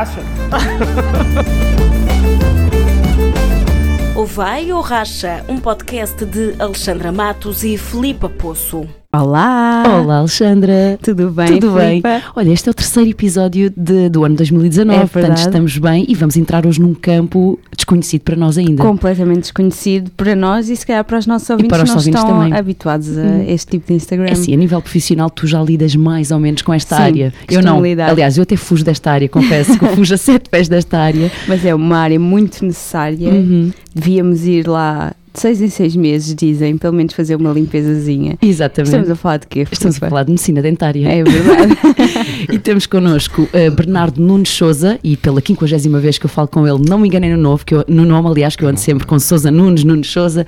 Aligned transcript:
racha. 0.00 0.22
O 4.16 4.24
Vai 4.24 4.72
ou 4.72 4.80
Racha, 4.80 5.44
um 5.48 5.58
podcast 5.58 6.24
de 6.24 6.54
Alexandra 6.58 7.12
Matos 7.12 7.62
e 7.64 7.76
Filipa 7.76 8.28
Poço. 8.28 8.99
Olá! 9.12 9.82
Olá, 9.88 10.18
Alexandra. 10.18 10.96
Tudo 11.02 11.30
bem? 11.30 11.58
Tudo 11.58 11.72
bem? 11.74 12.00
Filipa? 12.00 12.22
Olha, 12.36 12.50
este 12.52 12.68
é 12.68 12.70
o 12.70 12.74
terceiro 12.74 13.10
episódio 13.10 13.68
de- 13.76 14.08
do 14.08 14.24
ano 14.24 14.36
2019, 14.36 15.02
É 15.02 15.06
portanto 15.06 15.38
estamos 15.38 15.76
bem 15.78 16.04
e 16.08 16.14
vamos 16.14 16.36
entrar 16.36 16.64
hoje 16.64 16.80
num 16.80 16.94
campo 16.94 17.58
desconhecido 17.76 18.20
para 18.22 18.36
nós 18.36 18.56
ainda. 18.56 18.80
Completamente 18.84 19.40
desconhecido 19.40 20.12
para 20.16 20.36
nós 20.36 20.68
e 20.70 20.76
se 20.76 20.86
calhar 20.86 21.04
para 21.04 21.18
os 21.18 21.26
nossos 21.26 21.50
ouvintes 21.50 21.70
para 21.70 21.82
os 21.82 21.82
que 21.82 21.88
não 21.90 21.96
ouvintes 21.98 22.20
estão 22.20 22.38
também. 22.38 22.54
habituados 22.56 23.18
a 23.18 23.22
Hum. 23.22 23.44
este 23.48 23.70
tipo 23.72 23.88
de 23.88 23.94
Instagram. 23.94 24.26
É 24.28 24.32
assim, 24.32 24.54
a 24.54 24.56
nível 24.56 24.80
profissional, 24.80 25.28
tu 25.28 25.44
já 25.44 25.60
lidas 25.60 25.96
mais 25.96 26.30
ou 26.30 26.38
menos 26.38 26.62
com 26.62 26.72
esta 26.72 26.94
Sim, 26.94 27.02
área. 27.02 27.34
Eu 27.50 27.62
não. 27.62 27.82
lidar. 27.82 28.10
Aliás, 28.10 28.36
eu 28.38 28.44
até 28.44 28.54
fujo 28.54 28.84
desta 28.84 29.10
área, 29.10 29.28
confesso 29.28 29.76
que 29.76 29.84
eu 29.84 29.88
fujo 29.88 30.14
a 30.14 30.18
sete 30.18 30.48
pés 30.48 30.68
desta 30.68 30.96
área. 31.00 31.32
Mas 31.48 31.64
é 31.64 31.74
uma 31.74 31.98
área 31.98 32.20
muito 32.20 32.64
necessária. 32.64 33.28
Uhum. 33.28 33.72
Devíamos 33.92 34.46
ir 34.46 34.68
lá 34.68 35.12
de 35.32 35.40
seis 35.40 35.60
em 35.60 35.68
seis 35.68 35.94
meses, 35.96 36.34
dizem, 36.34 36.76
pelo 36.76 36.94
menos 36.94 37.14
fazer 37.14 37.36
uma 37.36 37.52
limpezazinha. 37.52 38.36
Exatamente. 38.42 38.88
Estamos 38.88 39.10
a 39.10 39.16
falar 39.16 39.36
de 39.38 39.46
quê? 39.46 39.66
Estamos 39.70 40.02
a 40.02 40.08
falar 40.08 40.24
de 40.24 40.30
medicina 40.30 40.60
dentária. 40.62 41.08
É 41.08 41.22
verdade. 41.22 41.78
E 42.50 42.58
temos 42.58 42.86
connosco 42.86 43.42
uh, 43.42 43.70
Bernardo 43.70 44.20
Nunes 44.20 44.48
Souza, 44.48 44.98
e 45.04 45.16
pela 45.16 45.40
quinquagésima 45.42 46.00
vez 46.00 46.18
que 46.18 46.24
eu 46.26 46.30
falo 46.30 46.48
com 46.48 46.66
ele, 46.66 46.78
não 46.88 46.98
me 46.98 47.06
enganei 47.06 47.30
no, 47.30 47.36
novo, 47.36 47.64
que 47.64 47.74
eu- 47.74 47.84
no 47.86 48.04
nome, 48.04 48.28
aliás, 48.28 48.56
que 48.56 48.64
eu 48.64 48.68
ando 48.68 48.80
sempre 48.80 49.06
com 49.06 49.18
Souza 49.20 49.50
Nunes, 49.50 49.84
Nunes 49.84 50.10
Souza, 50.10 50.46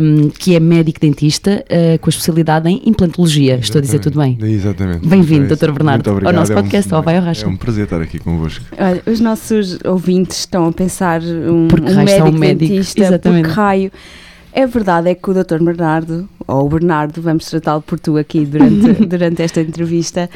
um, 0.00 0.30
que 0.30 0.54
é 0.56 0.60
médico 0.60 0.98
dentista 0.98 1.64
uh, 1.70 1.98
com 2.00 2.08
a 2.08 2.10
especialidade 2.10 2.68
em 2.68 2.82
implantologia. 2.86 3.56
Estou 3.56 3.78
a 3.78 3.82
dizer 3.82 3.98
tudo 4.00 4.18
bem? 4.18 4.36
Exatamente. 4.42 5.06
Bem-vindo, 5.06 5.52
É. 5.52 5.56
Dr. 5.56 5.70
Bernardo, 5.72 5.98
Muito 5.98 6.08
ao 6.08 6.14
obrigado. 6.14 6.34
nosso 6.34 6.52
É 6.52 6.56
um- 6.56 6.62
podcast, 6.62 6.94
ao 6.94 7.02
Vai 7.02 7.16
ao 7.18 7.22
Racha. 7.24 7.44
É 7.44 7.48
um 7.48 7.56
prazer 7.56 7.84
estar 7.84 8.00
aqui 8.00 8.18
convosco. 8.18 8.64
Olha, 8.78 9.02
os 9.06 9.20
nossos 9.20 9.78
ouvintes 9.84 10.38
estão 10.40 10.66
a 10.66 10.72
pensar 10.72 11.20
um, 11.22 11.68
um 11.68 12.04
médico 12.04 12.28
um 12.28 12.32
médico? 12.32 12.72
dentista, 12.72 13.02
Exatamente. 13.02 13.42
por 13.44 13.50
que 13.50 13.54
raio. 13.56 13.92
É 14.52 14.66
verdade, 14.66 15.08
é 15.08 15.14
que 15.14 15.30
o 15.30 15.34
Dr. 15.34 15.62
Bernardo, 15.62 16.28
ou 16.46 16.66
o 16.66 16.68
Bernardo, 16.68 17.22
vamos 17.22 17.48
tratá-lo 17.48 17.82
por 17.82 18.00
tu 18.00 18.16
aqui 18.16 18.44
durante, 18.44 18.92
durante 19.06 19.42
esta 19.42 19.60
entrevista, 19.60 20.28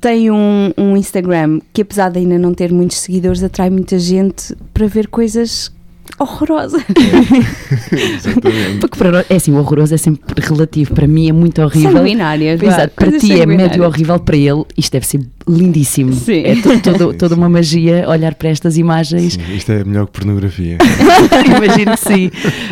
tem 0.00 0.30
um, 0.30 0.72
um 0.76 0.96
Instagram 0.96 1.60
que, 1.72 1.82
apesar 1.82 2.10
de 2.10 2.18
ainda 2.18 2.38
não 2.38 2.52
ter 2.52 2.70
muitos 2.70 2.98
seguidores, 2.98 3.42
atrai 3.42 3.70
muita 3.70 3.98
gente 3.98 4.54
para 4.74 4.86
ver 4.86 5.08
coisas 5.08 5.72
horrorosas. 6.18 6.82
Exatamente. 7.92 8.78
Porque 8.80 8.96
para 8.96 9.10
nós, 9.12 9.26
é 9.28 9.36
assim, 9.36 9.52
o 9.52 9.56
horroroso 9.58 9.94
é 9.94 9.96
sempre 9.96 10.20
relativo. 10.40 10.94
Para 10.94 11.06
mim 11.06 11.28
é 11.28 11.32
muito 11.32 11.60
horrível. 11.62 11.92
Sanguinárias. 11.92 12.62
Exato, 12.62 12.92
para 12.94 13.18
ti 13.18 13.40
é 13.40 13.46
médio 13.46 13.84
horrível, 13.84 14.18
para 14.18 14.36
ele 14.36 14.64
isto 14.76 14.92
deve 14.92 15.06
ser 15.06 15.20
lindíssimo. 15.48 16.12
Sim. 16.12 16.42
É 16.44 16.54
to- 16.56 16.78
todo- 16.82 17.12
Sim, 17.12 17.18
toda 17.18 17.34
sim. 17.34 17.40
uma 17.40 17.48
magia 17.48 18.04
olhar 18.08 18.34
para 18.34 18.48
estas 18.50 18.76
imagens. 18.76 19.34
Sim, 19.34 19.40
isto 19.56 19.72
é 19.72 19.84
melhor 19.84 20.06
que 20.06 20.12
pornografia. 20.12 20.78
Imagino 21.46 21.92
que 21.92 22.00
sim. 22.00 22.30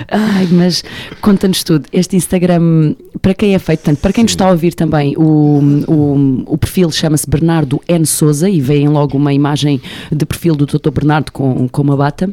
Ai, 0.08 0.48
mas 0.52 0.84
conta-nos 1.20 1.64
tudo. 1.64 1.86
Este 1.92 2.16
Instagram, 2.16 2.94
para 3.20 3.34
quem 3.34 3.54
é 3.54 3.58
feito? 3.58 3.80
Portanto, 3.80 4.00
para 4.00 4.12
quem 4.12 4.24
nos 4.24 4.32
está 4.32 4.46
a 4.46 4.50
ouvir 4.50 4.74
também, 4.74 5.14
o, 5.16 5.60
o, 5.88 6.42
o 6.46 6.58
perfil 6.58 6.90
chama-se 6.90 7.28
Bernardo 7.28 7.80
N. 7.88 8.06
Souza 8.06 8.48
e 8.48 8.60
vem 8.60 8.88
logo 8.88 9.16
uma 9.16 9.32
imagem 9.32 9.80
de 10.12 10.24
perfil 10.26 10.54
do 10.54 10.66
Dr. 10.66 10.90
Bernardo 10.90 11.32
com, 11.32 11.68
com 11.68 11.82
uma 11.82 11.96
bata. 11.96 12.30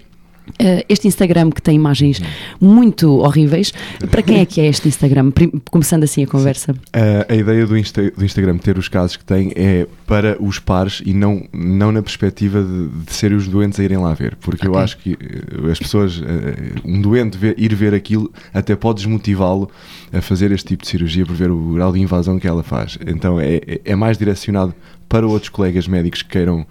Eh, 0.60 0.86
este 0.90 1.08
Instagram 1.08 1.50
que 1.52 1.62
tem 1.62 1.76
imagens 1.76 2.22
muito 2.60 3.18
horríveis, 3.20 3.74
para 4.10 4.22
quem 4.22 4.40
é 4.40 4.46
que 4.46 4.60
é 4.62 4.68
este 4.68 4.88
Instagram? 4.88 5.32
Começando 5.70 6.04
assim 6.04 6.24
a 6.24 6.28
conversa. 6.28 6.76
A, 6.94 7.32
a 7.32 7.36
ideia 7.36 7.66
do, 7.66 7.78
Insta- 7.78 8.12
do 8.12 8.26
Instagram 8.26 8.58
ter 8.58 8.78
os 8.78 8.88
casos 8.88 9.18
que 9.18 9.26
tem 9.26 9.52
é 9.56 9.86
para 10.06 10.38
os 10.42 10.60
pares 10.60 11.02
e 11.06 11.14
não, 11.14 11.44
não 11.54 11.92
na 11.92 12.02
perspectiva 12.02 12.64
de, 12.64 12.88
de 13.06 13.14
serem 13.14 13.38
os 13.38 13.48
doentes 13.48 13.80
a 13.80 13.84
irem 13.84 13.98
lá 13.98 14.14
ver. 14.14 14.36
Porque 14.42 14.68
eu 14.68 14.72
Ok. 14.72 14.84
acho 14.84 14.98
que 14.98 15.12
eh, 15.14 15.72
as 15.72 15.80
pessoas, 15.80 16.22
eh, 16.26 16.80
um 16.86 17.02
doente 17.02 17.38
ver- 17.38 17.56
ir 17.58 17.74
ver 17.76 17.94
aquilo 17.94 18.32
até 18.54 18.76
pode 18.76 18.98
desmotivá-lo 19.04 19.70
a 20.12 20.22
fazer 20.22 20.52
este 20.52 20.70
tipo 20.70 20.84
de 20.84 20.90
cirurgia 20.90 21.26
por 21.26 21.36
ver 21.36 21.52
o 21.52 21.74
grau 21.74 21.92
de 21.92 22.00
invasão 22.00 22.40
que 22.40 22.48
ela 22.48 22.64
faz. 22.64 22.98
Então 23.06 23.40
é, 23.40 23.56
é- 23.58 23.82
é 23.86 23.96
mais 23.96 24.18
direcionado 24.18 24.74
para 25.10 25.26
outros 25.26 25.50
colegas 25.50 25.88
médicos 25.88 26.22
que 26.22 26.30
queiram 26.30 26.66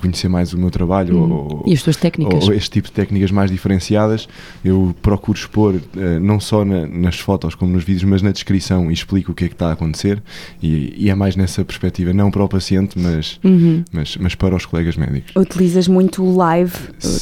conhecer 0.00 0.28
mais 0.28 0.52
o 0.52 0.58
meu 0.58 0.70
trabalho 0.70 1.18
ou, 1.18 1.62
E 1.66 1.72
as 1.74 1.82
tuas 1.82 1.96
técnicas? 1.96 2.44
ou 2.48 2.54
este 2.54 2.70
tipo 2.70 2.88
de 2.88 2.92
técnicas 2.94 3.30
mais 3.30 3.50
diferenciadas, 3.50 4.28
eu 4.64 4.94
procuro 5.02 5.38
expor 5.38 5.74
eh, 5.96 6.18
não 6.18 6.40
só 6.40 6.64
na- 6.64 6.86
nas 6.86 7.18
fotos 7.18 7.54
como 7.54 7.72
nos 7.72 7.84
vídeos, 7.84 8.04
mas 8.04 8.22
na 8.22 8.30
descrição 8.32 8.90
e 8.90 8.94
explico 8.94 9.32
o 9.32 9.34
que 9.34 9.44
é 9.44 9.48
que 9.48 9.54
está 9.54 9.68
a 9.68 9.72
acontecer 9.72 10.22
e, 10.62 10.94
e 10.96 11.10
é 11.10 11.14
mais 11.14 11.36
nessa 11.36 11.64
perspectiva, 11.64 12.12
não 12.12 12.30
para 12.30 12.42
o 12.42 12.48
paciente, 12.48 12.98
mas, 12.98 13.38
Uhum. 13.44 13.84
mas, 13.92 14.16
mas 14.16 14.34
para 14.34 14.54
os 14.56 14.64
colegas 14.66 14.96
médicos. 14.96 15.32
Utilizas 15.36 15.88
muito 15.88 16.22
o 16.22 16.36
live 16.36 16.72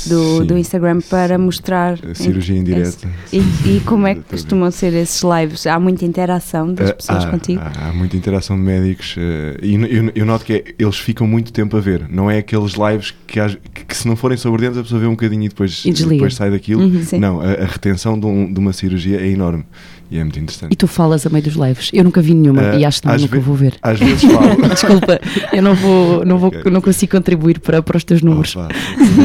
do, 0.07 0.41
Sim. 0.41 0.47
do 0.47 0.59
Instagram 0.59 1.01
para 1.11 1.37
mostrar 1.39 1.99
A 2.09 2.15
cirurgia 2.15 2.57
em 2.57 2.65
direto. 2.65 3.09
E, 3.33 3.39
e 3.39 3.81
como 3.85 4.07
é 4.07 4.15
que 4.15 4.23
costumam 4.23 4.71
ser 4.71 4.93
esses 4.95 5.23
lives? 5.23 5.67
Há 5.67 5.79
muita 5.81 6.05
interação 6.05 6.73
das 6.73 6.91
Eh, 6.91 6.93
pessoas 6.93 7.25
há, 7.25 7.31
contigo? 7.31 7.61
Há, 7.61 7.89
há 7.89 7.93
muita 7.93 8.17
interação 8.17 8.57
de 8.57 8.63
médicos 8.63 9.15
eh, 9.19 9.59
e 9.63 9.75
eu, 9.75 10.13
eu 10.15 10.27
noto 10.27 10.45
que 10.45 10.53
é- 10.53 10.65
eles 10.79 10.97
ficam 10.99 11.27
muito 11.27 11.53
tempo 11.53 11.77
a 11.77 11.81
ver. 11.81 12.07
Não 12.09 12.31
é 12.31 12.43
aqueles 12.45 12.73
lives 12.75 13.13
que, 13.27 13.41
que- 13.87 13.97
se 13.97 14.07
não 14.07 14.17
forem 14.17 14.37
sobre 14.39 14.63
dentro 14.63 14.81
a 14.81 14.83
pessoa 14.83 15.01
vê 15.01 15.07
um 15.07 15.11
bocadinho 15.11 15.45
e 15.45 15.49
depois, 15.49 15.83
E 15.85 15.93
depois 15.93 16.35
sai 16.35 16.51
daquilo. 16.51 16.83
Uhum. 16.83 17.03
Não, 17.19 17.41
a, 17.41 17.45
a 17.53 17.65
retenção 17.67 18.19
de, 18.19 18.27
um- 18.27 18.53
de 18.53 18.59
uma 18.59 18.73
cirurgia 18.73 19.21
é 19.21 19.29
enorme 19.29 19.65
e 20.11 20.19
é 20.19 20.23
muito 20.23 20.39
interessante. 20.39 20.73
E 20.73 20.77
tu 20.77 20.87
falas 20.87 21.27
a 21.27 21.31
meio 21.31 21.43
dos 21.43 21.55
lives? 21.55 21.91
Eu 21.93 22.05
nunca 22.05 22.21
vi 22.21 22.35
nenhuma 22.35 22.63
Eh, 22.63 22.79
e 22.81 22.85
acho 22.85 23.01
que 23.03 23.09
nunca 23.09 23.27
ve- 23.27 23.39
vou 23.39 23.55
ver. 23.55 23.75
Às 23.83 23.99
vezes 23.99 24.23
falo. 24.23 24.63
Desculpa, 24.69 25.19
eu 25.53 25.63
não 25.63 25.75
vou, 25.75 26.25
não 26.25 26.39
vou, 26.39 26.53
não 26.71 26.81
consigo 26.81 27.13
contribuir 27.13 27.59
para, 27.59 27.83
para 27.83 27.97
os 27.97 28.05
teus 28.05 28.21
números. 28.23 28.55
Opa, 28.55 28.69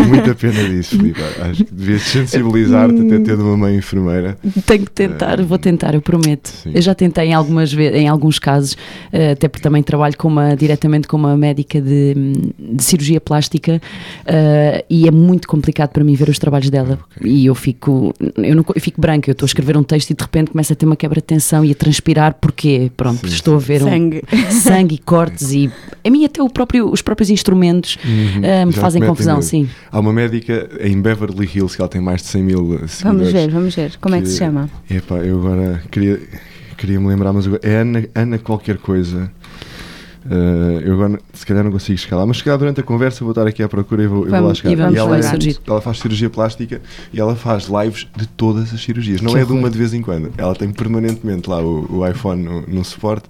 muita 0.08 0.34
pena 0.34 0.64
disso, 0.70 0.98
Filipe. 0.98 1.20
Acho 1.42 1.66
que 1.66 1.74
devias 1.74 2.02
sensibilizar-te 2.04 2.96
até 3.02 3.20
tendo 3.20 3.44
uma 3.44 3.58
mãe 3.58 3.76
enfermeira. 3.78 4.38
Tenho 4.66 4.86
que 4.86 4.92
tentar, 4.92 5.40
Eh, 5.40 5.44
vou 5.44 5.58
tentar, 5.58 5.94
eu 5.94 6.02
prometo. 6.02 6.48
sim. 6.48 6.72
Eu 6.74 6.82
já 6.82 6.96
tentei 6.96 7.26
em 7.30 7.34
algumas 7.34 7.74
em 7.74 8.08
alguns 8.08 8.40
casos, 8.40 8.78
eh, 9.12 9.32
até 9.32 9.48
porque 9.48 9.64
também 9.64 9.84
trabalho 9.84 10.16
com 10.18 10.28
uma, 10.28 10.56
diretamente 10.56 11.08
com 11.08 11.18
uma 11.18 11.36
médica 11.38 11.82
de, 11.82 12.16
de 12.58 12.84
cirurgia 12.84 13.09
plástica 13.18 13.82
eh, 14.26 14.84
e 14.90 15.08
é 15.08 15.12
muito 15.12 15.48
complicado 15.48 15.90
para 15.92 16.04
mim 16.04 16.16
ver 16.16 16.28
os 16.30 16.38
trabalhos 16.38 16.70
dela. 16.70 17.00
Ok. 17.18 17.32
E 17.32 17.46
eu 17.46 17.56
fico, 17.56 18.14
eu, 18.38 18.56
não, 18.56 18.66
eu 18.76 18.82
fico 18.82 19.00
branca, 19.00 19.30
eu 19.30 19.32
estou 19.32 19.46
a 19.46 19.48
escrever 19.48 19.78
um 19.78 19.84
texto 19.84 20.10
e 20.12 20.14
de 20.14 20.22
repente 20.22 20.52
começa 20.52 20.74
a 20.74 20.76
ter 20.76 20.86
uma 20.86 20.96
quebra 20.98 21.22
de 21.22 21.26
tensão 21.26 21.64
e 21.64 21.72
a 21.72 21.76
transpirar 21.76 22.36
porque, 22.42 22.92
pronto, 22.98 23.28
Sim, 23.28 23.34
estou 23.34 23.56
a 23.56 23.60
ver 23.60 23.82
um, 23.84 23.90
Sangue. 23.90 24.24
sangue 24.52 24.96
e 24.96 24.98
cortes 24.98 25.52
e 25.54 25.72
a 26.06 26.10
mim 26.10 26.26
até 26.26 26.44
o 26.44 26.50
próprio, 26.50 26.92
os 26.92 27.02
próprios 27.02 27.30
instrumentos 27.30 27.98
Uhum. 28.04 28.44
eh, 28.44 28.66
me 28.66 28.72
Já 28.74 28.82
fazem 28.82 29.02
confusão, 29.02 29.36
medo. 29.36 29.46
sim. 29.46 29.70
Há 29.92 30.00
uma 30.00 30.12
médica 30.12 30.70
em 30.82 31.02
Beverly 31.02 31.46
Hills 31.54 31.76
que 31.76 31.82
ela 31.82 31.90
tem 31.90 32.02
mais 32.02 32.22
de 32.22 32.28
100 32.28 32.44
mil 32.44 32.58
seguidores. 32.88 33.02
Vamos 33.02 33.32
ver, 33.32 33.50
vamos 33.52 33.76
ver. 33.76 33.98
Como 34.02 34.16
é 34.16 34.22
que 34.22 34.28
se 34.28 34.34
Que- 34.34 34.40
chama? 34.46 34.70
Epá, 34.90 35.16
eu 35.18 35.38
agora 35.40 35.82
queria, 35.92 36.20
queria 36.78 37.00
me 37.00 37.08
lembrar, 37.08 37.32
mas 37.32 37.46
é 37.64 37.76
Ana, 37.78 38.06
Ana 38.16 38.38
qualquer 38.38 38.78
coisa. 38.78 39.32
Eh, 40.30 40.82
eu 40.86 40.94
agora 40.94 41.20
se 41.34 41.46
calhar 41.46 41.64
não 41.64 41.72
consigo 41.72 41.98
chegar 41.98 42.18
lá, 42.18 42.26
mas 42.26 42.38
se 42.38 42.44
calhar 42.44 42.60
durante 42.60 42.80
a 42.80 42.84
conversa 42.84 43.24
vou 43.24 43.32
estar 43.32 43.48
aqui 43.48 43.64
à 43.64 43.70
procura 43.70 44.04
e 44.04 44.08
vou, 44.08 44.20
eu 44.20 44.24
vou 44.26 44.32
lá 44.32 44.40
Vamos- 44.42 44.58
chegar. 44.58 44.72
e 44.72 44.76
vamos 44.76 44.96
ela, 44.98 45.10
lá 45.12 45.18
é- 45.18 45.56
ela 45.68 45.82
faz 45.82 46.00
cirurgia 46.00 46.30
plástica 46.30 46.82
e 47.14 47.20
ela 47.20 47.36
faz 47.36 47.68
lives 47.70 48.06
de 48.18 48.28
todas 48.28 48.74
as 48.74 48.82
cirurgias, 48.82 49.22
não 49.22 49.32
Que 49.34 49.40
é 49.40 49.46
de 49.46 49.52
uma 49.52 49.60
horror. 49.60 49.70
de 49.72 49.78
vez 49.78 49.94
em 49.94 50.02
quando. 50.02 50.32
Ela 50.38 50.54
tem 50.56 50.70
permanentemente 50.72 51.50
lá 51.50 51.62
o, 51.62 51.86
o 52.00 52.08
iPhone 52.08 52.44
no, 52.44 52.62
no 52.64 52.84
suporte 52.84 53.28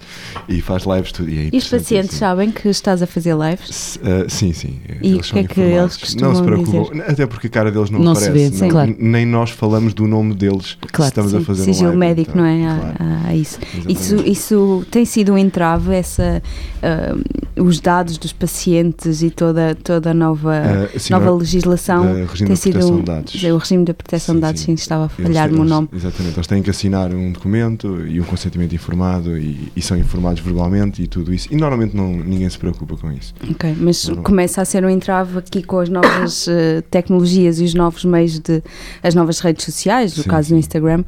e 0.47 0.61
faz 0.61 0.83
lives 0.83 1.11
tudo. 1.11 1.29
E, 1.29 1.37
é 1.37 1.49
E 1.53 1.57
os 1.57 1.65
pacientes 1.65 1.81
interessantíssimo. 1.91 2.19
sabem 2.19 2.51
que 2.51 2.67
estás 2.69 3.01
a 3.03 3.07
fazer 3.07 3.35
lives? 3.35 3.97
Uh, 3.97 4.29
sim, 4.29 4.51
sim. 4.53 4.79
E 5.01 5.11
eles 5.11 5.29
o 5.29 5.33
que 5.33 5.39
é 5.39 5.43
que 5.43 5.59
eles 5.61 5.79
Não 5.81 5.89
se 5.89 5.99
costumam 5.99 6.43
preocupam, 6.43 7.01
até 7.07 7.25
porque 7.27 7.47
a 7.47 7.49
cara 7.51 7.71
deles 7.71 7.89
não, 7.91 7.99
Não 7.99 8.15
se 8.15 8.25
aparece. 8.27 8.49
vê, 8.49 8.55
sim. 8.55 8.61
não- 8.63 8.69
Claro. 8.69 8.95
Nem 8.99 9.25
nós 9.25 9.51
falamos 9.51 9.93
do 9.93 10.07
nome 10.07 10.33
deles 10.33 10.77
Claro, 10.91 11.03
se 11.03 11.09
estamos 11.11 11.35
a 11.35 11.39
Sim, 11.39 11.45
fazer 11.45 11.61
um 11.61 11.65
sigilo 11.65 11.85
live, 11.89 11.99
médico, 11.99 12.31
então, 12.31 12.41
não 12.43 12.49
é? 12.49 12.67
Há- 12.67 12.75
claro. 12.79 12.95
há 13.27 13.35
isso. 13.35 13.59
Isso, 13.87 14.13
Exatamente. 14.15 14.31
isso 14.31 14.85
tem 14.89 15.05
sido 15.05 15.33
um 15.33 15.37
entrave, 15.37 15.93
essa, 15.93 16.41
ah, 16.81 17.15
os 17.61 17.79
dados 17.81 18.17
dos 18.17 18.31
pacientes 18.31 19.21
e 19.21 19.29
toda, 19.29 19.75
toda 19.75 20.11
a 20.11 20.13
nova, 20.13 20.89
sim, 20.97 21.11
nova 21.11 21.29
legislação 21.31 22.03
regime 22.25 22.47
tem 22.47 22.53
de 22.53 22.55
sido 22.57 22.71
proteção 22.73 22.95
um- 22.95 22.99
de 22.99 23.05
dados. 23.05 23.43
o 23.43 23.57
regime 23.57 23.85
da 23.85 23.93
proteção 23.93 24.35
de 24.35 24.39
Sim, 24.39 24.41
dados 24.41 24.61
sim. 24.61 24.65
sim, 24.67 24.73
estava 24.75 25.03
a 25.03 25.09
Eles 25.17 25.27
falhar-me 25.27 25.55
o 25.55 25.59
têm- 25.59 25.65
nome. 25.69 25.89
Exatamente, 25.93 26.35
eles 26.37 26.47
têm 26.47 26.63
que 26.63 26.69
assinar 26.69 27.13
um 27.13 27.31
documento 27.33 28.05
e 28.07 28.21
um 28.21 28.23
consentimento 28.23 28.73
informado 28.73 29.37
e, 29.37 29.71
e 29.75 29.81
são 29.81 29.97
informados 29.97 30.41
verbalmente 30.41 31.01
e 31.03 31.07
tudo 31.07 31.33
isso. 31.33 31.47
E 31.51 31.55
normalmente 31.57 31.95
não, 31.95 32.11
ninguém 32.15 32.49
se 32.49 32.57
preocupa 32.57 32.95
com 32.95 33.11
isso. 33.11 33.33
Ok, 33.51 33.75
mas 33.79 34.07
começa 34.23 34.61
a 34.61 34.65
ser 34.65 34.85
um 34.85 34.89
entrave 34.89 35.37
aqui 35.37 35.61
com 35.61 35.79
as 35.79 35.89
novas 35.89 36.47
eh, 36.49 36.81
tecnologias 36.89 37.59
e 37.59 37.63
os 37.65 37.73
novos 37.73 38.05
meios 38.05 38.39
de 38.39 38.63
as 39.03 39.13
novas 39.15 39.39
redes 39.39 39.65
sociais, 39.65 40.15
no 40.15 40.23
caso 40.23 40.49
do 40.49 40.55
Instagram. 40.57 41.03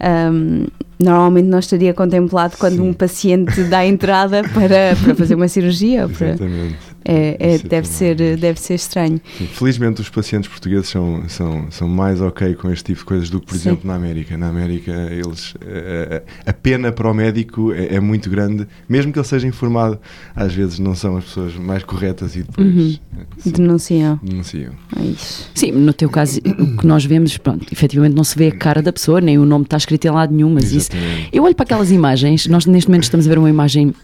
Ahm, 0.00 0.66
normalmente 0.98 1.46
não 1.46 1.58
estaria 1.58 1.92
contemplado 1.92 2.56
quando 2.58 2.76
Sim. 2.76 2.88
um 2.88 2.92
paciente 2.92 3.62
dá 3.64 3.84
entrada 3.84 4.42
para, 4.42 4.96
para 5.02 5.14
fazer 5.14 5.34
uma 5.34 5.48
cirurgia. 5.48 6.02
Exatamente. 6.04 6.95
É, 7.08 7.36
é- 7.54 7.58
deve, 7.58 7.86
ser, 7.86 8.16
deve 8.36 8.58
ser 8.60 8.74
estranho. 8.74 9.20
Sim, 9.38 9.46
Felizmente 9.46 10.00
os 10.00 10.08
pacientes 10.08 10.48
portugueses 10.50 10.88
são, 10.88 11.22
são, 11.28 11.66
são 11.70 11.86
mais 11.88 12.20
ok 12.20 12.54
com 12.54 12.68
este 12.70 12.86
tipo 12.86 12.98
de 12.98 13.04
coisas 13.04 13.30
do 13.30 13.38
que, 13.40 13.46
por 13.46 13.54
Sim. 13.54 13.68
exemplo, 13.68 13.86
na 13.86 13.94
América. 13.94 14.36
Na 14.36 14.48
América, 14.48 14.90
eles 15.12 15.54
eh, 15.60 16.22
a 16.44 16.52
pena 16.52 16.90
para 16.90 17.08
o 17.08 17.14
médico 17.14 17.72
é, 17.72 17.94
é 17.94 18.00
muito 18.00 18.28
grande, 18.28 18.66
mesmo 18.88 19.12
que 19.12 19.18
ele 19.20 19.26
seja 19.26 19.46
informado, 19.46 20.00
às 20.34 20.52
vezes 20.52 20.78
não 20.80 20.94
são 20.96 21.16
as 21.16 21.24
pessoas 21.24 21.54
mais 21.54 21.84
corretas 21.84 22.34
e 22.34 22.42
depois 22.42 22.66
Uhum. 22.66 22.96
eh, 23.18 23.22
sim, 23.38 23.50
Denunciam. 23.52 24.18
denunciam. 24.22 24.72
É 24.98 25.04
isso. 25.04 25.48
Sim, 25.54 25.72
no 25.72 25.92
teu 25.92 26.08
caso, 26.10 26.40
o 26.40 26.76
que 26.76 26.86
nós 26.86 27.04
vemos, 27.04 27.36
pronto, 27.38 27.66
efetivamente 27.72 28.14
não 28.16 28.24
se 28.24 28.36
vê 28.36 28.48
a 28.48 28.52
cara 28.52 28.82
da 28.82 28.92
pessoa, 28.92 29.20
nem 29.20 29.38
o 29.38 29.44
nome 29.46 29.64
está 29.64 29.76
escrito 29.76 30.04
em 30.06 30.10
lado 30.10 30.34
nenhum, 30.34 30.50
mas 30.50 30.72
isso. 30.72 30.90
Eu 31.32 31.44
olho 31.44 31.54
para 31.54 31.64
aquelas 31.64 31.92
imagens, 31.92 32.46
nós 32.48 32.66
neste 32.66 32.88
momento 32.88 33.04
estamos 33.04 33.26
a 33.26 33.28
ver 33.28 33.38
uma 33.38 33.48
imagem. 33.50 33.94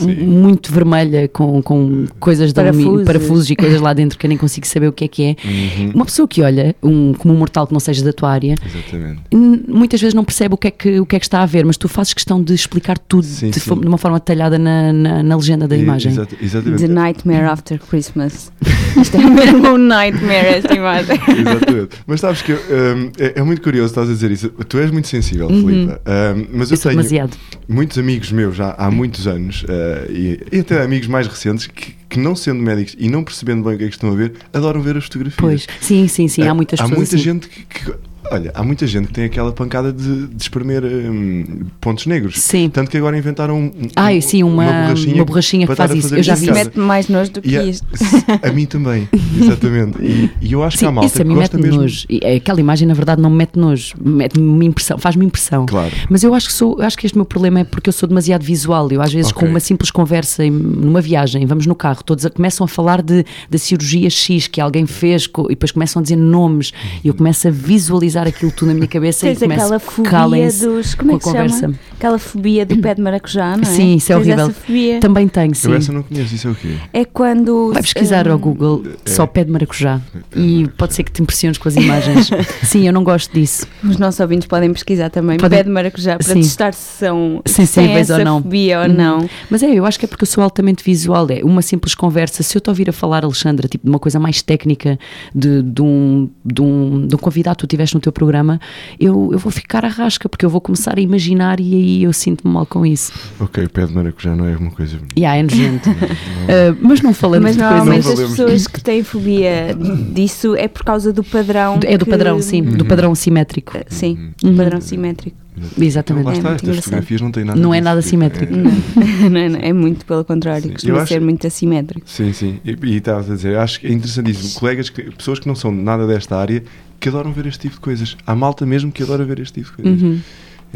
Muito 0.00 0.72
vermelha 0.72 1.28
com, 1.28 1.62
com 1.62 2.06
coisas 2.18 2.48
de 2.48 2.54
Parafusos. 2.54 2.84
alumínio, 2.86 3.06
parafusos 3.06 3.50
e 3.50 3.56
coisas 3.56 3.80
lá 3.80 3.92
dentro 3.92 4.18
que 4.18 4.26
eu 4.26 4.28
nem 4.28 4.36
consigo 4.38 4.66
saber 4.66 4.88
o 4.88 4.92
que 4.92 5.04
é 5.04 5.08
que 5.08 5.22
é. 5.22 5.36
Uhum. 5.44 5.90
Uma 5.94 6.04
pessoa 6.04 6.26
que 6.28 6.42
olha, 6.42 6.74
um, 6.82 7.12
como 7.14 7.32
um 7.34 7.36
mortal 7.36 7.66
que 7.66 7.72
não 7.72 7.80
seja 7.80 8.04
da 8.04 8.12
tua 8.12 8.30
área, 8.30 8.54
Exatamente. 8.64 9.20
muitas 9.68 10.00
vezes 10.00 10.14
não 10.14 10.24
percebe 10.24 10.54
o 10.54 10.58
que, 10.58 10.68
é 10.68 10.70
que, 10.70 11.00
o 11.00 11.06
que 11.06 11.16
é 11.16 11.18
que 11.18 11.26
está 11.26 11.42
a 11.42 11.46
ver, 11.46 11.64
mas 11.64 11.76
tu 11.76 11.88
fazes 11.88 12.12
questão 12.14 12.42
de 12.42 12.54
explicar 12.54 12.98
tudo 12.98 13.24
Sim, 13.24 13.50
de, 13.50 13.60
sim. 13.60 13.80
de 13.80 13.86
uma 13.86 13.98
forma 13.98 14.18
detalhada 14.18 14.58
na, 14.58 14.92
na, 14.92 15.22
na 15.22 15.36
legenda 15.36 15.66
da 15.68 15.76
E- 15.76 15.80
imagem. 15.82 16.12
exata- 16.12 16.36
exatamente. 16.40 16.80
The 16.82 16.88
Nightmare 16.88 17.44
After 17.46 17.78
Christmas. 17.78 18.52
Isto 19.00 19.16
é 19.16 19.24
mesmo 19.30 19.68
um 19.68 19.78
nightmare, 19.78 20.46
esta 20.58 20.74
imagem. 20.76 21.18
Exatamente. 21.28 21.88
Mas 22.06 22.20
sabes 22.20 22.42
que 22.42 22.52
hum, 22.52 23.10
é, 23.18 23.32
é 23.36 23.42
muito 23.42 23.60
curioso 23.62 23.86
estás 23.92 24.08
a 24.08 24.12
dizer 24.12 24.30
isso. 24.30 24.48
Tu 24.50 24.78
és 24.78 24.90
muito 24.90 25.08
sensível, 25.08 25.48
Uhum. 25.48 25.60
Filipe. 25.66 25.92
Hum, 25.92 26.46
mas 26.52 26.70
eu, 26.70 26.76
Eu 26.76 26.80
tenho 26.82 26.96
demasiado. 26.96 27.36
muitos 27.68 27.98
amigos 27.98 28.30
meus 28.32 28.56
já 28.56 28.74
há 28.78 28.90
muitos 28.90 29.26
anos 29.26 29.64
eh, 29.68 30.06
e, 30.10 30.40
e 30.56 30.60
até 30.60 30.82
amigos 30.82 31.08
mais 31.08 31.26
recentes 31.26 31.66
que, 31.66 31.94
que 32.08 32.18
não 32.18 32.34
sendo 32.36 32.60
médicos 32.62 32.94
e 32.98 33.08
não 33.08 33.22
percebendo 33.24 33.64
bem 33.64 33.74
o 33.74 33.78
que 33.78 33.84
é 33.84 33.88
que 33.88 33.94
estão 33.94 34.10
a 34.12 34.14
ver, 34.14 34.32
adoram 34.52 34.80
ver 34.80 34.96
as 34.96 35.04
fotografias. 35.04 35.36
Pois, 35.36 35.66
sim, 35.80 36.06
sim, 36.08 36.28
sim, 36.28 36.42
há 36.46 36.54
muitas 36.54 36.78
há 36.80 36.84
pessoas 36.84 36.98
muita 36.98 37.14
assim. 37.16 37.24
gente 37.24 37.48
que, 37.48 37.62
que- 37.64 37.92
Olha, 38.30 38.50
há 38.54 38.62
muita 38.64 38.86
gente 38.86 39.08
que 39.08 39.12
tem 39.12 39.24
aquela 39.24 39.52
pancada 39.52 39.92
de, 39.92 40.26
de 40.28 40.42
espremer 40.42 40.82
hum, 40.84 41.66
pontos 41.80 42.06
negros. 42.06 42.40
Sim. 42.40 42.68
Tanto 42.70 42.90
que 42.90 42.96
agora 42.96 43.16
inventaram 43.16 43.56
um, 43.58 43.64
um- 43.66 43.88
Ai, 43.96 44.20
sim, 44.20 44.42
uma- 44.42 44.64
uma 44.94 45.24
borrachinha 45.24 45.66
para 45.66 45.74
que 45.74 45.78
faz 45.78 45.90
isso. 45.92 46.02
fazer 46.02 46.18
Eu 46.18 46.22
já 46.22 46.34
isso 46.34 46.44
vi 46.46 46.52
mete 46.52 46.78
mais 46.78 47.08
nojo 47.08 47.30
do 47.32 47.42
que 47.42 47.56
a, 47.56 47.62
isto. 47.64 47.86
a 48.42 48.50
mim 48.52 48.64
também, 48.66 49.08
exatamente. 49.40 49.98
E, 50.02 50.30
e 50.40 50.52
eu 50.52 50.62
acho 50.64 50.76
que 50.76 50.80
Sim, 50.80 50.86
há 50.86 50.92
malta 50.92 51.06
isso 51.06 51.16
a 51.16 51.22
que 51.22 51.28
mim 51.28 51.34
gosta 51.34 51.56
mete 51.56 51.66
mesmo. 51.66 51.82
nojo. 51.82 52.06
E 52.08 52.24
Aquela 52.36 52.60
imagem, 52.60 52.88
na 52.88 52.94
verdade, 52.94 53.20
não 53.20 53.30
me 53.30 53.36
mete 53.36 53.58
nojo, 53.58 53.94
mete-me 54.02 54.66
impressão, 54.66 54.98
faz-me 54.98 55.24
impressão. 55.26 55.66
Claro. 55.66 55.92
Mas 56.08 56.22
eu 56.22 56.34
acho 56.34 56.46
que 56.48 56.52
sou, 56.54 56.78
eu 56.78 56.84
acho 56.86 56.96
que 56.96 57.06
este 57.06 57.16
meu 57.16 57.24
problema 57.26 57.60
é 57.60 57.64
porque 57.64 57.88
eu 57.88 57.92
sou 57.92 58.08
demasiado 58.08 58.42
visual. 58.42 58.90
Eu 58.90 59.02
às 59.02 59.12
vezes 59.12 59.30
Ok. 59.30 59.40
com 59.42 59.50
uma 59.50 59.60
simples 59.60 59.90
conversa 59.90 60.44
em- 60.44 60.50
numa 60.50 61.00
viagem, 61.00 61.44
vamos 61.46 61.66
no 61.66 61.74
carro, 61.74 62.02
todos 62.02 62.24
a- 62.24 62.30
começam 62.30 62.64
a 62.64 62.68
falar 62.68 63.02
de 63.02 63.24
da 63.50 63.58
cirurgia 63.58 64.08
X 64.10 64.46
que 64.48 64.60
alguém 64.60 64.86
fez 64.86 65.24
e 65.24 65.48
depois 65.50 65.70
começam 65.72 66.00
a 66.00 66.02
dizer 66.02 66.16
nomes 66.16 66.72
e 67.04 67.08
eu 67.08 67.14
começo 67.14 67.46
a 67.48 67.50
visualizar 67.50 68.13
aquilo 68.22 68.50
tudo 68.52 68.68
na 68.68 68.74
minha 68.74 68.86
cabeça 68.86 69.26
Tens 69.26 69.38
e 69.38 69.40
começo 69.40 69.60
aquela 69.62 69.76
a 69.76 69.80
fobia 69.80 70.48
dos. 70.52 70.94
Como 70.94 71.10
é 71.12 71.14
que 71.14 71.20
a 71.20 71.26
se 71.26 71.32
conversa. 71.32 71.60
chama? 71.60 71.74
Aquela 71.96 72.18
fobia 72.18 72.66
do 72.66 72.76
pé 72.78 72.94
de 72.94 73.02
maracujá, 73.02 73.56
não 73.56 73.62
é? 73.62 73.66
Sim, 73.66 73.94
isso 73.96 74.12
é 74.12 74.16
Tens 74.16 74.26
horrível. 74.26 74.44
Essa 74.50 74.54
fobia. 74.60 75.00
Também 75.00 75.28
tenho, 75.28 75.54
sim. 75.54 75.70
Eu 75.70 75.76
essa 75.76 75.92
não 75.92 76.02
conheço, 76.02 76.34
isso 76.34 76.48
é 76.48 76.50
o 76.50 76.54
quê? 76.54 76.74
É 76.92 77.04
quando. 77.04 77.72
Vai 77.72 77.82
pesquisar 77.82 78.28
ao 78.28 78.36
hum, 78.36 78.40
Google 78.40 78.82
É. 79.04 79.10
só 79.10 79.26
pé 79.26 79.44
de 79.44 79.50
maracujá 79.50 80.00
de 80.32 80.40
e 80.40 80.54
maracujá. 80.56 80.72
pode 80.76 80.94
ser 80.94 81.02
que 81.02 81.12
te 81.12 81.22
impressiones 81.22 81.58
com 81.58 81.68
as 81.68 81.76
imagens. 81.76 82.30
Sim, 82.62 82.86
eu 82.86 82.92
não 82.92 83.02
gosto 83.04 83.32
disso. 83.32 83.66
Os 83.82 83.98
nossos 83.98 84.20
ouvintes 84.20 84.46
podem 84.46 84.72
pesquisar 84.72 85.10
também 85.10 85.36
Podem- 85.38 85.58
pé 85.58 85.62
de 85.64 85.70
maracujá 85.70 86.16
para 86.18 86.26
Sim. 86.34 86.40
testar 86.40 86.74
se 86.74 86.98
são 86.98 87.42
se 87.44 87.54
Sensíveis 87.54 88.10
ou 88.10 88.16
essa 88.16 88.24
não. 88.24 88.42
fobia 88.42 88.80
ou 88.82 88.88
não. 88.88 89.28
Mas 89.50 89.62
é, 89.62 89.72
eu 89.72 89.84
acho 89.86 89.98
que 89.98 90.04
é 90.04 90.08
porque 90.08 90.24
eu 90.24 90.28
sou 90.28 90.42
altamente 90.44 90.84
visual. 90.84 91.26
É 91.30 91.42
uma 91.44 91.62
simples 91.62 91.94
conversa. 91.94 92.42
Se 92.42 92.56
eu 92.56 92.60
te 92.60 92.68
ouvir 92.68 92.88
a 92.90 92.92
falar, 92.92 93.24
Alexandra, 93.24 93.66
tipo 93.68 93.84
de 93.84 93.90
uma 93.90 93.98
coisa 93.98 94.18
mais 94.20 94.42
técnica 94.42 94.98
de, 95.34 95.62
de, 95.62 95.82
um, 95.82 96.28
de, 96.44 96.60
um, 96.62 97.06
de 97.06 97.14
um 97.14 97.18
convidado 97.18 97.56
que 97.56 97.60
tu 97.60 97.66
tiveste 97.66 97.94
no 97.94 98.00
teu 98.04 98.12
programa, 98.12 98.60
eu, 98.98 99.30
eu 99.32 99.38
vou 99.38 99.50
ficar 99.52 99.84
à 99.84 99.88
rasca, 99.88 100.28
porque 100.28 100.44
eu 100.46 100.50
vou 100.50 100.60
começar 100.60 100.96
a 100.98 101.00
imaginar 101.00 101.58
e 101.60 101.74
aí 101.74 102.02
eu 102.04 102.12
sinto-me 102.12 102.52
mal 102.54 102.64
com 102.66 102.86
isso. 102.86 103.12
Ok, 103.40 103.66
pé 103.68 103.86
de 103.86 103.92
maracujá 103.94 104.34
não 104.36 104.46
é 104.46 104.56
uma 104.56 104.70
coisa. 104.70 104.98
E 105.16 105.24
há, 105.26 105.36
é 105.36 105.42
nojento. 105.42 105.88
Uh, 106.44 106.76
mas 106.80 107.00
não 107.00 107.14
falando 107.14 107.42
Mas 107.44 107.56
de 107.56 107.62
normalmente 107.62 108.04
Não 108.04 108.12
as 108.12 108.20
pessoas 108.20 108.66
que 108.66 108.80
têm 108.82 109.02
fobia 109.02 109.74
disso 110.12 110.54
é 110.56 110.68
por 110.68 110.84
causa 110.84 111.10
do 111.12 111.24
padrão. 111.24 111.74
coisas. 111.78 111.90
É 111.94 111.96
do 111.98 112.04
que- 112.04 112.10
padrão, 112.10 112.40
sim, 112.42 112.62
do 112.62 112.82
Uhum. 112.82 112.88
padrão 112.88 113.14
simétrico. 113.14 113.72
Sim, 113.88 114.32
Uhum. 114.42 114.50
do 114.50 114.56
padrão 114.56 114.80
simétrico. 114.80 115.36
Exatamente. 115.78 116.28
Então, 116.30 116.42
lá 116.42 116.52
É 116.52 116.56
está, 116.56 116.68
estas 116.70 116.84
fotografias 116.84 117.20
não 117.20 117.30
têm 117.30 117.44
nada 117.44 117.60
Não 117.60 117.72
é 117.72 117.80
nada 117.80 118.00
tipo, 118.00 118.10
simétrico. 118.10 118.52
é- 118.54 118.56
Não, 118.56 119.30
não, 119.30 119.48
não, 119.50 119.60
é 119.60 119.72
muito 119.72 120.04
pelo 120.04 120.24
contrário, 120.24 120.64
Sim. 120.66 120.72
costuma 120.72 120.98
acho- 121.02 121.12
ser 121.12 121.20
muito 121.20 121.46
assimétrico. 121.46 122.08
Sim, 122.08 122.32
sim. 122.32 122.60
E, 122.64 122.76
e 122.82 122.96
estavas 122.96 123.30
a 123.30 123.34
dizer, 123.34 123.56
acho 123.58 123.80
que 123.80 123.86
é 123.86 123.92
interessantíssimo. 123.92 124.58
Colegas, 124.58 124.90
que, 124.90 125.02
pessoas 125.12 125.38
que 125.38 125.46
não 125.46 125.54
são 125.54 125.70
nada 125.70 126.06
desta 126.06 126.36
área, 126.36 126.62
que 126.98 127.08
adoram 127.08 127.32
ver 127.32 127.46
este 127.46 127.60
tipo 127.60 127.74
de 127.74 127.80
coisas. 127.80 128.16
Há 128.26 128.34
malta 128.34 128.66
mesmo 128.66 128.90
que 128.90 129.02
adora 129.02 129.24
ver 129.24 129.38
este 129.40 129.60
tipo 129.62 129.76
de 129.76 129.82
coisas. 129.82 130.02
Uhum. 130.02 130.20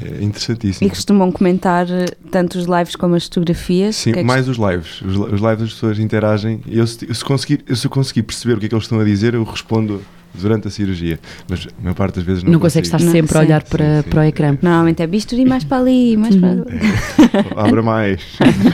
É 0.01 0.23
interessantíssimo. 0.23 0.87
E 0.87 0.91
costumam 0.91 1.33
comentar 1.33 1.91
eh, 1.91 2.05
tanto 2.31 2.57
os 2.57 2.67
lives 2.67 2.95
como 2.95 3.17
as 3.17 3.25
fotografias. 3.25 3.97
Sim, 3.97 4.13
que 4.13 4.19
é 4.21 4.23
que- 4.23 4.27
mais 4.29 4.47
os 4.49 4.57
lives. 4.57 5.03
Os, 5.03 5.15
li- 5.15 5.35
os 5.35 5.41
lives 5.41 5.63
as 5.63 5.73
pessoas 5.73 5.99
interagem. 5.99 6.61
Eu, 6.69 6.87
se, 6.87 7.05
conseguir, 7.25 7.65
eu, 7.67 7.75
se 7.75 7.85
eu 7.85 7.91
conseguir 7.91 8.23
perceber 8.23 8.55
o 8.55 8.59
que 8.61 8.67
é 8.67 8.69
que 8.69 8.75
eles 8.77 8.85
estão 8.85 9.01
a 9.01 9.05
dizer, 9.05 9.35
eu 9.35 9.43
respondo 9.43 10.01
durante 10.35 10.69
a 10.69 10.71
cirurgia. 10.71 11.19
Mas 11.49 11.67
a 11.67 11.83
maior 11.83 11.95
parte 11.95 12.17
das 12.17 12.25
vezes 12.25 12.43
não, 12.43 12.53
Não 12.53 12.61
consegues 12.61 12.89
estar. 12.89 13.03
Não, 13.05 13.11
sempre 13.13 13.37
a 13.37 13.41
sim. 13.41 13.47
olhar 13.47 13.63
para, 13.65 13.97
Sim, 13.99 14.03
sim. 14.03 14.11
para 14.11 14.21
o 14.21 14.25
ecrã. 14.25 14.59
Normalmente 14.63 15.03
é 15.03 15.07
bisturi 15.07 15.45
mais 15.45 15.65
para 15.65 15.79
ali, 15.79 16.17
mais 16.17 16.37
para 16.37 16.49
Uhum. 16.49 16.65
ali. 16.69 17.47
Abra 17.57 17.83
mais. 17.83 18.21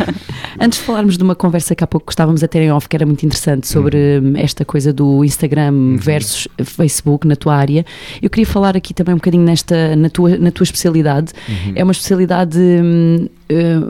Antes 0.60 0.78
de 0.78 0.84
falarmos 0.84 1.16
de 1.18 1.24
uma 1.24 1.34
conversa 1.34 1.74
que 1.74 1.82
há 1.82 1.86
pouco 1.86 2.10
estávamos 2.12 2.42
a 2.44 2.48
ter 2.48 2.60
em 2.60 2.70
off, 2.70 2.88
que 2.88 2.94
era 2.96 3.04
muito 3.04 3.24
interessante, 3.26 3.66
sobre 3.66 3.96
hum, 4.22 4.34
esta 4.36 4.64
coisa 4.64 4.92
do 4.92 5.24
Instagram 5.24 5.96
versus 5.96 6.46
Facebook 6.64 7.26
na 7.26 7.34
tua 7.36 7.56
área, 7.56 7.84
eu 8.22 8.30
queria 8.30 8.46
falar 8.46 8.76
aqui 8.76 8.94
também 8.94 9.14
um 9.14 9.18
bocadinho 9.18 9.42
nesta, 9.44 9.96
na, 9.96 10.08
tua, 10.08 10.36
na 10.38 10.50
tua 10.50 10.64
especialidade. 10.64 11.32
É 11.74 11.82
uma 11.82 11.92
especialidade. 11.92 12.58
hum, 12.58 13.28
eh, 13.48 13.80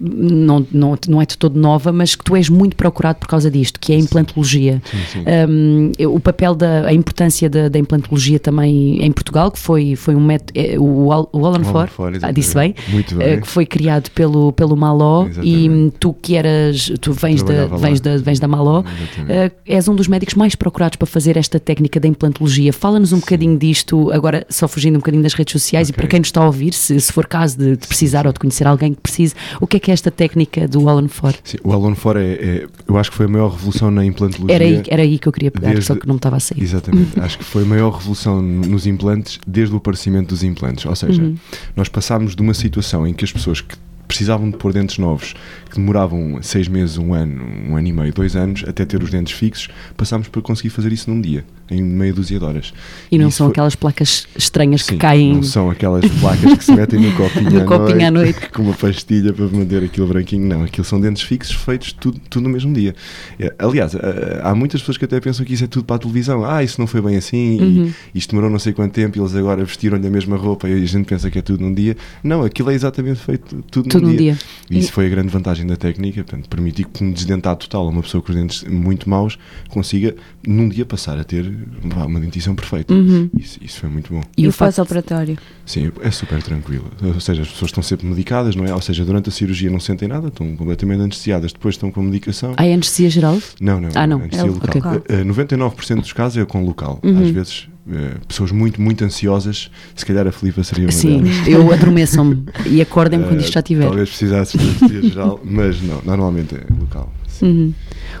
não, 0.00 0.66
não, 0.72 0.98
não 1.08 1.22
é 1.22 1.26
de 1.26 1.36
todo 1.36 1.58
nova, 1.58 1.92
mas 1.92 2.14
que 2.14 2.24
tu 2.24 2.36
és 2.36 2.48
muito 2.48 2.76
procurado 2.76 3.18
por 3.18 3.28
causa 3.28 3.50
disto, 3.50 3.78
que 3.80 3.92
é 3.92 3.96
a 3.96 3.98
implantologia. 3.98 4.80
Sim, 4.84 4.98
sim. 5.12 5.24
Um, 5.48 5.92
o 6.14 6.20
papel 6.20 6.54
da 6.54 6.86
a 6.86 6.92
importância 6.92 7.48
da, 7.50 7.68
da 7.68 7.78
implantologia 7.78 8.38
também 8.38 9.02
em 9.04 9.10
Portugal, 9.12 9.50
que 9.50 9.58
foi, 9.58 9.96
foi 9.96 10.14
um 10.14 10.20
método, 10.24 10.52
eh, 10.54 10.78
o, 10.78 11.08
o 11.32 11.46
Alan 11.46 11.64
Ford, 11.64 11.90
ah, 12.22 12.30
disse 12.30 12.54
bem, 12.54 12.74
eh, 12.88 13.14
bem. 13.14 13.40
que 13.40 13.46
foi 13.48 13.66
criado 13.66 14.10
pelo, 14.10 14.52
pelo 14.52 14.76
Maló 14.76 15.24
e 15.24 15.28
Exatamente. 15.28 15.68
hum, 15.70 15.92
tu 15.98 16.14
que 16.14 16.36
eras, 16.36 16.92
tu 17.00 17.12
vens, 17.12 17.42
da, 17.42 17.66
vens, 17.66 18.00
da, 18.00 18.16
vens 18.16 18.38
da 18.38 18.48
Maló, 18.48 18.82
eh, 19.28 19.50
és 19.66 19.88
um 19.88 19.94
dos 19.94 20.08
médicos 20.08 20.34
mais 20.34 20.54
procurados 20.54 20.96
para 20.96 21.06
fazer 21.06 21.36
esta 21.36 21.58
técnica 21.58 21.98
da 21.98 22.08
implantologia. 22.08 22.72
Fala-nos 22.72 23.12
um 23.12 23.18
bocadinho 23.18 23.58
disto, 23.58 24.10
agora 24.12 24.46
só 24.48 24.68
fugindo 24.68 24.96
um 24.96 24.98
bocadinho 24.98 25.22
das 25.22 25.34
redes 25.34 25.52
sociais 25.52 25.88
e 25.88 25.92
Ok. 25.92 26.00
para 26.02 26.08
quem 26.08 26.20
nos 26.20 26.28
está 26.28 26.42
a 26.42 26.46
ouvir, 26.46 26.72
se, 26.72 26.98
se 27.00 27.12
for 27.12 27.26
caso 27.26 27.58
de, 27.58 27.76
de 27.76 27.86
precisar 27.86 28.26
ou 28.26 28.32
de 28.32 28.38
conhecer 28.38 28.66
alguém 28.66 28.94
que 28.94 29.00
precise, 29.00 29.34
o 29.60 29.66
que 29.66 29.76
é 29.76 29.80
que 29.80 29.87
é 29.90 29.94
esta 29.94 30.10
técnica 30.10 30.66
do 30.68 30.88
Alan 30.88 31.08
Ford? 31.08 31.36
Sim, 31.44 31.58
o 31.64 31.72
Alan 31.72 31.94
Fora 31.94 32.22
é, 32.22 32.32
é- 32.32 32.66
eu 32.86 32.96
acho 32.96 33.10
que 33.10 33.16
foi 33.16 33.26
a 33.26 33.28
maior 33.28 33.50
revolução 33.50 33.90
na 33.90 34.04
implantologia. 34.04 34.54
Era 34.54 34.64
aí, 34.64 34.82
era 34.88 35.02
aí 35.02 35.18
que 35.18 35.26
eu 35.28 35.32
queria 35.32 35.50
pegar, 35.50 35.68
desde- 35.68 35.84
só 35.86 35.94
que 35.94 36.06
não 36.06 36.14
me 36.14 36.18
estava 36.18 36.36
a 36.36 36.40
sair. 36.40 36.62
Exatamente. 36.62 37.18
Acho 37.20 37.38
que 37.38 37.44
foi 37.44 37.62
a 37.62 37.66
maior 37.66 37.90
revolução 37.90 38.40
nos 38.42 38.86
implantes 38.86 39.38
desde 39.46 39.74
o 39.74 39.78
aparecimento 39.78 40.28
dos 40.28 40.42
implantes. 40.42 40.84
Ou 40.86 40.94
seja, 40.96 41.22
Uhum. 41.22 41.34
nós 41.76 41.88
passámos 41.88 42.34
de 42.36 42.42
uma 42.42 42.54
situação 42.54 43.06
em 43.06 43.12
que 43.12 43.24
as 43.24 43.32
pessoas 43.32 43.60
que 43.60 43.74
precisavam 44.08 44.50
de 44.50 44.56
pôr 44.56 44.72
dentes 44.72 44.96
novos, 44.98 45.34
que 45.70 45.76
demoravam 45.76 46.38
seis 46.42 46.66
meses, 46.66 46.96
um 46.96 47.12
ano, 47.12 47.44
um 47.68 47.76
ano 47.76 47.86
e 47.86 47.92
meio, 47.92 48.12
dois 48.12 48.34
anos, 48.34 48.64
até 48.66 48.84
ter 48.86 49.02
os 49.02 49.10
dentes 49.10 49.34
fixos, 49.34 49.68
passámos 49.96 50.26
para 50.28 50.40
conseguir 50.40 50.70
fazer 50.70 50.90
isso 50.92 51.10
num 51.10 51.20
dia, 51.20 51.44
em 51.70 51.82
meia 51.82 52.12
dúzia 52.12 52.38
de 52.38 52.44
horas. 52.44 52.72
E 53.12 53.18
não 53.18 53.28
Isso 53.28 53.36
são 53.36 53.46
foi- 53.48 53.52
aquelas 53.52 53.74
placas 53.74 54.26
estranhas 54.34 54.82
que 54.82 54.92
Sim, 54.94 54.98
caem. 54.98 55.34
Não 55.34 55.42
são 55.42 55.70
aquelas 55.70 56.06
placas 56.20 56.56
que 56.58 56.64
se 56.64 56.72
metem 56.72 56.98
no 57.00 57.12
copinho, 57.14 57.50
No 57.52 57.60
à, 57.60 57.64
copinho 57.66 58.06
à 58.06 58.10
noite, 58.10 58.40
noite. 58.40 58.48
com 58.52 58.62
uma 58.62 58.72
pastilha 58.74 59.32
para 59.32 59.44
manter 59.46 59.84
aquilo 59.84 60.06
branquinho. 60.06 60.46
Não, 60.48 60.62
aquilo 60.64 60.84
são 60.86 60.98
dentes 60.98 61.22
fixos 61.22 61.54
feitos 61.56 61.92
tudo, 61.92 62.18
tudo 62.30 62.44
no 62.44 62.48
mesmo 62.48 62.72
dia. 62.72 62.94
É, 63.38 63.52
aliás, 63.58 63.94
eh, 63.94 64.40
há 64.42 64.54
muitas 64.54 64.80
pessoas 64.80 64.96
que 64.96 65.04
até 65.04 65.20
pensam 65.20 65.44
que 65.44 65.52
isso 65.52 65.64
é 65.64 65.66
tudo 65.66 65.84
para 65.84 65.96
a 65.96 65.98
televisão. 65.98 66.44
Ah, 66.46 66.64
isso 66.64 66.80
não 66.80 66.86
foi 66.86 67.02
bem 67.02 67.16
assim, 67.18 67.60
Uhum. 67.60 67.92
e 68.14 68.18
isto 68.18 68.30
demorou 68.30 68.50
não 68.50 68.58
sei 68.58 68.72
quanto 68.72 68.92
tempo, 68.92 69.18
e 69.18 69.20
eles 69.20 69.34
agora 69.34 69.62
vestiram-lhe 69.66 70.06
a 70.06 70.10
mesma 70.10 70.36
roupa 70.38 70.66
e 70.66 70.72
a 70.82 70.86
gente 70.86 71.04
pensa 71.06 71.30
que 71.30 71.38
é 71.38 71.42
tudo 71.42 71.62
num 71.62 71.74
dia. 71.74 71.94
Não, 72.24 72.42
aquilo 72.42 72.70
é 72.70 72.74
exatamente 72.74 73.20
feito 73.20 73.62
tudo, 73.70 73.88
Tudo 73.90 73.97
num 74.00 74.08
num 74.08 74.16
dia. 74.16 74.32
dia. 74.34 74.38
E 74.70 74.78
isso 74.78 74.92
foi 74.92 75.06
a 75.06 75.08
grande 75.08 75.28
vantagem 75.28 75.66
da 75.66 75.76
técnica, 75.76 76.22
portanto, 76.22 76.48
permitir 76.48 76.84
que 76.86 77.02
um 77.02 77.10
desdentado 77.12 77.58
total, 77.60 77.88
uma 77.88 78.02
pessoa 78.02 78.22
com 78.22 78.30
os 78.30 78.36
dentes 78.36 78.64
muito 78.64 79.08
maus, 79.08 79.38
consiga 79.68 80.14
num 80.46 80.68
dia 80.68 80.84
passar 80.84 81.18
a 81.18 81.24
ter 81.24 81.50
vá, 81.84 82.04
uma 82.06 82.20
dentição 82.20 82.54
perfeita. 82.54 82.92
Uhum. 82.92 83.30
Isso, 83.38 83.58
isso 83.62 83.80
foi 83.80 83.88
muito 83.88 84.12
bom. 84.12 84.20
E, 84.36 84.42
E 84.42 84.46
o 84.46 84.50
o 84.50 84.52
facto- 84.52 84.76
pós-operatório? 84.76 85.38
Sim, 85.64 85.90
é 86.02 86.10
super 86.10 86.42
tranquilo. 86.42 86.90
Ou 87.02 87.20
seja, 87.20 87.42
as 87.42 87.48
pessoas 87.48 87.70
estão 87.70 87.82
sempre 87.82 88.06
medicadas, 88.06 88.54
não 88.56 88.64
é? 88.64 88.74
Ou 88.74 88.80
seja, 88.80 89.04
durante 89.04 89.28
a 89.28 89.32
cirurgia 89.32 89.70
não 89.70 89.80
sentem 89.80 90.08
nada, 90.08 90.28
estão 90.28 90.54
completamente 90.56 91.00
anestesiadas, 91.02 91.52
depois 91.52 91.74
estão 91.74 91.90
com 91.90 92.02
medicação. 92.02 92.54
Há 92.56 92.62
anestesia 92.62 93.10
geral? 93.10 93.38
Não, 93.60 93.80
não. 93.80 93.88
Ah, 93.94 94.06
não. 94.06 94.18
Anestesia 94.18 94.46
É 94.46 94.50
local. 94.50 94.74
local. 94.74 94.94
Eh, 95.08 95.20
eh, 95.20 95.24
99% 95.24 96.00
dos 96.00 96.12
casos 96.12 96.38
é 96.40 96.44
com 96.44 96.64
local. 96.64 96.98
Uhum. 97.02 97.22
Às 97.22 97.30
vezes, 97.30 97.68
eh, 97.90 98.14
pessoas 98.26 98.50
muito, 98.52 98.80
muito 98.80 99.04
ansiosas, 99.04 99.70
se 99.94 100.04
calhar 100.06 100.26
a 100.26 100.32
Filipa 100.32 100.62
seria 100.64 100.84
uma 100.86 100.92
Sim, 100.92 101.22
delas. 101.22 101.48
eu 101.48 101.72
adormeço-me 101.72 102.44
e 102.66 102.80
acordem-me 102.80 103.24
quando 103.26 103.38
Eh, 103.40 103.42
isto 103.44 103.52
já 103.54 103.62
tiver. 103.62 103.84
Talvez 103.86 104.08
precisasse 104.08 104.56
de 104.58 105.08
geral, 105.08 105.40
mas 105.44 105.80
não, 105.82 106.00
normalmente 106.04 106.54
é 106.54 106.64
local. 106.80 107.12
Uhum. 107.42 107.72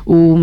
O, 0.06 0.36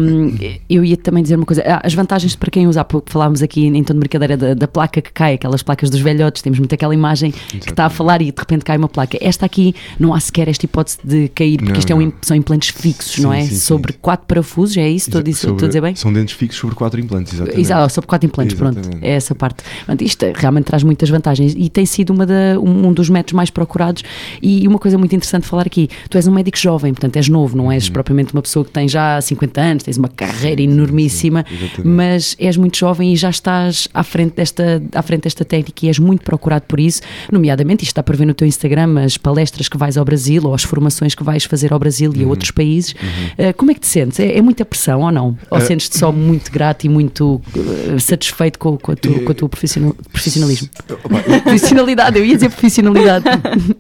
eu 0.70 0.84
ia 0.84 0.98
também 0.98 1.24
dizer 1.24 1.36
uma 1.36 1.46
coisa: 1.46 1.64
ah, 1.66 1.82
as 1.84 1.94
vantagens 1.94 2.36
para 2.36 2.50
quem 2.52 2.68
usa, 2.68 2.82
há 2.82 2.84
pouco 2.84 3.10
falávamos 3.10 3.42
aqui 3.42 3.66
em 3.66 3.84
tom 3.84 3.94
de 3.94 4.00
brincadeira 4.00 4.38
da, 4.38 4.54
da, 4.54 4.68
placa 4.68 5.02
que 5.02 5.12
cai, 5.12 5.36
aquelas 5.36 5.64
placas 5.64 5.90
dos 5.90 6.00
velhotes, 6.00 6.42
temos 6.42 6.60
muito 6.60 6.74
aquela 6.74 6.94
imagem 6.94 7.32
que 7.32 7.70
está 7.70 7.86
a 7.86 7.90
falar 7.90 8.22
e 8.22 8.32
de 8.32 8.40
repente 8.40 8.64
cai 8.66 8.78
uma 8.78 8.88
placa. 8.90 9.18
Esta 9.22 9.46
aqui 9.46 9.74
não 10.00 10.14
há 10.14 10.20
sequer 10.20 10.48
esta 10.48 10.66
hipótese 10.66 10.98
de 11.04 11.28
cair, 11.30 11.58
porque 11.58 11.72
Não, 11.72 11.80
isto 11.80 11.92
é 11.92 11.96
um, 11.96 12.12
são 12.22 12.36
implantes 12.38 12.70
fixos, 12.70 13.14
Sim, 13.16 13.22
não 13.24 13.34
é? 13.34 13.42
sim, 13.42 13.50
sim. 13.50 13.56
sobre 13.56 13.94
quatro 13.94 14.26
parafusos, 14.28 14.78
é 14.78 14.88
isso? 14.90 15.10
Estou 15.10 15.20
a 15.20 15.24
dizer, 15.24 15.40
Sobre- 15.40 15.54
estou 15.56 15.66
a 15.66 15.70
dizer 15.70 15.82
bem? 15.82 15.96
São 15.96 16.12
dentes 16.14 16.36
fixos 16.36 16.60
sobre 16.60 16.76
quatro 16.76 17.00
implantes, 17.00 17.34
exatamente. 17.34 17.60
Exato, 17.62 17.94
sobre 17.94 18.08
quatro 18.08 18.26
implantes, 18.28 18.56
pronto, 18.56 18.80
Exatamente. 18.80 19.06
é 19.06 19.12
essa 19.12 19.36
parte. 19.36 19.64
Portanto, 19.78 20.02
isto 20.04 20.26
realmente 20.36 20.66
traz 20.66 20.84
muitas 20.84 21.10
vantagens 21.10 21.54
e 21.58 21.70
tem 21.70 21.86
sido 21.86 22.12
uma 22.14 22.26
da- 22.26 22.60
um, 22.60 22.92
dos 22.94 23.10
métodos 23.10 23.34
mais 23.34 23.50
procurados. 23.50 24.04
E 24.42 24.68
uma 24.68 24.80
coisa 24.80 24.98
muito 24.98 25.16
interessante 25.16 25.44
de 25.44 25.50
falar 25.50 25.66
aqui: 25.66 25.90
tu 26.10 26.18
és 26.18 26.28
um 26.28 26.32
médico 26.32 26.58
jovem, 26.58 26.94
portanto 26.94 27.16
és 27.18 27.28
novo, 27.30 27.56
não 27.58 27.72
és 27.72 27.90
propriamente 27.90 28.34
uma 28.34 28.42
pessoa 28.42 28.64
que 28.66 28.72
tem 28.72 28.88
já 28.88 29.20
50 29.22 29.35
anos, 29.58 29.84
tens 29.84 29.98
uma 29.98 30.08
carreira 30.08 30.62
enormíssima, 30.62 31.46
sim, 31.48 31.82
mas 31.84 32.36
és 32.40 32.58
muito 32.58 32.78
jovem 32.78 33.14
e 33.14 33.16
já 33.16 33.30
estás 33.30 33.88
à 33.94 34.04
frente, 34.04 34.36
desta, 34.36 34.82
à 34.94 35.02
frente 35.02 35.24
desta 35.24 35.44
técnica 35.46 35.86
e 35.86 35.90
és 35.90 36.00
muito 36.00 36.24
procurado 36.24 36.66
por 36.68 36.80
isso, 36.80 37.02
nomeadamente, 37.32 37.84
isto 37.84 37.92
está 37.92 38.04
para 38.04 38.16
ver 38.16 38.26
no 38.26 38.34
teu 38.34 38.48
Instagram, 38.48 39.00
as 39.04 39.18
palestras 39.18 39.68
que 39.68 39.78
vais 39.78 39.98
ao 39.98 40.06
Brasil 40.06 40.42
ou 40.46 40.54
as 40.54 40.64
formações 40.64 41.14
que 41.16 41.24
vais 41.24 41.44
fazer 41.44 41.72
ao 41.74 41.80
Brasil 41.80 42.12
Uhum. 42.12 42.22
e 42.22 42.24
a 42.24 42.28
outros 42.28 42.52
países. 42.52 42.92
Uh, 42.92 43.54
como 43.58 43.72
é 43.72 43.74
que 43.74 43.80
te 43.82 43.88
sentes? 43.88 44.20
É, 44.20 44.38
é 44.38 44.42
muita 44.42 44.64
pressão 44.66 45.02
ou 45.02 45.12
não? 45.12 45.38
Ou 45.50 45.58
Uh, 45.58 45.62
sentes-te 45.62 45.98
só 45.98 46.12
muito 46.12 46.52
grato 46.52 46.86
e 46.86 46.90
muito 46.90 47.42
uh, 47.56 48.00
satisfeito 48.00 48.60
com, 48.60 48.78
com, 48.78 48.92
a 48.92 48.96
tua, 48.96 49.20
com 49.22 49.32
a 49.32 49.36
tua 49.36 49.50
profissional- 49.50 49.96
profissionalismo? 50.12 50.70
Opa, 51.04 51.24
eu- 51.28 51.42
Profissionalidade, 51.42 52.18
eu 52.20 52.26
ia 52.26 52.36
dizer 52.36 52.50
profissionalidade. 52.50 53.26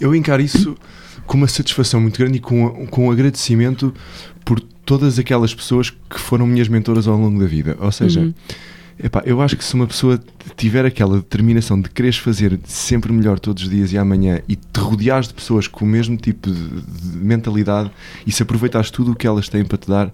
Eu 0.00 0.14
encaro 0.14 0.42
isso 0.42 0.76
com 1.26 1.36
uma 1.36 1.48
satisfação 1.48 2.00
muito 2.00 2.18
grande 2.18 2.36
e 2.38 2.40
com, 2.40 2.86
com 2.86 3.06
um 3.08 3.10
agradecimento 3.10 3.94
por 4.44 4.60
todas 4.60 5.18
aquelas 5.18 5.54
pessoas 5.54 5.90
que 5.90 6.18
foram 6.20 6.46
minhas 6.46 6.68
mentoras 6.68 7.06
ao 7.08 7.16
longo 7.16 7.38
da 7.40 7.46
vida. 7.46 7.76
Ou 7.80 7.90
seja, 7.90 8.20
Uhum. 8.20 8.34
epá, 9.02 9.22
eu 9.24 9.40
acho 9.40 9.56
que 9.56 9.64
se 9.64 9.74
uma 9.74 9.86
pessoa 9.86 10.20
tiver 10.56 10.84
aquela 10.84 11.16
determinação 11.16 11.80
de 11.80 11.88
quereres 11.88 12.18
fazer 12.18 12.58
sempre 12.64 13.12
melhor 13.12 13.38
todos 13.40 13.62
os 13.62 13.70
dias 13.70 13.92
e 13.92 13.98
amanhã 13.98 14.40
e 14.46 14.56
te 14.56 14.78
rodeares 14.78 15.28
de 15.28 15.34
pessoas 15.34 15.66
com 15.66 15.84
o 15.84 15.88
mesmo 15.88 16.16
tipo 16.16 16.50
de, 16.50 16.80
de 16.80 17.16
mentalidade 17.16 17.90
e 18.26 18.32
se 18.32 18.42
aproveitares 18.42 18.90
tudo 18.90 19.12
o 19.12 19.16
que 19.16 19.26
elas 19.26 19.48
têm 19.48 19.64
para 19.64 19.78
te 19.78 19.88
dar, 19.88 20.12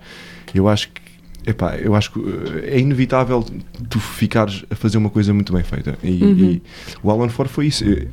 eu 0.54 0.68
acho 0.68 0.88
que 0.88 0.99
Epá, 1.46 1.76
eu 1.76 1.94
acho 1.94 2.12
que 2.12 2.18
eh, 2.20 2.76
é 2.76 2.78
inevitável 2.80 3.44
tu 3.88 3.98
ficares 3.98 4.64
a 4.70 4.74
fazer 4.74 4.98
uma 4.98 5.08
coisa 5.08 5.32
muito 5.32 5.52
bem 5.52 5.62
feita. 5.62 5.98
E, 6.02 6.22
Uhum. 6.22 6.38
e 6.38 6.62
o 7.02 7.10
Alan 7.10 7.28
Ford 7.30 7.48
foi 7.50 7.66
isso. 7.68 7.82
Eh, 7.84 8.06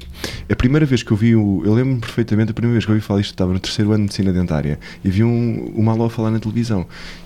A 0.50 0.56
primeira 0.56 0.86
vez 0.86 1.04
que 1.04 1.12
eu 1.12 1.18
vi 1.18 1.36
o. 1.36 1.62
Eu 1.66 1.74
lembro-me 1.74 2.00
perfeitamente, 2.00 2.52
a 2.52 2.54
primeira 2.54 2.74
vez 2.74 2.86
que 2.86 2.92
eu 2.92 2.96
ouvi 2.96 3.06
falar 3.06 3.20
isto, 3.20 3.32
estava 3.32 3.52
no 3.52 3.60
terceiro 3.60 3.90
ano 3.92 3.98
de 3.98 4.04
medicina 4.04 4.32
dentária 4.32 4.80
e 5.04 5.10
vi 5.10 5.24
um, 5.26 5.72
o 5.76 5.84
Maló 5.84 6.08
falar 6.08 6.32
na 6.32 6.40
televisão. 6.40 6.86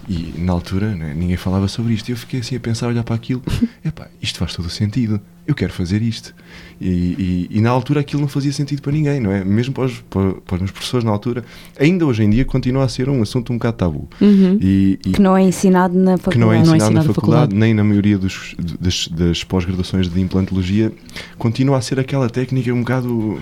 E 0.10 0.34
na 0.40 0.54
altura 0.54 0.96
né, 0.96 1.14
ninguém 1.16 1.38
falava 1.38 1.68
sobre 1.68 1.94
isto. 1.94 2.10
E 2.10 2.14
eu 2.14 2.18
fiquei 2.18 2.40
assim 2.40 2.56
a 2.56 2.60
pensar, 2.60 2.88
a 2.88 2.90
olhar 2.90 3.04
para 3.04 3.16
aquilo: 3.16 3.44
epá, 3.86 4.08
isto 4.22 4.40
faz 4.40 4.56
todo 4.56 4.66
o 4.66 4.70
sentido. 4.72 5.22
Eu 5.52 5.56
quero 5.56 5.74
fazer 5.74 6.02
isto. 6.02 6.34
E, 6.80 6.88
e- 6.88 7.58
e 7.58 7.62
na 7.62 7.70
altura 7.70 8.00
aquilo 8.00 8.22
não 8.22 8.28
fazia 8.30 8.52
sentido 8.54 8.82
para 8.82 8.92
ninguém, 8.92 9.20
não 9.20 9.32
é? 9.32 9.44
Mesmo 9.44 9.74
para 9.74 9.84
os, 9.84 10.00
para, 10.10 10.34
para 10.36 10.56
os 10.56 10.62
meus 10.62 10.72
professores 10.72 11.04
na 11.04 11.12
altura, 11.12 11.44
ainda 11.80 12.06
hoje 12.06 12.24
em 12.24 12.30
dia 12.30 12.46
continua 12.46 12.86
a 12.86 12.88
ser 12.88 13.10
um 13.10 13.22
assunto 13.22 13.52
um 13.52 13.58
bocado 13.58 13.78
tabu. 13.78 14.08
Uhum. 14.22 14.58
E, 14.62 14.98
Que 15.14 15.22
não 15.22 15.36
é 15.36 15.44
ensinado 15.44 15.94
na 15.98 16.18
faculdade. 16.18 16.32
que 16.32 16.40
não 16.40 16.48
é 16.52 16.56
Não 16.56 16.58
é 16.58 16.62
ensinado, 16.62 16.78
ensinado 16.78 16.94
na 16.94 17.00
na 17.08 17.14
faculdade, 17.14 17.42
faculdade. 17.42 17.60
nem 17.60 17.74
na 17.74 17.84
maioria 17.84 18.18
dos, 18.18 18.56
das, 18.80 19.08
das 19.10 19.44
pós-graduações 19.44 20.08
de 20.10 20.20
implantologia, 20.22 20.92
continua 21.38 21.78
a 21.78 21.82
ser 21.82 22.00
aquela 22.00 22.30
técnica 22.30 22.74
um 22.74 22.80
bocado. 22.80 23.40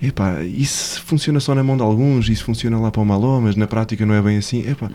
Epá, 0.00 0.42
isso 0.44 1.02
funciona 1.02 1.40
só 1.40 1.54
na 1.54 1.62
mão 1.64 1.76
de 1.76 1.82
alguns, 1.82 2.28
isso 2.28 2.44
funciona 2.44 2.78
lá 2.78 2.90
para 2.90 3.02
o 3.02 3.04
maló, 3.04 3.40
mas 3.40 3.56
na 3.56 3.66
prática 3.66 4.06
não 4.06 4.14
é 4.14 4.22
bem 4.22 4.38
assim. 4.38 4.60
Epá, 4.68 4.90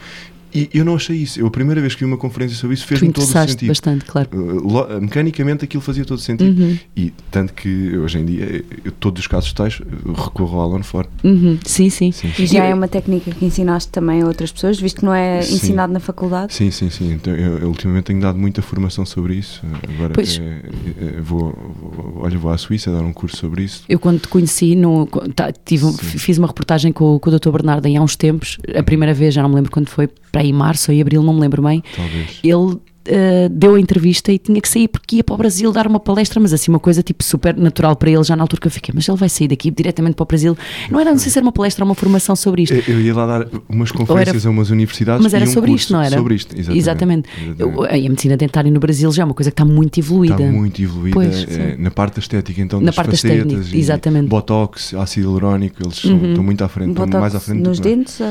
e 0.55 0.69
eu 0.73 0.85
não 0.85 0.95
achei 0.95 1.17
isso. 1.17 1.39
Eu, 1.39 1.47
a 1.47 1.51
primeira 1.51 1.81
vez 1.81 1.93
que 1.93 1.99
vi 2.01 2.05
uma 2.05 2.17
conferência 2.17 2.55
sobre 2.57 2.73
isso, 2.75 2.85
fez-me 2.85 3.07
todo 3.11 3.23
o 3.23 3.25
interessaste 3.25 3.51
sentido. 3.53 3.67
bastante, 3.67 4.05
claro. 4.05 4.29
Uh, 4.33 4.67
lo- 4.67 5.01
mecanicamente 5.01 5.65
aquilo 5.65 5.81
fazia 5.81 6.05
todo 6.05 6.17
o 6.17 6.21
sentido. 6.21 6.59
Uhum. 6.61 6.77
E 6.95 7.11
tanto 7.31 7.53
que 7.53 7.97
hoje 7.97 8.19
em 8.19 8.25
dia, 8.25 8.63
eu, 8.83 8.91
todos 8.93 9.21
os 9.21 9.27
casos 9.27 9.51
tais, 9.53 9.81
eu 10.05 10.13
recorro 10.13 10.59
ao 10.59 10.71
Alan 10.71 10.83
Ford. 10.83 11.07
Uhum. 11.23 11.57
Sim, 11.65 11.89
sim. 11.89 12.11
Sim, 12.11 12.31
E 12.39 12.45
já 12.45 12.63
é 12.63 12.73
uma 12.73 12.87
técnica 12.87 13.31
que 13.31 13.45
ensinaste 13.45 13.91
também 13.91 14.21
a 14.21 14.27
outras 14.27 14.51
pessoas, 14.51 14.79
visto 14.79 14.99
que 14.99 15.05
não 15.05 15.13
é 15.13 15.41
Sim. 15.41 15.55
ensinado 15.55 15.91
na 15.91 15.99
faculdade? 15.99 16.53
Sim, 16.53 16.71
sim, 16.71 16.89
sim. 16.89 17.11
Então, 17.13 17.33
eu, 17.35 17.57
eu 17.59 17.67
ultimamente 17.67 18.05
tenho 18.05 18.21
dado 18.21 18.37
muita 18.37 18.61
formação 18.61 19.05
sobre 19.05 19.35
isso. 19.35 19.61
Agora 19.95 20.13
Pois. 20.13 20.39
eh, 20.39 20.61
eh, 21.01 21.21
vou, 21.21 21.51
vou- 21.81 22.19
olha, 22.23 22.37
vou 22.37 22.51
à 22.51 22.57
Suíça 22.57 22.91
dar 22.91 23.01
um 23.01 23.11
curso 23.13 23.37
sobre 23.37 23.63
isso. 23.63 23.83
Eu 23.89 23.99
quando 23.99 24.19
te 24.21 24.27
conheci, 24.27 24.75
no, 24.75 25.05
tá, 25.35 25.51
tive, 25.51 25.91
fiz 25.97 26.37
uma 26.37 26.47
reportagem 26.47 26.91
com, 26.91 27.15
o- 27.15 27.19
com 27.19 27.29
o 27.29 27.39
Dr. 27.39 27.49
Bernardo 27.51 27.85
em 27.87 27.97
há 27.97 28.01
uns 28.01 28.15
tempos, 28.15 28.57
a 28.77 28.83
primeira 28.83 29.13
vez, 29.13 29.33
já 29.33 29.41
não 29.41 29.49
me 29.49 29.55
lembro 29.55 29.71
quando 29.71 29.87
foi, 29.89 30.07
para 30.31 30.43
aí 30.45 30.53
março 30.53 30.91
ou 30.91 30.95
em 30.97 31.01
abril, 31.01 31.21
não 31.23 31.33
me 31.33 31.41
lembro 31.41 31.61
bem, 31.61 31.83
Talvez. 31.95 32.39
ele 32.43 32.79
eh, 33.05 33.47
deu 33.49 33.75
a 33.75 33.79
entrevista 33.79 34.31
e 34.31 34.37
tinha 34.39 34.59
que 34.59 34.67
sair 34.67 34.87
porque 34.87 35.17
ia 35.17 35.23
para 35.23 35.35
o 35.35 35.37
Brasil 35.37 35.71
dar 35.71 35.87
uma 35.87 35.99
palestra, 35.99 36.39
mas 36.39 36.53
assim 36.53 36.71
uma 36.71 36.79
coisa 36.79 37.01
tipo 37.03 37.23
super 37.23 37.55
natural 37.55 37.95
para 37.95 38.09
ele, 38.09 38.23
já 38.23 38.35
na 38.35 38.43
altura 38.43 38.61
que 38.61 38.67
eu 38.67 38.71
fiquei, 38.71 38.93
mas 38.95 39.07
ele 39.07 39.17
vai 39.17 39.29
sair 39.29 39.47
daqui 39.47 39.69
diretamente 39.71 40.15
para 40.15 40.23
o 40.23 40.27
Brasil. 40.27 40.57
Não 40.89 40.99
era, 40.99 41.11
não 41.11 41.17
sei 41.17 41.31
se 41.31 41.37
era 41.37 41.45
uma 41.45 41.51
palestra 41.51 41.83
ou 41.83 41.89
uma 41.89 41.95
formação 41.95 42.35
sobre 42.35 42.63
isto. 42.63 42.73
Eu, 42.73 42.83
eu 42.95 43.01
ia 43.01 43.15
lá 43.15 43.25
dar 43.39 43.47
umas 43.69 43.91
conferências 43.91 44.45
a 44.45 44.49
umas 44.49 44.69
universidades. 44.69 45.23
Mas 45.23 45.33
era 45.33 45.45
e 45.45 45.47
um 45.47 45.51
sobre 45.51 45.69
curso 45.71 45.83
isto, 45.83 45.93
não 45.93 46.01
era? 46.01 46.17
Sobre 46.17 46.35
isto, 46.35 46.55
exatamente. 46.57 46.79
Exatamente. 46.79 47.29
Exatamente. 47.45 47.61
Eu- 47.61 47.85
e 47.95 48.05
a 48.07 48.09
medicina 48.09 48.37
dentária 48.37 48.71
no 48.71 48.79
Brasil 48.79 49.11
já 49.11 49.21
é 49.23 49.25
uma 49.25 49.33
coisa 49.33 49.51
que 49.51 49.53
está 49.61 49.65
muito 49.65 49.99
evoluída. 49.99 50.35
Está 50.35 50.45
muito 50.51 50.81
evoluída 50.81 51.13
Pois, 51.15 51.35
sim. 51.35 51.75
na 51.77 51.91
parte 51.91 52.19
estética, 52.19 52.61
então, 52.61 52.79
Na 52.79 52.87
das 52.87 52.95
parte 52.95 53.11
facetas 53.11 53.45
estética, 53.53 53.75
e 53.75 53.79
exatamente. 53.79 54.27
Botox, 54.27 54.93
ácido 54.95 55.27
hialurónico, 55.27 55.83
eles 55.83 55.97
são- 55.97 56.11
Uhum. 56.11 56.29
estão 56.29 56.43
muito 56.43 56.63
à 56.63 56.67
frente, 56.67 56.89
estão 56.91 57.05
Botox 57.05 57.21
mais 57.21 57.35
à 57.35 57.39
frente 57.39 57.61
nos 57.61 57.79
dentes? 57.79 58.19
ou- 58.19 58.25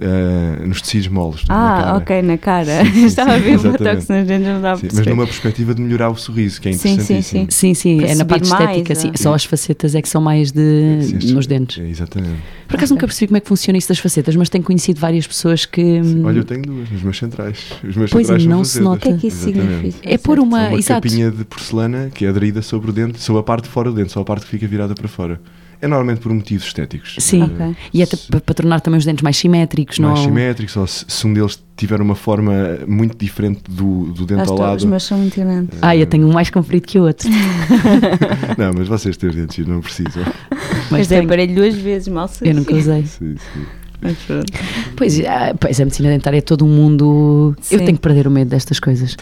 Eh, 0.00 0.66
nos 0.66 0.80
tecidos 0.82 1.08
moles. 1.08 1.44
na 1.48 1.54
Ah, 1.54 1.82
cara. 1.82 1.96
ok, 1.98 2.22
na 2.22 2.38
cara. 2.38 2.84
Sim, 2.84 2.92
sim, 2.92 3.04
Estava 3.18 3.32
a 3.32 3.36
sim, 3.36 3.42
ver 3.42 3.56
o 3.56 3.60
dentes, 4.08 4.46
não 4.46 4.60
dava 4.60 4.80
Sim, 4.80 4.88
mas 4.92 5.06
numa 5.06 5.24
perspectiva 5.26 5.74
de 5.74 5.82
melhorar 5.82 6.10
o 6.10 6.16
sorriso, 6.16 6.60
que 6.60 6.68
é 6.68 6.72
Sim, 6.72 6.78
sim, 6.78 6.88
interessantíssimo. 6.94 7.46
sim. 7.50 7.50
Sim, 7.50 7.74
sim, 7.74 7.96
Para 7.98 8.06
é 8.08 8.14
na 8.14 8.24
parte 8.24 8.48
mais, 8.48 8.62
estética, 8.70 8.94
sim. 8.94 9.10
ah. 9.14 9.18
Só 9.18 9.34
as 9.34 9.44
facetas 9.44 9.94
é 9.94 10.02
que 10.02 10.08
são 10.08 10.20
mais 10.20 10.50
de, 10.52 10.98
Sim, 11.02 11.16
estes- 11.16 11.32
nos 11.32 11.46
dentes. 11.46 11.78
é, 11.82 11.88
exatamente. 11.88 12.38
Por 12.66 12.76
acaso 12.76 12.94
nunca 12.94 13.06
percebi 13.06 13.28
como 13.28 13.36
é 13.36 13.40
que 13.40 13.48
funciona 13.48 13.78
isso 13.78 13.88
das 13.88 13.98
facetas, 13.98 14.36
mas 14.36 14.48
tenho 14.48 14.64
conhecido 14.64 15.00
várias 15.00 15.26
pessoas 15.26 15.64
que. 15.66 15.80
Sim, 15.80 16.20
hum, 16.20 16.24
Olha, 16.26 16.38
eu 16.38 16.44
tenho 16.44 16.62
duas 16.62 16.90
nos 16.90 17.02
meus 17.02 17.18
centrais. 17.18 17.58
Os 17.86 17.96
meus 17.96 18.10
Pois, 18.10 18.26
centrais 18.26 18.42
e 18.42 18.44
são 18.46 18.56
não 18.56 18.64
se 18.64 18.78
facetas. 18.78 18.96
O 18.96 19.00
que 19.00 19.08
é 19.08 19.16
que 19.18 19.26
isso 19.28 19.48
Exatamente. 19.48 19.74
significa? 19.76 20.08
É 20.14 20.18
pôr 20.18 20.38
É 20.38 20.40
uma. 20.40 20.68
uma 20.68 20.78
Exato. 20.78 21.02
capinha 21.08 21.30
de 21.30 21.44
porcelana 21.44 22.10
que 22.14 22.24
é 22.24 22.28
aderida 22.28 22.60
sobre 22.62 22.90
o 22.90 22.92
dente, 22.92 23.20
sobre 23.20 23.40
a 23.40 23.42
parte 23.42 23.64
de 23.64 23.70
fora 23.70 23.90
do 23.90 23.96
dente, 23.96 24.12
só 24.12 24.20
a 24.20 24.24
parte 24.24 24.44
que 24.44 24.50
fica 24.50 24.66
virada 24.66 24.94
para 24.94 25.08
fora. 25.08 25.40
É 25.80 25.86
normalmente 25.86 26.20
por 26.20 26.32
motivos 26.32 26.66
estéticos. 26.66 27.16
Sim. 27.20 27.42
Eh, 27.42 27.44
Ok. 27.64 27.76
E 27.94 28.02
até 28.02 28.16
pa- 28.16 28.40
para 28.40 28.54
tornar 28.54 28.80
também 28.80 28.98
os 28.98 29.04
dentes 29.04 29.22
mais 29.22 29.36
simétricos, 29.36 29.98
não 30.00 30.08
mais 30.10 30.20
simétricos, 30.20 30.76
ou 30.76 30.86
se, 30.86 31.04
se 31.06 31.26
um 31.26 31.32
deles 31.32 31.62
tiver 31.76 32.00
uma 32.00 32.16
forma 32.16 32.52
muito 32.86 33.16
diferente 33.16 33.60
do, 33.68 34.06
do 34.12 34.26
dente 34.26 34.40
Acho 34.42 34.52
ao 34.52 34.58
lado. 34.58 34.76
Os 34.78 34.84
meus 34.84 35.04
são 35.04 35.18
muito 35.18 35.36
grandes. 35.38 35.78
Ah, 35.80 35.94
eu 35.96 36.06
tenho 36.06 36.26
um 36.26 36.32
mais 36.32 36.50
comprido 36.50 36.84
que 36.86 36.98
o 36.98 37.04
outro. 37.04 37.28
Não, 38.58 38.72
mas 38.76 38.88
vocês 38.88 39.16
têm 39.16 39.30
os 39.30 39.36
dentes 39.36 39.66
não 39.66 39.80
precisam. 39.80 40.24
Mas 40.50 40.90
Mas 40.90 41.12
é 41.12 41.16
tenho. 41.16 41.24
aparelho 41.28 41.54
duas 41.54 41.74
vezes, 41.74 42.08
mal 42.08 42.26
sei. 42.28 42.50
Eu 42.50 42.54
nunca 42.56 42.74
usei. 42.74 43.04
Sim, 43.06 43.36
sim. 43.36 43.62
Pronto. 44.00 44.52
Pois, 44.96 45.20
ah, 45.20 45.54
pois 45.58 45.80
a 45.80 45.84
medicina 45.84 46.08
dentária 46.08 46.38
é 46.38 46.40
todo 46.40 46.64
um 46.64 46.68
mundo. 46.68 47.54
Eu 47.70 47.78
Sim. 47.78 47.84
tenho 47.84 47.96
que 47.98 48.02
perder 48.02 48.26
o 48.26 48.30
medo 48.30 48.48
destas 48.50 48.78
coisas. 48.78 49.16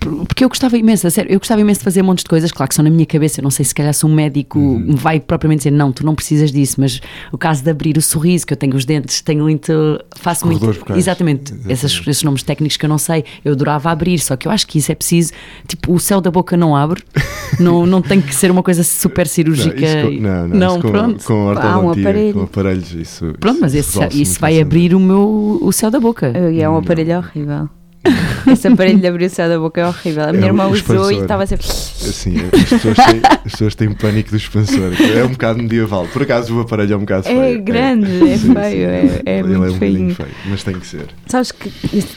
Por- 0.00 0.26
porque 0.26 0.44
eu 0.44 0.48
gostava 0.48 0.76
imenso, 0.78 1.06
a 1.06 1.10
sério, 1.10 1.30
eu 1.32 1.38
gostava 1.38 1.60
imenso 1.60 1.80
de 1.80 1.84
fazer 1.84 2.02
montes 2.02 2.24
de 2.24 2.30
coisas, 2.30 2.50
claro 2.50 2.68
que 2.68 2.74
são 2.74 2.82
na 2.82 2.90
minha 2.90 3.06
cabeça, 3.06 3.40
eu 3.40 3.42
não 3.42 3.50
sei 3.50 3.64
se 3.64 3.74
calhar 3.74 3.92
se 3.92 4.04
um 4.06 4.14
médico 4.14 4.58
Uhum. 4.58 4.78
me 4.78 4.94
vai 4.96 5.20
propriamente 5.20 5.58
dizer, 5.60 5.70
não, 5.72 5.92
tu 5.92 6.04
não 6.04 6.14
precisas 6.14 6.50
disso, 6.50 6.76
mas 6.80 7.00
o 7.32 7.38
caso 7.38 7.62
de 7.62 7.70
abrir 7.70 7.96
o 7.98 8.02
sorriso, 8.02 8.46
que 8.46 8.52
eu 8.52 8.56
tenho 8.56 8.74
os 8.74 8.84
dentes, 8.84 9.20
tenho 9.20 9.42
muito, 9.42 9.72
faço 10.16 10.46
muito, 10.46 10.64
exatamente, 10.96 11.52
Exatamente. 11.52 11.54
Esses, 11.68 12.00
esses 12.06 12.22
nomes 12.22 12.42
técnicos 12.42 12.76
que 12.76 12.84
eu 12.84 12.88
não 12.88 12.98
sei, 12.98 13.24
eu 13.44 13.52
adorava 13.52 13.90
abrir, 13.90 14.18
só 14.18 14.36
que 14.36 14.48
eu 14.48 14.52
acho 14.52 14.66
que 14.66 14.78
isso 14.78 14.90
é 14.90 14.94
preciso, 14.94 15.32
tipo, 15.66 15.92
o 15.92 15.98
céu 16.00 16.20
da 16.20 16.30
boca 16.30 16.56
não 16.56 16.74
abre, 16.74 17.02
não, 17.60 17.84
não 17.86 18.00
tem 18.02 18.20
que 18.20 18.34
ser 18.34 18.50
uma 18.50 18.62
coisa 18.62 18.82
super 18.82 19.26
cirúrgica. 19.26 19.80
Não, 19.80 20.10
isso 20.10 20.18
com, 20.18 20.22
não, 20.22 20.48
não, 20.48 20.68
isso 20.76 20.80
com, 20.82 20.90
pronto. 20.90 21.24
com 21.24 21.32
Há 21.34 21.78
um 21.78 21.86
ortodontia, 21.88 22.02
aparelho. 22.08 22.34
com 22.34 22.42
aparelhos, 22.42 22.92
isso. 22.94 23.34
Pronto, 23.38 23.58
mas 23.60 23.74
esse, 23.74 23.97
isso 24.06 24.32
muito 24.32 24.40
vai 24.40 24.60
abrir 24.60 24.94
o 24.94 25.00
meu 25.00 25.58
o 25.60 25.72
céu 25.72 25.90
da 25.90 26.00
boca. 26.00 26.32
E 26.52 26.60
é 26.60 26.68
um 26.68 26.76
aparelho 26.76 27.18
horrível. 27.18 27.68
Esse 28.50 28.68
aparelho 28.68 28.98
de 28.98 29.06
abrir 29.06 29.26
o 29.26 29.30
céu 29.30 29.48
da 29.48 29.58
boca 29.58 29.80
é 29.80 29.86
horrível. 29.86 30.24
A 30.24 30.32
minha 30.32 30.44
É 30.44 30.48
irmã 30.48 30.66
usou 30.68 31.12
e 31.12 31.16
estava 31.18 31.46
sempre. 31.46 31.66
Assim, 31.66 32.36
as 32.52 32.68
pessoas, 32.70 32.96
têm, 32.96 33.20
as 33.44 33.52
pessoas 33.52 33.74
têm 33.74 33.92
pânico 33.92 34.30
do 34.30 34.36
expansor. 34.36 34.92
É 35.16 35.24
um 35.24 35.30
bocado 35.30 35.58
medieval. 35.62 36.06
Por 36.08 36.22
acaso 36.22 36.56
o 36.56 36.60
aparelho 36.60 36.94
é 36.94 36.96
um 36.96 37.00
bocado 37.00 37.24
feio. 37.24 37.40
É 37.40 37.56
grande, 37.56 38.30
é 38.30 38.38
Sim, 38.38 38.54
feio, 38.54 38.70
sim. 38.70 38.82
é, 38.84 39.22
é 39.26 39.38
Ele 39.40 39.48
muito 39.48 39.64
é 39.64 39.68
um 39.68 39.72
bocadinho 39.74 40.14
feio, 40.14 40.28
mas 40.48 40.62
tem 40.62 40.78
que 40.78 40.86
ser. 40.86 41.06
Sabes 41.26 41.52
que, 41.52 41.70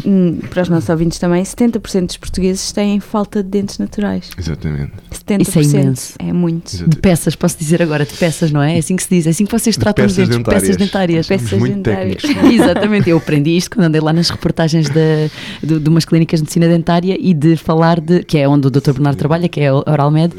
hum, 0.06 0.40
para 0.50 0.62
os 0.62 0.70
nossos 0.70 0.90
ouvintes 0.90 1.20
também, 1.20 1.44
70% 1.44 2.06
dos 2.06 2.18
portugueses 2.18 2.72
têm 2.72 3.00
falta 3.00 3.44
de 3.44 3.50
dentes 3.50 3.78
naturais. 3.78 4.30
Exatamente. 4.38 4.92
70%. 5.12 5.42
Isso 5.42 5.60
é 5.60 5.64
imenso. 5.82 6.14
É 6.20 6.32
muito. 6.34 6.74
Exato. 6.74 6.90
De 6.90 6.96
peças, 6.98 7.36
posso 7.36 7.58
dizer 7.58 7.82
agora, 7.82 8.06
de 8.06 8.14
peças, 8.14 8.52
não 8.52 8.62
é? 8.62 8.76
É 8.76 8.80
assim 8.80 8.96
que 8.96 9.04
se 9.04 9.10
diz, 9.10 9.28
é 9.28 9.32
assim 9.32 9.46
que 9.46 9.52
vocês 9.52 9.76
De 9.76 9.80
tratam 9.82 10.06
os 10.06 10.14
peças 10.14 10.30
dentes, 10.30 10.44
de 10.46 10.50
peças 10.50 10.78
dentárias. 10.78 11.28
Peças 11.28 11.60
muito 11.60 11.76
dentárias. 11.76 12.22
técnicos. 12.22 12.52
Exatamente, 12.54 13.10
eu 13.10 13.18
aprendi 13.18 13.58
isto 13.58 13.72
quando 13.76 13.86
andei 13.88 14.00
lá 14.00 14.14
nas 14.14 14.30
reportagens 14.30 14.88
da, 14.90 15.30
do- 15.74 15.80
de 15.80 15.90
umas 15.90 16.06
clínicas 16.06 16.40
de 16.40 16.44
medicina 16.44 16.68
dentária 16.68 17.18
e 17.20 17.34
de 17.34 17.56
falar 17.56 18.00
de, 18.00 18.24
que 18.24 18.38
é 18.38 18.48
onde 18.48 18.68
o 18.68 18.70
Dr. 18.72 18.92
Bernardo 18.94 19.18
trabalha, 19.18 19.48
que 19.48 19.60
é 19.62 19.68
a 19.68 19.76
Oralmed, 19.76 20.34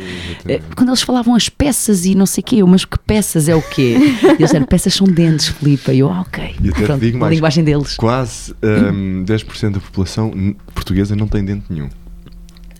eh, 0.47 0.61
quando 0.77 0.91
eles 0.91 1.03
falavam 1.03 1.35
as 1.35 1.49
peças 1.49 2.05
e 2.05 2.15
não 2.15 2.27
sei 2.27 2.43
o 2.43 2.45
quê, 2.45 2.57
eu, 2.57 2.67
mas 2.67 2.85
que 2.85 2.99
peças 2.99 3.49
é 3.49 3.55
o 3.55 3.63
quê? 3.63 3.97
E 3.99 4.27
eles 4.27 4.39
disseram, 4.39 4.67
peças 4.67 4.95
são 4.95 5.07
dentes, 5.07 5.49
Filipe. 5.49 5.91
E 5.93 5.99
eu, 6.01 6.11
ah, 6.11 6.21
ok. 6.21 6.55
E 6.63 6.69
até 6.71 6.83
Pronto, 6.85 7.01
digo 7.01 7.17
a 7.17 7.21
mais. 7.21 7.35
linguagem 7.35 7.65
deles. 7.65 7.97
Quase 7.97 8.53
hum, 8.63 9.25
10% 9.27 9.71
da 9.73 9.81
população 9.81 10.33
portuguesa 10.75 11.15
não 11.17 11.27
tem 11.27 11.45
dente 11.45 11.65
nenhum. 11.71 11.89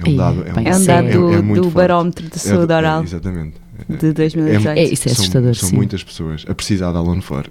É 0.05 0.09
um 0.11 0.17
dado, 0.17 0.45
é 0.47 0.53
um, 0.53 0.67
É 0.69 0.77
um 0.77 0.85
dado 0.85 1.07
é- 1.09 1.13
do, 1.13 1.33
é 1.35 1.43
muito 1.43 1.63
do 1.63 1.71
barómetro 1.71 2.27
de 2.29 2.35
É- 2.37 2.39
saúde 2.39 2.73
é, 2.73 2.77
oral 2.77 3.03
exatamente. 3.05 3.55
De 3.89 4.13
2018. 4.13 4.69
É, 4.79 4.83
isso 4.85 5.09
é 5.09 5.13
são, 5.13 5.23
assustador, 5.23 5.55
São 5.55 5.69
sim. 5.71 5.77
muitas 5.77 6.03
pessoas 6.05 6.45
a 6.49 6.55
precisar 6.55 6.93
da 6.93 6.99
Alone 6.99 7.23
For. 7.23 7.47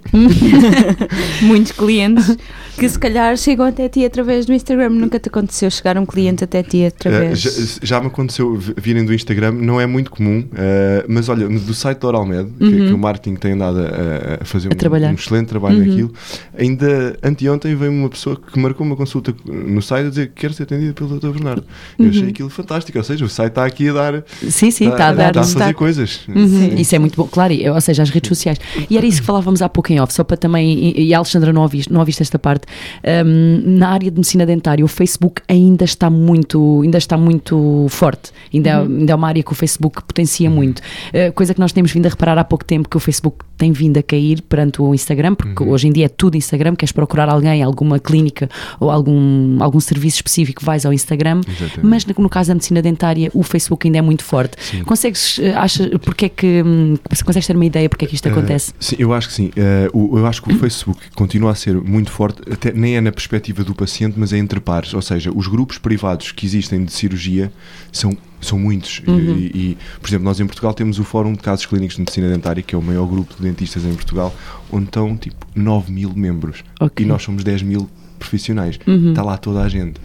Muitos 1.42 1.72
clientes 1.72 2.36
que 2.78 2.88
se 2.88 2.98
calhar 2.98 3.36
chegam 3.36 3.66
até 3.66 3.88
ti 3.88 4.04
através 4.04 4.46
do 4.46 4.52
Instagram. 4.52 4.90
Nunca 4.90 5.18
te 5.18 5.28
aconteceu 5.28 5.70
chegar 5.70 5.96
um 5.98 6.06
cliente 6.06 6.44
até 6.44 6.62
ti 6.62 6.82
Eh, 6.82 6.86
através. 6.86 7.38
já, 7.40 7.50
já 7.82 8.00
me 8.00 8.06
aconteceu 8.06 8.56
vi- 8.56 8.74
virem 8.78 9.04
do 9.04 9.12
Instagram, 9.14 9.52
não 9.52 9.80
é 9.80 9.86
muito 9.86 10.10
comum, 10.10 10.44
eh, 10.54 11.04
mas 11.08 11.28
olha, 11.28 11.48
do 11.48 11.74
site 11.74 11.98
da 11.98 12.08
Oralmed, 12.08 12.50
que, 12.58 12.86
que 12.86 12.92
o 12.92 12.98
marketing 12.98 13.36
tem 13.36 13.52
andado 13.52 13.78
a, 13.80 14.42
a 14.42 14.44
fazer 14.44 14.68
Uhum. 14.68 14.72
A 14.72 14.74
um, 14.74 14.78
trabalhar. 14.78 15.10
um 15.10 15.14
excelente 15.14 15.46
trabalho 15.48 15.78
Uhum. 15.80 15.86
naquilo, 15.86 16.14
ainda 16.56 17.16
anteontem 17.22 17.74
veio 17.74 17.90
uma 17.90 18.08
pessoa 18.08 18.36
que 18.36 18.58
marcou 18.58 18.86
uma 18.86 18.96
consulta 18.96 19.34
no 19.44 19.82
site 19.82 20.06
a 20.06 20.10
dizer 20.10 20.26
que 20.28 20.34
quer 20.40 20.52
ser 20.52 20.62
atendida 20.64 20.92
pelo 20.92 21.18
Dr. 21.18 21.30
Bernardo. 21.30 21.64
Eu 21.98 22.08
achei 22.10 22.28
aquilo 22.28 22.48
fantástico, 22.48 22.96
ou 22.96 23.04
seja, 23.04 23.24
o 23.24 23.28
site 23.28 23.50
está 23.50 23.64
aqui 23.64 23.88
a 23.88 23.92
dar. 23.92 24.24
Sim, 24.48 24.70
sim, 24.70 24.88
está 24.88 25.08
a 25.08 25.12
dar 25.12 25.28
está 25.28 25.40
a 25.40 25.42
fazer 25.44 25.54
destaque. 25.58 25.78
Coisas. 26.18 26.52
Uhum, 26.52 26.70
Sim. 26.70 26.74
Isso 26.76 26.94
é 26.94 26.98
muito 26.98 27.16
bom, 27.16 27.28
claro, 27.28 27.54
ou 27.74 27.80
seja, 27.80 28.02
as 28.02 28.10
redes 28.10 28.28
sociais. 28.28 28.58
E 28.88 28.96
era 28.96 29.06
isso 29.06 29.20
que 29.20 29.26
falávamos 29.26 29.62
há 29.62 29.68
pouco 29.68 29.92
em 29.92 30.00
off, 30.00 30.12
só 30.12 30.24
para 30.24 30.36
também, 30.36 30.94
e, 30.96 31.14
a 31.14 31.18
Alexandra 31.18 31.52
não 31.52 31.62
ouviste, 31.62 31.92
não 31.92 32.00
ouviste 32.00 32.22
esta 32.22 32.38
parte, 32.38 32.66
Hum, 33.04 33.62
na 33.78 33.90
área 33.90 34.10
de 34.10 34.16
medicina 34.16 34.46
dentária 34.46 34.84
o 34.84 34.88
Facebook 34.88 35.42
ainda 35.48 35.84
está 35.84 36.08
muito, 36.08 36.82
ainda 36.82 36.98
está 36.98 37.16
muito 37.16 37.86
forte, 37.88 38.32
ainda, 38.52 38.70
é, 38.70 38.74
ainda 38.74 39.12
é 39.12 39.14
uma 39.14 39.28
área 39.28 39.42
que 39.42 39.52
o 39.52 39.54
Facebook 39.54 40.02
potencia 40.02 40.48
muito. 40.48 40.78
Uh, 40.78 41.32
coisa 41.34 41.52
que 41.52 41.60
nós 41.60 41.72
temos 41.72 41.92
vindo 41.92 42.06
a 42.06 42.08
reparar 42.08 42.38
há 42.38 42.44
pouco 42.44 42.64
tempo 42.64 42.88
que 42.88 42.96
o 42.96 43.00
Facebook 43.00 43.44
tem 43.56 43.72
vindo 43.72 43.98
a 43.98 44.02
cair 44.02 44.42
perante 44.42 44.80
o 44.82 44.94
Instagram, 44.94 45.34
porque 45.34 45.62
hoje 45.62 45.88
em 45.88 45.92
dia 45.92 46.06
é 46.06 46.08
tudo 46.08 46.36
Instagram, 46.36 46.74
queres 46.74 46.92
procurar 46.92 47.28
alguém, 47.28 47.62
alguma 47.62 47.98
clínica 47.98 48.48
ou 48.80 48.90
algum, 48.90 49.62
algum 49.62 49.78
serviço 49.80 50.16
específico, 50.16 50.64
vais 50.64 50.84
ao 50.84 50.92
Instagram, 50.92 51.40
Exatamente. 51.46 51.80
mas 51.82 52.04
no, 52.04 52.14
no 52.18 52.28
caso 52.28 52.48
da 52.48 52.54
medicina 52.54 52.82
dentária 52.82 53.30
o 53.34 53.42
Facebook 53.42 53.86
ainda 53.86 53.98
é 53.98 54.02
muito 54.02 54.24
forte. 54.24 54.56
Consegues, 54.84 55.38
eh, 55.38 55.52
acha, 55.54 55.88
porque 56.04 56.26
é 56.26 56.28
que, 56.28 56.62
hum, 56.64 56.96
consegues 57.24 57.46
ter 57.46 57.54
uma 57.56 57.64
ideia 57.64 57.88
porque 57.88 58.04
é 58.04 58.08
que 58.08 58.14
isto 58.14 58.28
acontece? 58.28 58.70
Uh, 58.72 58.74
sim, 58.80 58.96
eu 58.98 59.12
acho 59.12 59.28
que 59.28 59.34
sim. 59.34 59.46
Uh, 59.92 60.14
o- 60.14 60.18
eu 60.18 60.26
acho 60.26 60.42
que 60.42 60.52
o 60.52 60.58
Facebook 60.58 61.00
continua 61.14 61.52
a 61.52 61.54
ser 61.54 61.74
muito 61.80 62.10
forte, 62.10 62.42
até 62.52 62.72
nem 62.72 62.96
é 62.96 63.00
na 63.00 63.12
perspectiva 63.12 63.64
do 63.64 63.74
paciente, 63.74 64.14
mas 64.18 64.32
é 64.32 64.38
entre 64.38 64.60
pares. 64.60 64.92
Ou 64.94 65.02
seja, 65.02 65.30
os 65.34 65.46
grupos 65.46 65.78
privados 65.78 66.32
que 66.32 66.44
existem 66.46 66.84
de 66.84 66.92
cirurgia 66.92 67.52
são, 67.90 68.16
são 68.40 68.58
muitos. 68.58 69.02
E- 69.06 69.12
E, 69.54 69.78
por 70.00 70.08
exemplo, 70.08 70.24
nós 70.24 70.38
em 70.40 70.46
Portugal 70.46 70.74
temos 70.74 70.98
o 70.98 71.04
Fórum 71.04 71.32
de 71.32 71.38
Casos 71.40 71.66
Clínicos 71.66 71.96
de 71.96 72.02
Medicina 72.02 72.28
Dentária, 72.28 72.62
que 72.62 72.74
é 72.74 72.78
o 72.78 72.82
maior 72.82 73.06
grupo 73.06 73.34
de 73.36 73.42
dentistas 73.42 73.84
em 73.84 73.94
Portugal, 73.94 74.34
onde 74.70 74.84
estão 74.86 75.16
tipo 75.16 75.46
9 75.54 75.92
mil 75.92 76.12
membros. 76.14 76.64
Ok. 76.80 77.04
E 77.04 77.08
nós 77.08 77.22
somos 77.22 77.44
10 77.44 77.62
mil 77.62 77.88
profissionais. 78.22 78.78
Está 79.10 79.22
lá 79.22 79.36
toda 79.36 79.62
a 79.62 79.68
gente. 79.68 80.00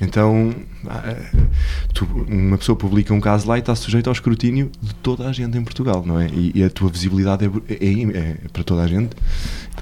Então, 0.00 0.52
ah, 0.88 1.14
tu- 1.94 2.06
uma 2.28 2.58
pessoa 2.58 2.74
publica 2.76 3.14
um 3.14 3.20
caso 3.20 3.48
lá 3.48 3.56
e 3.56 3.60
está 3.60 3.74
sujeito 3.74 4.08
ao 4.08 4.12
escrutínio 4.12 4.70
de 4.82 4.94
toda 4.96 5.28
a 5.28 5.32
gente 5.32 5.56
em 5.56 5.62
Portugal, 5.62 6.02
não 6.04 6.18
é? 6.20 6.26
E, 6.28 6.52
e 6.56 6.62
a 6.64 6.70
tua 6.70 6.88
visibilidade 6.90 7.44
é, 7.44 7.74
é- 7.74 8.02
é- 8.18 8.36
para 8.52 8.64
toda 8.64 8.82
a 8.82 8.86
gente. 8.88 9.10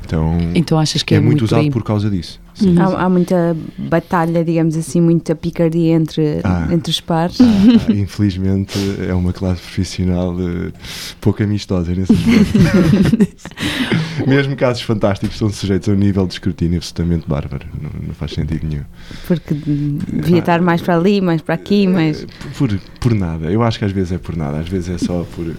Então, 0.05 0.39
Então 0.55 0.79
achas 0.79 1.03
que 1.03 1.15
é, 1.15 1.17
é, 1.19 1.21
muito 1.21 1.39
por 1.39 1.45
usado 1.45 1.71
por 1.71 1.83
causa 1.85 2.11
disso. 2.11 2.41
Sim. 2.61 2.79
Há, 2.79 3.05
há 3.05 3.09
muita 3.09 3.57
batalha, 3.79 4.45
digamos 4.45 4.77
assim, 4.77 5.01
muita 5.01 5.35
picardia 5.35 5.95
entre, 5.95 6.41
Ah. 6.45 6.69
entre 6.71 6.91
os 6.91 7.01
pares. 7.01 7.39
Ah, 7.41 7.45
ah, 7.89 7.93
infelizmente 7.93 8.79
é 9.09 9.15
uma 9.15 9.33
classe 9.33 9.61
profissional 9.63 10.35
eh, 10.41 10.73
pouco 11.21 11.43
amistosa 11.43 11.93
nesse 11.95 12.13
aspecto. 12.13 13.31
Mesmo 14.27 14.55
casos 14.57 14.83
fantásticos 14.83 15.39
são 15.39 15.49
sujeitos 15.51 15.89
a 15.89 15.93
um 15.93 15.97
nível 15.97 16.27
de 16.27 16.35
escrutínio 16.35 16.77
absolutamente 16.79 17.27
bárbaro. 17.29 17.67
Não, 17.81 17.91
não 18.09 18.15
faz 18.15 18.33
sentido 18.33 18.67
nenhum. 18.67 18.83
Porque 19.27 19.55
devia 19.55 20.39
estar 20.41 20.61
mais 20.61 20.81
para 20.83 20.97
ali, 20.97 21.21
mais 21.21 21.41
para 21.41 21.55
aqui, 21.55 21.87
mas. 21.87 22.23
Eh, 22.23 22.27
Por, 22.59 22.79
por 23.01 23.15
nada. 23.15 23.51
Eu 23.51 23.63
acho 23.63 23.79
que 23.79 23.85
às 23.85 23.93
vezes 23.93 24.13
é 24.13 24.19
por 24.19 24.37
nada. 24.37 24.59
Às 24.59 24.69
vezes 24.69 24.89
é 24.91 24.99
só 24.99 25.25
por. 25.35 25.55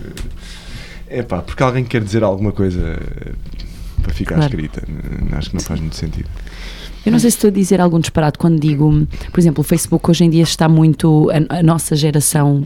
É 1.08 1.22
pá, 1.24 1.42
porque 1.42 1.62
alguém 1.64 1.84
quer 1.84 2.02
dizer 2.04 2.24
alguma 2.24 2.52
coisa 2.52 2.80
eh, 3.00 3.32
para 4.02 4.14
ficar 4.14 4.36
Claro. 4.36 4.50
escrita. 4.50 4.84
Acho 5.34 5.50
que 5.50 5.56
não 5.56 5.64
faz 5.64 5.80
muito 5.80 5.96
sentido. 5.96 6.30
Eu 7.06 7.12
não 7.12 7.20
sei 7.20 7.32
se 7.32 7.38
estou 7.38 7.48
a 7.48 7.52
dizer 7.52 7.82
algum 7.82 8.00
disparate 8.00 8.38
quando 8.38 8.60
digo, 8.60 9.08
por 9.32 9.40
exemplo, 9.40 9.62
o 9.62 9.64
Facebook 9.64 10.10
hoje 10.10 10.24
em 10.24 10.30
dia 10.30 10.44
está 10.44 10.70
muito. 10.70 11.30
A, 11.50 11.60
a 11.60 11.64
nossa 11.64 11.96
geração. 11.96 12.66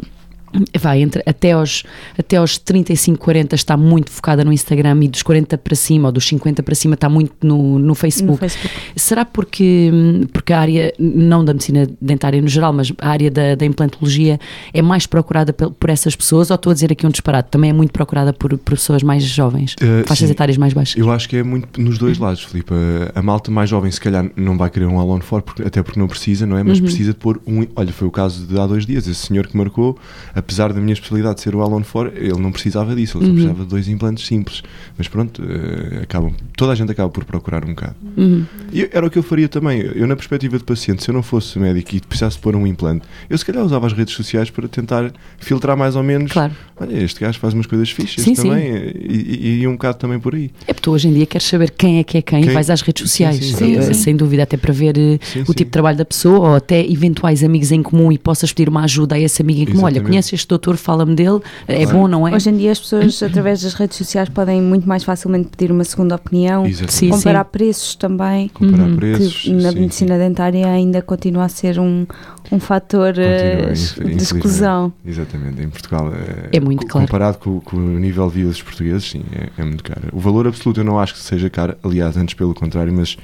Vai, 0.79 1.01
entre, 1.01 1.21
até, 1.25 1.51
aos, 1.53 1.83
até 2.17 2.37
aos 2.37 2.57
35, 2.57 3.17
40 3.19 3.55
está 3.55 3.75
muito 3.77 4.11
focada 4.11 4.43
no 4.43 4.51
Instagram 4.53 5.03
e 5.03 5.07
dos 5.07 5.21
40 5.23 5.57
para 5.57 5.75
cima 5.75 6.07
ou 6.07 6.11
dos 6.11 6.25
50 6.27 6.63
para 6.63 6.75
cima 6.75 6.93
está 6.95 7.09
muito 7.09 7.33
no, 7.43 7.77
no 7.79 7.95
Facebook. 7.95 8.31
No 8.33 8.37
Facebook. 8.37 8.73
Será 8.95 9.25
porque, 9.25 9.91
porque 10.31 10.53
a 10.53 10.59
área, 10.59 10.93
não 10.99 11.43
da 11.43 11.53
medicina 11.53 11.87
dentária 12.01 12.41
no 12.41 12.47
geral, 12.47 12.73
mas 12.73 12.91
a 12.99 13.09
área 13.09 13.29
da, 13.31 13.55
da 13.55 13.65
implantologia 13.65 14.39
é 14.73 14.81
mais 14.81 15.05
procurada 15.05 15.51
pel- 15.53 15.71
por, 15.71 15.89
essas 15.89 16.15
pessoas? 16.15 16.49
Ou 16.51 16.55
estou 16.55 16.71
a 16.71 16.73
dizer 16.73 16.91
aqui 16.91 17.05
um 17.05 17.09
disparate? 17.09 17.49
Também 17.49 17.69
é 17.69 17.73
muito 17.73 17.91
procurada 17.91 18.33
por, 18.33 18.57
por 18.57 18.75
pessoas 18.75 19.03
mais 19.03 19.23
jovens, 19.23 19.75
Eh, 19.81 20.03
faixas 20.05 20.27
sim. 20.27 20.33
etárias 20.33 20.57
mais 20.57 20.73
baixas? 20.73 20.95
Eu 20.97 21.11
acho 21.11 21.27
que 21.29 21.37
é 21.37 21.43
muito 21.43 21.81
nos 21.81 21.97
dois 21.97 22.17
lados, 22.17 22.43
Filipe. 22.43 22.73
A, 23.15 23.19
a 23.19 23.21
malta 23.21 23.49
mais 23.51 23.69
jovem, 23.69 23.91
se 23.91 23.99
calhar, 23.99 24.29
não 24.35 24.57
vai 24.57 24.69
querer 24.69 24.85
um 24.85 24.99
Alone 24.99 25.21
for, 25.21 25.41
porque, 25.41 25.63
até 25.63 25.81
porque 25.83 25.99
não 25.99 26.07
precisa, 26.07 26.45
não 26.45 26.57
é? 26.57 26.63
Mas 26.63 26.79
precisa 26.79 27.11
de 27.13 27.19
pôr 27.19 27.41
um. 27.45 27.65
Olha, 27.75 27.91
foi 27.91 28.07
o 28.07 28.11
caso 28.11 28.45
de 28.45 28.59
há 28.59 28.65
dois 28.67 28.85
dias. 28.85 29.07
Esse 29.07 29.27
senhor 29.27 29.47
que 29.47 29.55
marcou, 29.57 29.97
apesar 30.45 30.71
da 30.71 30.79
minha 30.79 30.93
especialidade 30.93 31.41
ser 31.41 31.55
o 31.55 31.61
Alone 31.61 31.83
for, 31.83 32.13
ele 32.15 32.39
não 32.39 32.51
precisava 32.51 32.95
disso, 32.95 33.17
ele 33.17 33.25
só 33.25 33.31
precisava 33.31 33.63
de 33.63 33.69
dois 33.69 33.87
implantes 33.87 34.25
simples. 34.27 34.61
Mas 34.95 35.07
pronto, 35.07 35.41
eh, 35.43 36.03
acabam, 36.03 36.31
toda 36.55 36.71
a 36.71 36.75
gente 36.75 36.91
acaba 36.91 37.09
por 37.09 37.25
procurar 37.25 37.65
um 37.65 37.69
bocado. 37.69 37.95
Uhum. 38.15 38.45
E 38.71 38.87
era 38.93 39.05
o 39.05 39.09
que 39.09 39.17
eu 39.17 39.23
faria 39.23 39.49
também. 39.49 39.81
Eu, 39.81 40.05
na 40.05 40.15
perspectiva 40.15 40.57
de 40.57 40.63
paciente, 40.63 41.03
se 41.03 41.09
eu 41.09 41.13
não 41.13 41.23
fosse 41.23 41.57
médico 41.57 41.95
e 41.95 41.99
precisasse 41.99 42.37
pôr 42.37 42.55
um 42.55 42.67
implante, 42.67 43.05
eu 43.27 43.35
se 43.37 43.43
calhar 43.43 43.65
usava 43.65 43.87
as 43.87 43.93
redes 43.93 44.13
sociais 44.13 44.49
para 44.51 44.67
tentar 44.67 45.11
filtrar 45.39 45.75
mais 45.75 45.95
ou 45.95 46.03
menos. 46.03 46.31
Claro. 46.31 46.53
Olha, 46.79 46.95
este 47.03 47.19
gajo 47.21 47.39
faz 47.39 47.53
umas 47.53 47.65
coisas 47.65 47.89
fixas 47.89 48.23
Sim, 48.23 48.35
sim. 48.35 48.43
também, 48.43 48.67
e, 48.95 49.39
e, 49.41 49.61
e 49.61 49.67
um 49.67 49.71
bocado 49.73 49.97
também 49.97 50.19
por 50.19 50.35
aí. 50.35 50.51
É 50.67 50.73
porque 50.73 50.81
tu 50.81 50.91
hoje 50.91 51.07
em 51.07 51.13
dia 51.13 51.25
queres 51.25 51.47
saber 51.47 51.71
quem 51.71 51.97
é 51.99 52.03
que 52.03 52.17
é 52.17 52.21
quem, 52.21 52.41
e 52.41 52.43
Quem- 52.43 52.53
vais 52.53 52.69
às 52.69 52.81
redes 52.81 53.01
sociais, 53.09 53.37
sim, 53.43 53.75
eh, 53.77 53.81
sim. 53.81 53.93
sem 53.93 54.15
dúvida, 54.15 54.43
até 54.43 54.57
para 54.57 54.73
ver 54.73 54.95
eh, 54.97 55.17
o 55.47 55.53
tipo 55.53 55.65
de 55.65 55.71
trabalho 55.71 55.97
da 55.97 56.05
pessoa 56.05 56.49
ou 56.49 56.55
até 56.55 56.85
eventuais 56.85 57.43
amigos 57.43 57.71
em 57.71 57.81
comum 57.81 58.11
e 58.11 58.17
possas 58.17 58.51
pedir 58.53 58.69
uma 58.69 58.83
ajuda 58.83 59.15
a 59.15 59.19
esse 59.19 59.41
amigo 59.41 59.61
em 59.61 59.65
comum. 59.65 59.83
Olha, 59.85 60.01
conheces 60.01 60.34
este 60.35 60.47
doutor, 60.47 60.77
fala-me 60.77 61.15
dele, 61.15 61.39
é 61.67 61.83
Claro. 61.83 61.97
bom, 61.99 62.07
não 62.07 62.27
é? 62.27 62.33
Hoje 62.35 62.49
em 62.49 62.57
dia 62.57 62.71
as 62.71 62.79
pessoas, 62.79 63.21
através 63.23 63.61
das 63.61 63.73
redes 63.73 63.97
sociais, 63.97 64.29
podem 64.29 64.61
muito 64.61 64.87
mais 64.87 65.03
facilmente 65.03 65.49
pedir 65.49 65.71
uma 65.71 65.83
segunda 65.83 66.15
opinião. 66.15 66.65
Sim, 66.87 67.09
comparar 67.09 67.45
preços 67.45 67.95
também. 67.95 68.49
Comparar 68.49 68.83
Uhum. 68.89 68.95
preços. 68.95 69.41
que 69.41 69.51
na 69.53 69.71
sim, 69.71 69.79
medicina 69.79 70.17
dentária 70.17 70.67
ainda 70.67 71.01
continua 71.01 71.45
a 71.45 71.49
ser 71.49 71.79
um, 71.79 72.05
um 72.51 72.59
fator 72.59 73.07
Continua, 73.13 73.25
eh, 73.25 73.71
inf- 73.71 73.99
de 74.17 74.23
exclusão. 74.23 74.93
sim. 75.03 75.09
Exatamente, 75.09 75.61
em 75.61 75.69
Portugal 75.69 76.11
eh, 76.13 76.49
É 76.53 76.59
muito 76.59 76.85
claro. 76.85 77.07
Comparado 77.07 77.37
com, 77.37 77.59
com 77.61 77.77
o 77.77 77.99
nível 77.99 78.27
de 78.27 78.33
vida 78.35 78.49
dos 78.49 78.61
portugueses, 78.61 79.09
sim, 79.09 79.23
é, 79.31 79.49
é 79.61 79.63
muito 79.63 79.83
caro. 79.83 80.01
O 80.13 80.19
valor 80.19 80.47
absoluto 80.47 80.79
eu 80.79 80.83
não 80.83 80.99
acho 80.99 81.13
que 81.13 81.19
seja 81.19 81.49
caro, 81.49 81.75
aliás, 81.83 82.17
antes 82.17 82.33
pelo 82.35 82.53
contrário, 82.53 82.91
mas 82.93 83.17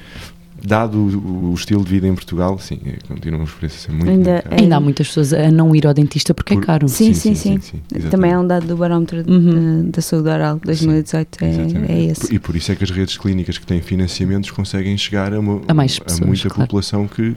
dado 0.66 0.98
o, 0.98 1.52
o 1.52 1.54
estilo 1.54 1.84
de 1.84 1.90
vida 1.90 2.08
em 2.08 2.14
Portugal, 2.16 2.58
sim, 2.60 2.80
é, 2.86 2.98
continua 3.08 3.42
os 3.44 3.52
preços 3.52 3.80
a 3.80 3.82
ser 3.88 3.92
muito, 3.92 4.10
Ainda. 4.10 4.44
Ainda 4.52 4.76
há 4.76 4.80
muitas 4.80 5.08
pessoas 5.08 5.34
a 5.34 5.50
não 5.52 5.76
ir 5.76 5.86
ao 5.88 5.94
dentista 5.94 6.34
porque 6.34 6.54
Por- 6.54 6.64
é 6.64 6.66
caro. 6.66 6.88
Sim, 6.90 7.14
sim, 7.14 7.34
sim. 7.36 7.54
exatamente. 7.56 8.10
Também 8.10 8.32
é 8.32 8.38
um 8.38 8.46
dado 8.46 8.68
do 8.68 8.78
barómetro 8.78 9.24
de- 9.24 9.32
Uhum. 9.32 9.90
da 9.90 10.02
saúde 10.02 10.30
oral 10.30 10.60
2018, 10.64 11.44
é, 11.44 11.50
Exatamente. 11.50 11.92
é 11.92 12.04
esse. 12.06 12.34
E 12.36 12.40
por 12.40 12.56
isso 12.56 12.72
é 12.72 12.76
que 12.76 12.84
as 12.84 12.90
redes 12.92 13.18
clínicas 13.18 13.58
que 13.58 13.66
têm 13.66 13.82
financiamentos 13.82 14.52
conseguem 14.52 14.98
chegar 14.98 15.34
a, 15.34 15.40
uma, 15.40 15.62
A 15.68 15.74
mais 15.74 15.98
pessoas, 15.98 16.26
muita 16.28 16.50
claro. 16.50 16.62
população 16.68 17.08
que 17.08 17.36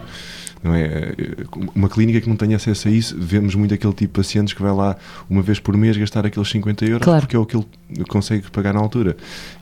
não 0.64 0.74
é 0.74 1.12
uma 1.74 1.88
clínica 1.88 2.20
que 2.20 2.28
não 2.28 2.36
tenha 2.36 2.56
acesso 2.56 2.88
a 2.88 2.90
isso 2.90 3.14
vemos 3.18 3.54
muito 3.54 3.72
aquele 3.74 3.92
tipo 3.92 4.14
de 4.20 4.26
pacientes 4.26 4.54
que 4.54 4.62
vai 4.62 4.72
lá 4.72 4.96
uma 5.28 5.42
vez 5.42 5.58
por 5.60 5.76
mês 5.76 5.96
gastar 5.96 6.24
aqueles 6.26 6.48
50 6.48 6.84
euros 6.86 7.04
Claro. 7.04 7.20
porque 7.20 7.36
é 7.36 7.38
o 7.38 7.44
que 7.46 7.56
ele 7.56 7.66
consegue 8.08 8.50
pagar 8.50 8.72
na 8.74 8.80
altura 8.80 9.16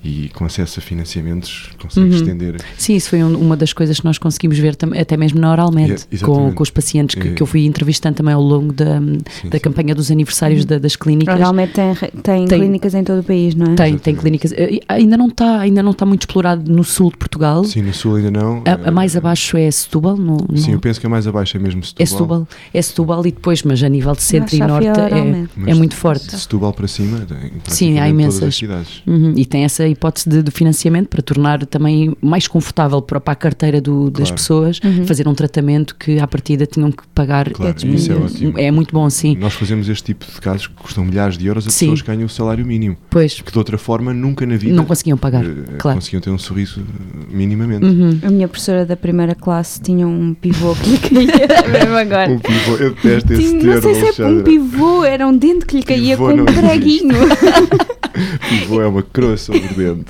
e 0.04 0.30
com 0.34 0.44
acesso 0.44 0.78
a 0.78 0.82
financiamentos 0.82 1.70
consegue 1.80 2.06
Uhum. 2.08 2.14
estender 2.16 2.56
Sim, 2.78 2.94
isso 2.94 3.10
foi 3.10 3.22
um- 3.22 3.36
uma 3.36 3.56
das 3.56 3.72
coisas 3.72 3.98
que 3.98 4.04
nós 4.04 4.16
conseguimos 4.18 4.58
ver 4.58 4.76
tam- 4.76 4.92
até 4.96 5.16
mesmo 5.16 5.40
na 5.40 5.50
Oralmed, 5.52 6.06
É, 6.10 6.16
com, 6.18 6.52
com 6.52 6.62
os 6.62 6.70
pacientes 6.70 7.14
que, 7.14 7.28
É. 7.28 7.32
que 7.32 7.42
eu 7.42 7.46
fui 7.46 7.66
entrevistando 7.66 8.16
também 8.16 8.32
ao 8.32 8.42
longo 8.42 8.72
da, 8.72 8.98
Sim, 9.00 9.18
da 9.48 9.58
sim. 9.58 9.62
campanha 9.62 9.94
dos 9.94 10.10
aniversários 10.10 10.64
da- 10.64 10.78
das 10.78 10.94
clínicas. 10.96 11.36
Realmente 11.36 11.72
tem, 11.72 11.94
tem, 12.22 12.46
Tem- 12.46 12.58
clínicas 12.60 12.94
em 12.94 13.02
todo 13.04 13.20
o 13.20 13.24
país, 13.24 13.54
não 13.54 13.64
é? 13.72 13.74
Tem, 13.74 13.76
tem 13.76 13.86
Exatamente. 14.14 14.20
clínicas. 14.20 14.52
eh, 14.52 14.80
Ainda 14.88 15.16
não 15.16 15.28
está 15.28 15.58
ainda 15.60 15.82
não 15.82 15.90
está 15.90 16.06
muito 16.06 16.22
explorado 16.22 16.70
no 16.72 16.84
sul 16.84 17.10
de 17.10 17.16
Portugal. 17.16 17.64
sim 17.64 17.82
no 17.82 17.92
sul 17.92 18.16
ainda 18.16 18.30
não 18.30 18.62
A, 18.66 18.88
a 18.88 18.90
mais 18.90 19.14
eh, 19.14 19.18
abaixo 19.18 19.56
é 19.56 19.70
Setúbal, 19.70 20.16
no, 20.16 20.36
no- 20.48 20.56
sim 20.58 20.72
eu 20.72 20.80
penso 20.80 20.91
penso 20.92 21.00
que 21.00 21.06
é 21.06 21.08
mais 21.08 21.26
abaixo, 21.26 21.56
é 21.56 21.60
mesmo 21.60 21.82
Setúbal. 21.82 22.02
É 22.02 22.06
Setúbal, 22.06 22.48
é 22.74 22.82
Setúbal 22.82 23.26
e 23.26 23.32
depois, 23.32 23.62
mas 23.62 23.82
a 23.82 23.88
nível 23.88 24.12
de 24.14 24.22
centro 24.22 24.54
e 24.54 24.58
norte 24.58 24.86
é, 24.86 25.70
é 25.70 25.74
muito 25.74 25.94
forte. 25.96 26.36
Setúbal 26.36 26.72
para 26.72 26.86
cima, 26.86 27.20
tem 27.20 27.52
Sim, 27.66 27.98
há 27.98 28.08
imensas. 28.08 28.42
As. 28.62 29.02
Uhum, 29.06 29.32
E 29.36 29.44
tem 29.46 29.64
essa 29.64 29.86
hipótese 29.88 30.28
de, 30.28 30.42
de 30.42 30.50
financiamento 30.50 31.08
para 31.08 31.22
tornar 31.22 31.64
também 31.66 32.14
mais 32.20 32.46
confortável 32.46 33.00
para, 33.00 33.20
para 33.20 33.32
a 33.32 33.36
carteira 33.36 33.80
do- 33.80 34.10
das 34.10 34.28
Claro. 34.28 34.34
pessoas 34.34 34.80
Uhum. 34.84 35.06
fazer 35.06 35.26
um 35.28 35.34
tratamento 35.34 35.96
que 35.96 36.18
à 36.18 36.26
partida 36.26 36.66
tinham 36.66 36.90
que 36.92 37.02
pagar. 37.14 37.50
Claro, 37.50 37.74
É 37.82 37.86
isso 37.88 38.12
é 38.12 38.14
Uhum. 38.14 38.24
ótimo. 38.24 38.58
É 38.58 38.70
muito 38.70 38.92
bom, 38.92 39.08
sim. 39.10 39.36
Nós 39.36 39.54
fazemos 39.54 39.88
este 39.88 40.04
tipo 40.04 40.26
de 40.26 40.40
casos 40.40 40.66
que 40.66 40.74
custam 40.74 41.04
milhares 41.04 41.36
de 41.38 41.46
euros 41.46 41.66
a 41.66 41.70
Sim. 41.70 41.86
pessoas 41.86 42.02
que 42.02 42.08
ganham 42.08 42.26
o 42.26 42.28
salário 42.28 42.64
mínimo. 42.66 42.96
Pois, 43.10 43.40
Que 43.40 43.50
de 43.50 43.58
outra 43.58 43.78
forma 43.78 44.12
nunca 44.12 44.44
na 44.46 44.56
vida 44.56 44.74
não 44.74 44.84
conseguiam 44.84 45.16
pagar, 45.18 45.44
eh, 45.44 45.54
claro. 45.78 45.96
conseguiam 45.98 46.20
ter 46.20 46.30
um 46.30 46.38
sorriso 46.38 46.80
eh, 46.80 47.26
minimamente. 47.34 47.84
Uhum. 47.84 48.18
A 48.22 48.30
minha 48.30 48.48
professora 48.48 48.84
da 48.86 48.96
primeira 48.96 49.34
classe 49.34 49.80
tinha 49.80 50.06
um 50.06 50.34
pivô 50.34 50.74
que 50.82 51.14
lhe 51.14 51.26
caía 51.26 51.68
mesmo 51.68 51.96
agora. 51.96 52.30
Um 52.30 52.38
pivô, 52.38 52.76
eu 52.76 52.90
detesto 52.90 53.32
esse 53.32 53.42
termo. 53.42 53.64
não 53.64 53.82
sei 53.82 53.94
se 53.94 54.22
é 54.22 54.26
um 54.26 54.42
pivô, 54.42 55.04
era 55.04 55.26
um 55.26 55.36
dente 55.36 55.66
que 55.66 55.76
lhe 55.76 55.82
caía 55.82 56.16
Pivô 56.16 56.28
com 56.28 56.40
um 56.40 56.44
preguinho. 56.44 57.16
Pivô 58.48 58.80
é 58.82 58.86
uma 58.86 59.02
croa 59.02 59.36
sobre 59.36 59.60
o 59.60 59.74
dente. 59.74 60.06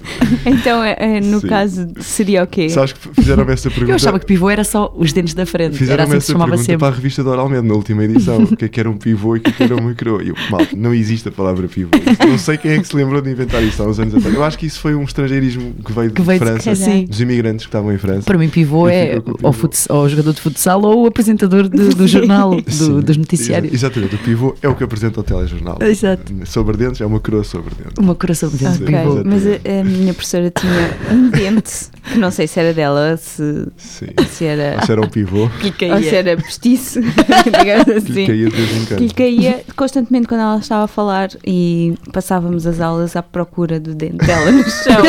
então, 0.47 0.83
é- 0.83 0.97
é, 0.99 1.21
no 1.21 1.41
Sim. 1.41 1.47
caso, 1.47 1.89
seria 2.01 2.43
o 2.43 2.47
quê? 2.47 2.69
Sabes 2.69 2.93
que 2.93 3.09
fizeram-me 3.15 3.53
essa 3.53 3.71
pergunta? 3.71 3.93
Eu 3.93 3.97
achava 3.97 4.19
que 4.19 4.27
pivô 4.27 4.51
era 4.51 4.65
só 4.65 4.93
os 4.97 5.13
dentes 5.13 5.35
da 5.35 5.47
frente, 5.47 5.71
era 5.71 5.79
Fizeram-me 5.79 6.11
assim 6.11 6.19
que 6.19 6.25
se 6.25 6.33
essa 6.33 6.39
pergunta 6.39 6.63
sempre. 6.63 6.79
para 6.79 6.89
a 6.89 6.91
revista 6.97 7.23
de 7.23 7.29
Oralmente 7.29 7.67
na 7.69 7.75
última 7.75 8.05
edição. 8.05 8.43
o 8.45 8.57
que 8.57 8.65
é 8.65 8.69
que 8.69 8.81
era 8.81 8.91
um 8.91 8.97
pivô 8.97 9.37
e 9.37 9.39
o 9.39 9.43
que 9.43 9.51
é 9.51 9.53
que 9.53 9.63
era 9.63 9.77
uma 9.77 9.95
croa? 9.95 10.23
E 10.23 10.29
eu, 10.29 10.35
mal, 10.51 10.61
não 10.77 10.93
existe 10.95 11.29
a 11.29 11.33
palavra 11.33 11.69
pivô. 11.69 11.91
Não 12.29 12.39
sei 12.39 12.57
quem 12.57 12.73
é 12.73 12.79
que 12.79 12.87
se 12.89 12.97
lembrou 12.97 13.21
de 13.21 13.31
inventar 13.31 13.63
isso 13.63 13.83
há 13.83 13.87
uns 13.87 13.99
anos 13.99 14.15
atrás. 14.15 14.35
Eu 14.35 14.45
acho 14.45 14.59
que 14.59 14.67
isso 14.67 14.81
foi 14.81 14.95
um 14.95 15.03
estrangeirismo 15.05 15.75
que 15.85 15.93
veio 15.93 16.09
de 16.09 16.15
Que 16.15 16.23
veio 16.23 16.39
de 16.41 16.45
França, 16.47 16.75
Sim. 16.75 17.05
dos 17.07 17.21
imigrantes 17.21 17.67
que 17.67 17.69
estavam 17.69 17.93
em 17.93 17.99
França. 17.99 18.23
Para 18.25 18.39
mim, 18.39 18.49
pivô 18.49 18.89
é 18.89 19.17
ou, 19.17 19.23
pivô. 19.23 19.53
futs- 19.53 19.87
ou 19.91 20.05
o 20.05 20.09
jogador 20.09 20.33
de 20.33 20.41
futsal 20.41 20.83
ou 20.83 21.05
o 21.05 21.07
apresentador 21.07 21.69
de- 21.69 21.89
do 21.91 22.07
jornal, 22.09 22.51
do- 22.61 23.03
dos 23.03 23.17
noticiários. 23.17 23.73
exa- 23.73 23.83
Exatamente, 23.87 24.15
o 24.15 24.19
pivô 24.19 24.55
é 24.63 24.69
o 24.69 24.75
que 24.75 24.85
apresenta 24.85 25.21
o 25.21 25.23
telejornal. 25.23 25.79
Exato. 25.81 26.33
Sobre 26.47 26.77
dentes 26.77 27.01
é 27.01 27.07
uma 27.07 27.21
croa 27.21 27.45
sobre 27.45 27.71
dentes. 27.75 27.92
Uma 27.99 28.15
coração 28.15 28.49
de 28.49 28.57
dentes 28.57 28.79
de 28.79 28.85
Ok, 28.85 28.99
pivô. 28.99 29.23
mas 29.25 29.47
a, 29.47 29.81
a 29.81 29.85
minha 29.85 30.15
professora 30.15 30.51
tinha 30.51 30.91
um 31.11 31.29
dente, 31.31 31.73
que 32.11 32.19
não 32.19 32.31
sei 32.31 32.47
se 32.47 32.59
era 32.59 32.73
dela, 32.73 33.17
se, 33.17 33.67
Sim. 33.77 34.07
se 34.31 34.45
era, 34.45 34.79
Isso 34.83 34.91
era 34.93 35.01
um 35.01 35.09
pivô 35.09 35.43
ou 35.95 36.03
se 36.03 36.15
era 36.15 36.37
postiço, 36.37 37.01
digamos 37.59 37.85
que 37.85 38.13
lhe 38.13 38.23
assim. 38.23 38.27
caía 38.27 38.49
de 38.49 38.57
vez 38.57 38.77
em 38.77 38.85
Que 38.87 38.95
lhe 39.05 39.11
caía 39.11 39.65
constantemente 39.77 40.27
quando 40.27 40.41
ela 40.41 40.59
estava 40.59 40.85
a 40.85 40.89
falar 40.89 41.31
e 41.47 41.95
passávamos 42.13 42.67
as 42.67 42.81
aulas 42.81 43.15
à 43.17 43.23
procura 43.23 43.79
do 43.79 43.95
dente 43.95 44.17
dela 44.27 44.51
no 44.51 44.63
chão. 44.69 45.03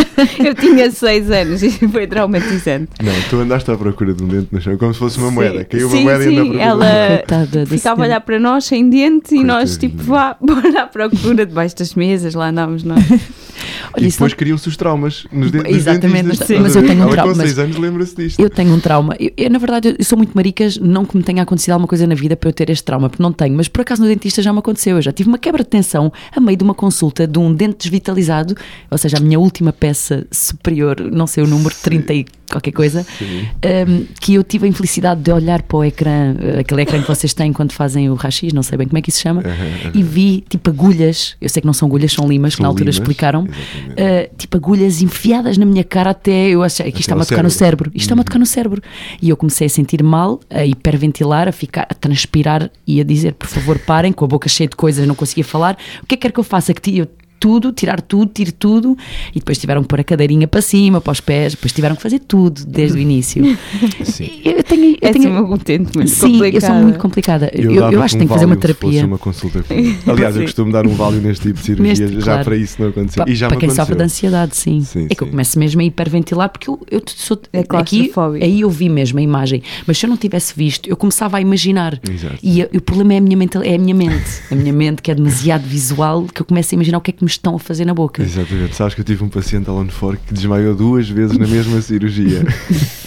Eu 0.45 0.53
tinha 0.53 0.91
seis 0.91 1.29
anos 1.31 1.63
e 1.63 1.69
foi 1.87 2.05
traumatizante. 2.07 2.89
Não, 3.01 3.13
tu 3.29 3.37
andaste 3.39 3.69
à 3.71 3.77
procura 3.77 4.13
de 4.13 4.23
um 4.23 4.27
dente 4.27 4.49
no 4.51 4.61
chão 4.61 4.77
como 4.77 4.93
se 4.93 4.99
fosse 4.99 5.17
uma 5.17 5.29
Sim. 5.29 5.35
moeda. 5.35 5.63
Caiu 5.65 5.87
uma 5.87 5.97
Sim, 5.97 6.03
moeda 6.03 6.23
e 6.25 6.27
sim, 6.27 6.59
ela- 6.59 6.75
um 6.75 6.79
dente. 6.79 7.17
Coitada 7.17 7.47
desse 7.65 7.77
Ficava 7.77 7.93
a 7.93 8.03
dente. 8.05 8.11
olhar 8.11 8.21
para 8.21 8.39
nós 8.39 8.65
sem 8.65 8.89
dente 8.89 9.35
e 9.35 9.43
nós 9.43 9.77
Coitadinha. 9.77 9.91
tipo 9.91 10.03
vá, 10.03 10.35
bora 10.39 10.83
à 10.83 10.87
procura 10.87 11.45
debaixo 11.45 11.75
das 11.77 11.93
mesas, 11.95 12.33
lá 12.33 12.49
andávamos 12.49 12.72
nós. 12.81 13.03
Olha, 13.95 14.07
E 14.07 14.09
depois 14.09 14.31
não- 14.31 14.37
criam-se 14.37 14.67
os 14.67 14.75
traumas 14.77 15.27
nos 15.31 15.51
dentes 15.51 15.75
Exatamente, 15.75 16.23
dentistas. 16.23 16.47
sim. 16.47 16.53
Estás 16.55 16.61
mas 16.61 16.75
eu 16.75 16.81
tenho 16.87 16.99
um 16.99 17.03
Ela 17.03 17.11
trauma, 17.11 17.33
com 17.33 17.39
6 17.41 17.49
mas- 17.55 17.59
anos 17.59 17.77
lembra-se 17.77 18.15
disto. 18.15 18.39
Eu 18.39 18.49
tenho 18.49 18.73
um 18.73 18.79
trauma. 18.79 19.15
Eu, 19.19 19.31
eu, 19.37 19.49
na 19.51 19.59
verdade, 19.59 19.95
eu 19.99 20.03
sou 20.05 20.17
muito 20.17 20.31
maricas, 20.33 20.77
não 20.77 21.05
que 21.05 21.15
me 21.15 21.21
tenha 21.21 21.43
acontecido 21.43 21.71
alguma 21.73 21.87
coisa 21.87 22.07
na 22.07 22.15
vida 22.15 22.35
para 22.35 22.49
eu 22.49 22.53
ter 22.53 22.69
este 22.71 22.83
trauma, 22.85 23.09
porque 23.09 23.21
não 23.21 23.31
tenho, 23.33 23.55
mas 23.55 23.67
por 23.67 23.81
acaso 23.81 24.01
no 24.01 24.07
dentista 24.07 24.41
já 24.41 24.51
me 24.51 24.59
aconteceu. 24.59 24.95
Eu 24.95 25.01
já 25.01 25.11
tive 25.11 25.29
uma 25.29 25.37
quebra 25.37 25.61
de 25.63 25.69
tensão 25.69 26.11
a 26.35 26.39
meio 26.39 26.57
de 26.57 26.63
uma 26.63 26.73
consulta 26.73 27.27
de 27.27 27.37
um 27.37 27.53
dente 27.53 27.77
desvitalizado, 27.83 28.55
ou 28.89 28.97
seja, 28.97 29.17
a 29.17 29.19
minha 29.19 29.39
última 29.39 29.71
peça 29.73 30.25
superior, 30.31 30.99
não 31.11 31.27
sei 31.27 31.43
o 31.43 31.47
número, 31.47 31.75
30 31.83 32.13
e 32.13 32.25
qualquer 32.53 32.71
coisa, 32.71 33.05
um, 33.21 34.05
que 34.19 34.35
eu 34.35 34.43
tive 34.43 34.65
a 34.65 34.69
infelicidade 34.69 35.21
de 35.21 35.31
olhar 35.31 35.61
para 35.61 35.77
o 35.77 35.83
ecrã, 35.83 36.33
uh, 36.33 36.59
aquele 36.59 36.81
ecrã 36.81 37.01
que 37.01 37.07
vocês 37.07 37.33
têm 37.33 37.51
quando 37.51 37.71
fazem 37.71 38.09
o 38.09 38.15
rachi, 38.15 38.53
não 38.53 38.63
sei 38.63 38.77
bem 38.77 38.87
como 38.87 38.97
é 38.97 39.01
que 39.01 39.09
isso 39.09 39.17
se 39.17 39.23
chama, 39.23 39.41
aham. 39.41 39.91
e 39.93 40.01
vi 40.01 40.43
tipo 40.47 40.69
agulhas, 40.69 41.35
eu 41.41 41.49
sei 41.49 41.61
que 41.61 41.65
não 41.65 41.73
são 41.73 41.87
agulhas, 41.87 42.11
são 42.13 42.27
limas, 42.27 42.53
que 42.53 42.57
São 42.57 42.63
na 42.63 42.69
altura 42.69 42.89
explicaram, 42.89 43.43
uh, 43.43 44.35
tipo 44.37 44.57
agulhas 44.57 45.01
enfiadas 45.01 45.57
na 45.57 45.65
minha 45.65 45.83
cara 45.83 46.11
até 46.11 46.49
eu 46.49 46.63
achei 46.63 46.91
que 46.91 47.03
ao 47.11 47.19
a 47.19 47.25
tocar 47.25 47.43
no 47.43 47.49
cérebro. 47.49 47.73
cérebro, 47.73 47.91
isto 47.93 48.05
está-me 48.05 48.21
a 48.21 48.23
tocar 48.23 48.39
no 48.39 48.45
cérebro. 48.45 48.81
E 49.21 49.29
eu 49.29 49.37
comecei 49.37 49.67
a 49.67 49.69
sentir 49.69 50.03
mal, 50.03 50.39
a 50.49 50.65
hiperventilar, 50.65 51.47
a 51.47 51.51
ficar, 51.51 51.87
a 51.89 51.93
transpirar 51.93 52.69
e 52.85 52.99
a 52.99 53.03
dizer, 53.03 53.33
por 53.33 53.47
favor, 53.47 53.79
parem, 53.79 54.11
com 54.11 54.25
a 54.25 54.27
boca 54.27 54.47
cheia 54.47 54.67
de 54.67 54.75
coisas, 54.75 55.07
não 55.07 55.15
conseguia 55.15 55.43
falar. 55.43 55.77
O 56.01 56.05
que 56.05 56.15
é 56.15 56.17
que 56.17 56.21
quer 56.23 56.31
que 56.31 56.39
eu 56.39 56.43
faça? 56.43 56.73
Que 56.73 56.97
eu 56.99 57.07
tudo, 57.43 57.73
tirar 57.73 57.99
tudo, 57.99 58.31
tiro 58.33 58.53
tudo, 58.53 58.97
e 59.35 59.39
depois 59.39 59.57
tiveram 59.57 59.81
que 59.81 59.89
pôr 59.89 59.99
a 59.99 60.03
cadeirinha 60.05 60.47
para 60.47 60.61
cima, 60.61 61.01
para 61.01 61.11
os 61.11 61.19
pés, 61.19 61.55
depois 61.55 61.73
tiveram 61.73 61.93
que 61.93 62.01
fazer 62.01 62.19
tudo 62.19 62.65
desde 62.65 62.97
o 62.97 63.01
início. 63.01 63.43
Sim. 64.05 64.29
Eu 64.45 64.63
tenho, 64.63 64.91
eu 64.91 64.97
É 65.01 65.09
assim 65.09 65.19
tenho, 65.23 65.53
utente 65.53 65.91
muito 65.97 66.09
sim, 66.09 66.21
complicada. 66.31 66.55
eu 66.55 66.61
sou 66.61 66.75
muito 66.83 66.99
complicada. 66.99 67.51
Eu, 67.53 67.71
eu, 67.71 67.81
dava-te 67.81 67.97
acho 67.97 68.07
que 68.09 68.15
um 68.15 68.19
tenho 68.19 68.27
que 68.29 68.33
fazer 68.33 68.45
uma 68.45 68.55
terapia. 68.55 69.05
uma 69.05 69.17
consulta. 69.17 69.65
Aliás, 70.07 70.35
eu 70.35 70.41
Sim. 70.41 70.45
costumo 70.45 70.71
dar 70.71 70.87
um 70.87 70.95
Valium 70.95 71.21
neste 71.21 71.47
tipo 71.47 71.59
de 71.59 71.65
cirurgias, 71.65 71.99
Neste, 71.99 72.15
já 72.21 72.23
claro. 72.33 72.45
para 72.45 72.55
isso 72.55 72.81
não 72.81 72.89
acontecer. 72.89 73.19
Pa- 73.19 73.25
E 73.29 73.35
já 73.35 73.47
para 73.49 73.57
quem 73.57 73.67
aconteceu. 73.67 73.83
sofre 73.85 73.97
de 73.97 74.03
ansiedade, 74.03 74.55
sim. 74.55 74.81
Sim, 74.81 75.07
é 75.09 75.15
que 75.15 75.21
eu 75.21 75.27
começo 75.27 75.59
mesmo 75.59 75.81
a 75.81 75.83
hiperventilar 75.83 76.49
porque 76.49 76.69
eu, 76.69 76.79
eu 76.89 77.01
sou 77.07 77.37
É 77.51 77.59
aqui, 77.77 78.09
aí 78.41 78.61
eu 78.61 78.69
vi 78.69 78.87
mesmo 78.87 79.19
a 79.19 79.21
imagem, 79.21 79.61
mas 79.85 79.97
se 79.97 80.05
eu 80.05 80.09
não 80.09 80.15
tivesse 80.17 80.53
visto, 80.55 80.89
eu 80.89 80.95
começava 80.95 81.35
a 81.37 81.41
imaginar. 81.41 81.99
Exato. 82.09 82.37
E 82.41 82.61
eu- 82.61 82.69
o 82.73 82.81
problema 82.81 83.15
é 83.15 83.17
a 83.17 83.21
minha 83.21 83.35
mente, 83.37 83.57
é 83.57 83.75
a 83.75 83.77
minha 83.77 83.95
mente, 83.95 84.23
a 84.49 84.55
minha 84.55 84.71
mente 84.73 85.01
que 85.01 85.11
é 85.11 85.15
demasiado 85.15 85.63
visual, 85.67 86.25
que 86.33 86.41
eu 86.41 86.45
começo 86.45 86.73
a 86.73 86.75
imaginar 86.75 86.97
o 86.97 87.01
que 87.01 87.11
é 87.11 87.13
que 87.13 87.23
me 87.23 87.29
estão 87.33 87.55
a 87.55 87.59
fazer 87.59 87.85
na 87.85 87.93
boca. 87.93 88.23
Exatamente. 88.23 88.75
Sabes 88.75 88.93
que 88.93 89.01
eu 89.01 89.05
tive 89.05 89.23
um 89.23 89.29
paciente 89.29 89.69
Alan 89.69 89.87
Ford 89.87 90.19
que 90.25 90.33
desmaiou 90.33 90.75
duas 90.75 91.09
vezes 91.09 91.37
na 91.37 91.47
mesma 91.47 91.81
cirurgia. 91.81 92.43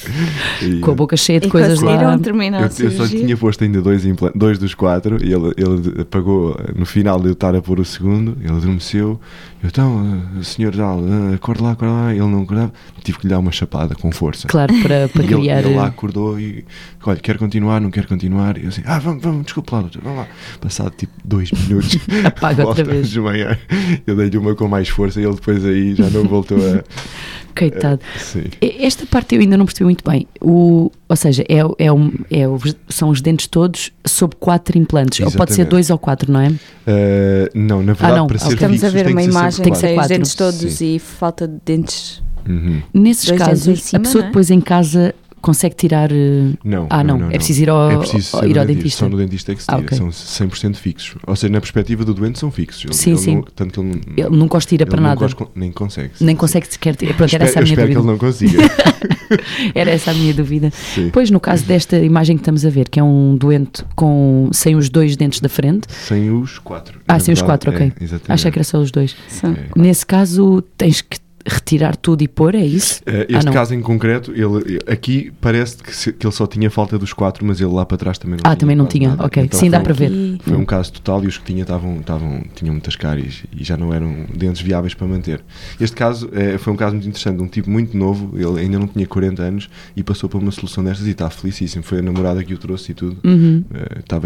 E, 0.62 0.81
Com 0.81 0.90
a 0.90 0.95
boca 0.95 1.16
cheia 1.16 1.40
de 1.40 1.47
E 1.49 1.51
coisas 1.51 1.81
lá. 1.81 2.19
terminar 2.19 2.71
Eu, 2.79 2.87
eu 2.87 2.90
só 2.92 3.07
tinha 3.07 3.37
posto 3.37 3.64
ainda 3.64 3.81
dois, 3.83 4.03
dois 4.35 4.59
dos 4.59 4.75
quatro 4.75 5.16
e 5.25 5.33
ele, 5.33 5.53
ele 5.57 6.05
pagou 6.05 6.57
no 6.75 6.87
final 6.87 7.21
de 7.21 7.27
eu 7.29 7.33
estar 7.33 7.55
a 7.55 7.61
pôr 7.62 7.81
o 7.81 7.85
segundo, 7.85 8.37
ele 8.40 8.53
adormeceu. 8.53 9.21
Eu, 9.62 9.69
então, 9.69 10.23
eh, 10.38 10.42
senhor 10.42 10.75
Zal, 10.75 11.01
eh, 11.01 11.35
acorde 11.35 11.62
lá, 11.62 11.73
acorde 11.73 11.92
lá. 11.95 12.12
Ele 12.12 12.21
não 12.27 12.42
acordava, 12.42 12.73
tive 13.03 13.19
que 13.19 13.27
lhe 13.27 13.31
dar 13.31 13.38
uma 13.38 13.51
chapada 13.51 13.95
com 13.95 14.12
força. 14.12 14.47
Claro, 14.49 14.73
para, 14.83 15.09
para 15.09 15.23
E 15.23 15.27
ele, 15.27 15.35
criar. 15.37 15.64
ele 15.64 15.75
lá 15.75 15.85
eh, 15.85 15.88
acordou 15.88 16.38
e, 16.38 16.64
olha, 17.05 17.19
quer 17.19 17.37
continuar, 17.38 17.81
não 17.81 17.90
quer 17.90 18.07
continuar? 18.07 18.59
E 18.59 18.62
eu 18.64 18.69
assim, 18.69 18.83
ah, 18.85 18.99
vamos, 18.99 19.23
vamos, 19.23 19.45
desculpa 19.45 19.77
lá, 19.77 19.83
doutor, 19.83 20.03
vamos 20.03 20.19
lá. 20.19 20.27
Passado 20.61 20.92
tipo 20.97 21.12
dois 21.25 21.51
minutos, 21.51 21.99
Apaga 22.25 22.66
outra 22.66 22.85
vez. 22.85 23.09
desmaiar. 23.09 23.59
Eu 24.07 24.14
dei-lhe 24.16 24.38
uma 24.38 24.55
com 24.55 24.69
mais 24.69 24.88
força 24.88 25.21
e 25.21 25.25
ele 25.25 25.35
depois 25.35 25.64
aí 25.64 25.95
já 25.95 26.09
não 26.11 26.25
voltou 26.25 26.59
a. 26.59 26.85
Coitado. 27.57 28.01
Sim. 28.19 28.45
Esta 28.61 29.07
parte 29.07 29.35
eu 29.35 29.40
ainda 29.40 29.57
não 29.57 29.64
percebi 29.64 29.85
muito 29.85 30.05
bem. 30.09 30.27
O, 30.40 30.90
ou 31.09 31.16
seja, 31.16 31.42
é, 31.49 31.59
é, 31.87 31.92
um- 31.92 32.12
é 32.31 32.42
são 32.88 33.09
os 33.09 33.21
dentes 33.21 33.47
todos 33.47 33.90
sob 34.07 34.35
quatro 34.38 34.77
implantes. 34.79 35.21
Ou 35.21 35.33
pode 35.33 35.53
ser 35.53 35.62
Exatamente. 35.62 35.71
dois 35.71 35.90
ou 35.90 35.99
quatro, 35.99 36.31
não 36.33 36.40
é? 36.40 36.53
Eh, 36.87 37.51
não, 37.55 37.83
na 37.83 37.92
verdade, 37.95 38.16
não, 38.16 38.27
para 38.27 38.38
ser 38.38 38.45
ok. 38.45 38.55
Estamos 38.55 38.77
fixos, 38.81 38.88
a 38.88 38.92
ver 38.97 39.05
tem 39.05 39.12
uma 39.14 39.21
que 39.21 39.25
ser 39.27 39.31
imagem 39.31 39.51
sempre 39.53 39.71
que 39.73 39.77
ser 39.79 39.87
tem 39.87 39.90
os 39.95 39.97
quatro. 40.01 40.16
dentes 40.16 40.35
todos 40.35 40.73
Sim. 40.75 40.95
e 40.95 40.99
falta 40.99 41.49
de 41.49 41.57
dentes. 41.64 42.23
Uhum. 42.49 42.83
Nesses 42.95 43.25
Dois 43.27 43.40
casos, 43.40 43.83
cima, 43.83 43.99
a 43.99 44.03
pessoa 44.05 44.23
é? 44.25 44.27
depois 44.29 44.51
em 44.51 44.61
casa 44.61 45.14
consegue 45.40 45.75
tirar. 45.77 46.11
eh, 46.12 46.53
Não, 46.64 46.87
Ah, 46.90 47.05
não, 47.05 47.31
é 47.31 47.37
preciso 47.37 47.62
ir 47.62 47.70
ao- 47.70 47.90
é 47.90 47.96
preciso 47.99 48.37
ir 48.38 48.59
ao 48.59 48.64
dentista. 48.64 48.66
dentista. 48.66 48.99
Só 49.01 49.09
no 49.09 49.16
dentista 49.16 49.53
é 49.53 49.55
que 49.55 49.62
se 49.62 49.70
Ah, 49.70 49.75
tira, 49.77 49.87
ok. 49.87 49.99
são 49.99 50.11
100% 50.11 50.77
fixos. 50.79 51.16
Ou 51.27 51.37
seja, 51.37 51.53
na 51.53 51.61
perspectiva 51.61 52.05
do 52.05 52.12
doente 52.14 52.38
são 52.38 52.51
fixos. 52.51 52.85
Ele- 52.85 52.94
Sim, 52.94 53.11
ele 53.11 53.18
sim. 53.18 53.35
Não, 53.37 53.42
tanto 53.55 53.75
que 53.75 53.81
ele, 53.81 53.88
não- 53.88 54.27
Ele 54.27 54.37
não 54.37 54.49
de 54.49 54.75
ir 54.75 54.81
ele 54.81 54.87
para 54.90 55.01
não 55.01 55.09
nada. 55.09 55.27
nem 55.55 55.70
consegue. 55.72 56.11
Nem 56.20 56.35
consegue 56.37 56.66
sequer. 56.68 56.96
Pronto, 56.96 57.35
era 57.35 57.44
Espero, 57.44 57.44
essa 57.44 57.59
a 57.59 57.62
minha 57.62 57.72
espero 57.75 57.88
que 57.88 57.94
dúvida. 57.94 58.01
ele 58.01 58.07
não 58.12 58.18
consiga. 58.18 58.59
Era 59.75 59.90
essa 59.90 60.12
a 60.12 60.14
minha 60.14 60.33
dúvida. 60.33 60.70
Sim. 60.70 61.11
Pois, 61.12 61.31
no 61.31 61.40
caso 61.40 61.64
desta 61.64 61.99
imagem 61.99 62.37
que 62.37 62.42
estamos 62.42 62.64
a 62.64 62.70
ver, 62.70 62.88
que 62.88 63.01
é 63.01 63.03
um 63.03 63.37
doente 63.37 63.85
com, 63.96 64.49
sem 64.53 64.77
os 64.77 64.88
dois 64.88 65.16
dentes 65.16 65.40
da 65.40 65.49
frente. 65.49 65.88
Sem 65.92 66.31
os 66.31 66.59
quatro. 66.59 67.01
Ah, 67.09 67.18
sem 67.18 67.33
os 67.33 67.40
verdade, 67.40 67.64
quatro, 67.66 67.70
ok. 67.72 67.92
é, 68.01 68.05
exatamente. 68.05 68.33
Achei 68.33 68.51
que 68.53 68.59
era 68.59 68.64
só 68.64 68.79
os 68.79 68.90
dois. 68.92 69.16
São. 69.29 69.51
É. 69.53 69.66
Nesse 69.77 70.07
caso, 70.07 70.62
tens 70.79 71.01
que 71.03 71.18
retirar 71.46 71.96
tudo 71.96 72.22
e 72.22 72.28
pôr, 72.28 72.54
é 72.54 72.64
isso? 72.64 73.00
Ah, 73.06 73.24
Este 73.28 73.46
não. 73.46 73.52
caso 73.52 73.74
em 73.74 73.80
concreto, 73.80 74.32
ele, 74.32 74.80
aqui 74.87 75.32
parece 75.40 75.76
que, 75.78 75.94
se- 75.94 76.12
que 76.12 76.26
ele 76.26 76.35
só 76.35 76.46
tinha 76.46 76.70
falta 76.70 76.98
dos 76.98 77.12
quatro, 77.12 77.44
mas 77.46 77.61
ele 77.61 77.70
lá 77.72 77.87
para 77.87 77.96
trás 77.96 78.18
também 78.18 78.37
não 78.37 78.42
Ah, 78.44 78.50
tinha. 78.50 78.56
também 78.56 78.76
não 78.76 78.87
tinha, 78.87 79.09
nada. 79.11 79.24
ok. 79.24 79.42
Então 79.44 79.61
Sim, 79.61 79.70
dá 79.70 79.80
para 79.80 79.92
ver. 79.94 80.11
Foi 80.40 80.56
um 80.56 80.64
caso 80.64 80.92
total 80.92 81.22
e 81.24 81.26
os 81.26 81.38
que 81.38 81.44
tinha 81.44 81.62
estavam, 81.62 82.00
estavam, 82.00 82.42
tinham 82.54 82.72
muitas 82.74 82.96
cáries 82.96 83.44
e 83.56 83.62
já 83.64 83.76
não 83.76 83.92
eram 83.94 84.26
dentes 84.35 84.61
viáveis 84.62 84.94
para 84.94 85.06
manter. 85.06 85.40
Este 85.80 85.94
caso 85.96 86.28
eh, 86.32 86.59
foi 86.59 86.72
um 86.72 86.76
caso 86.76 86.94
muito 86.94 87.09
interessante, 87.09 87.40
um 87.42 87.46
tipo 87.48 87.70
muito 87.70 87.96
novo, 87.96 88.32
ele 88.37 88.61
ainda 88.61 88.78
não 88.78 88.87
tinha 88.87 89.06
40 89.06 89.42
anos 89.42 89.68
e 89.96 90.02
passou 90.02 90.28
por 90.28 90.40
uma 90.40 90.50
solução 90.50 90.82
destas 90.82 91.06
e 91.06 91.11
está 91.11 91.28
felicíssimo. 91.30 91.82
Foi 91.82 91.98
a 91.98 92.02
namorada 92.02 92.42
que 92.42 92.52
o 92.54 92.59
trouxe 92.59 92.92
e 92.92 92.94
tudo. 92.94 93.16
Uhum. 93.24 93.64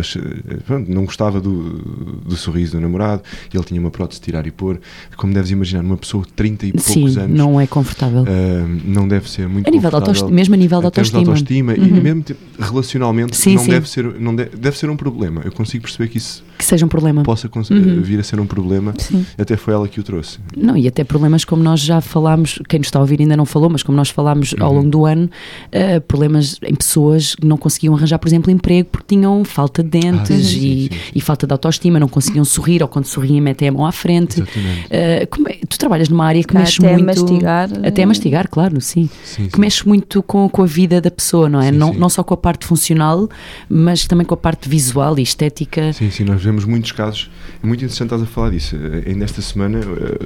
Che- 0.02 0.18
eh, 0.18 0.56
pronto, 0.66 0.90
não 0.90 1.04
gostava 1.04 1.40
do, 1.40 1.78
do 2.24 2.36
sorriso 2.36 2.72
do 2.72 2.80
namorado, 2.80 3.22
ele 3.52 3.64
tinha 3.64 3.80
uma 3.80 3.90
prótese 3.90 4.20
de 4.20 4.24
tirar 4.26 4.46
e 4.46 4.50
pôr. 4.50 4.80
Como 5.16 5.32
deves 5.34 5.50
imaginar, 5.50 5.82
uma 5.84 5.96
pessoa 5.96 6.24
de 6.24 6.32
30 6.32 6.66
e 6.66 6.72
poucos 6.72 6.92
Sim, 6.92 7.09
muitos 7.14 7.24
anos. 7.24 7.38
não 7.38 7.60
é 7.60 7.66
confortável. 7.66 8.22
Uh, 8.22 8.80
não 8.84 9.06
deve 9.06 9.30
ser 9.30 9.48
muito 9.48 9.68
a 9.68 9.70
nível 9.70 9.90
autoestima, 9.92 10.30
mesmo 10.30 10.54
a 10.54 10.58
nível 10.58 10.80
de 10.80 10.86
autoestima. 10.86 11.22
De 11.22 11.28
autoestima 11.30 11.72
uhum. 11.72 11.86
E 11.86 12.00
mesmo 12.00 12.24
relacionalmente 12.58 13.36
sim, 13.36 13.54
não 13.54 13.64
sim. 13.64 13.70
deve 13.70 13.88
ser 13.88 14.04
não 14.20 14.34
deve, 14.34 14.56
deve 14.56 14.78
ser 14.78 14.90
um 14.90 14.96
problema. 14.96 15.42
Eu 15.44 15.52
consigo 15.52 15.82
perceber 15.82 16.08
que 16.08 16.18
isso 16.18 16.42
que 16.60 16.64
seja 16.64 16.84
um 16.84 16.88
problema. 16.88 17.22
possa 17.22 17.50
uhum. 17.54 18.02
vir 18.02 18.20
a 18.20 18.22
ser 18.22 18.38
um 18.38 18.46
problema. 18.46 18.92
Sim. 18.98 19.24
Até 19.38 19.56
foi 19.56 19.72
ela 19.72 19.88
que 19.88 19.98
o 19.98 20.02
trouxe. 20.02 20.38
Não, 20.54 20.76
e 20.76 20.86
até 20.86 21.02
problemas 21.02 21.42
como 21.42 21.62
nós 21.62 21.80
já 21.80 22.02
falámos, 22.02 22.58
quem 22.68 22.78
nos 22.78 22.88
está 22.88 22.98
a 22.98 23.02
ouvir 23.02 23.20
ainda 23.20 23.36
não 23.36 23.46
falou, 23.46 23.70
mas 23.70 23.82
como 23.82 23.96
nós 23.96 24.10
falámos 24.10 24.52
uhum. 24.52 24.64
ao 24.64 24.72
longo 24.74 24.90
do 24.90 25.06
ano, 25.06 25.30
uh, 25.68 26.00
problemas 26.02 26.58
em 26.62 26.74
pessoas 26.74 27.34
que 27.34 27.46
não 27.46 27.56
conseguiam 27.56 27.96
arranjar, 27.96 28.18
por 28.18 28.28
exemplo, 28.28 28.50
emprego 28.50 28.90
porque 28.92 29.14
tinham 29.14 29.42
falta 29.44 29.82
de 29.82 29.88
dentes 29.88 30.30
ah, 30.30 30.34
sim, 30.34 30.42
e, 30.42 30.42
sim, 30.42 30.88
sim. 30.90 30.98
e, 31.14 31.20
falta 31.20 31.46
de 31.46 31.52
autoestima, 31.52 31.98
não 31.98 32.08
conseguiam 32.08 32.44
sorrir 32.44 32.82
ou 32.82 32.88
quando 32.88 33.06
sorriam 33.06 33.40
metem 33.40 33.68
a 33.68 33.72
mão 33.72 33.86
à 33.86 33.92
frente. 33.92 34.42
Uh, 34.42 34.46
é, 34.90 35.26
tu 35.68 35.78
trabalhas 35.78 36.10
numa 36.10 36.26
área 36.26 36.44
que 36.44 36.54
mexe 36.54 36.84
até 36.84 36.94
muito. 37.02 37.22
Mastigar, 37.22 37.70
até 37.84 38.06
mastigar, 38.06 38.48
claro, 38.48 38.80
sim. 38.80 39.08
que 39.52 39.58
mexe 39.58 39.86
muito 39.86 40.22
com, 40.22 40.48
com 40.48 40.62
a 40.62 40.66
vida 40.66 41.00
da 41.00 41.10
pessoa, 41.10 41.48
não 41.48 41.60
é? 41.60 41.70
não, 41.70 41.92
não 41.92 42.08
só 42.08 42.22
com 42.22 42.34
a 42.34 42.36
parte 42.36 42.66
funcional, 42.66 43.28
mas 43.68 44.06
também 44.06 44.26
com 44.26 44.34
a 44.34 44.36
parte 44.36 44.68
visual 44.68 45.18
e 45.18 45.22
estética. 45.22 45.92
Sim, 45.92 46.10
sim, 46.10 46.24
nós 46.24 46.42
vemos 46.42 46.64
muitos 46.64 46.92
casos. 46.92 47.30
É 47.62 47.66
muito 47.66 47.80
interessante 47.80 48.06
estás 48.06 48.22
a 48.22 48.26
falar 48.26 48.50
disso. 48.50 48.76
Ainda 49.06 49.24
esta 49.24 49.40
semana, 49.42 49.80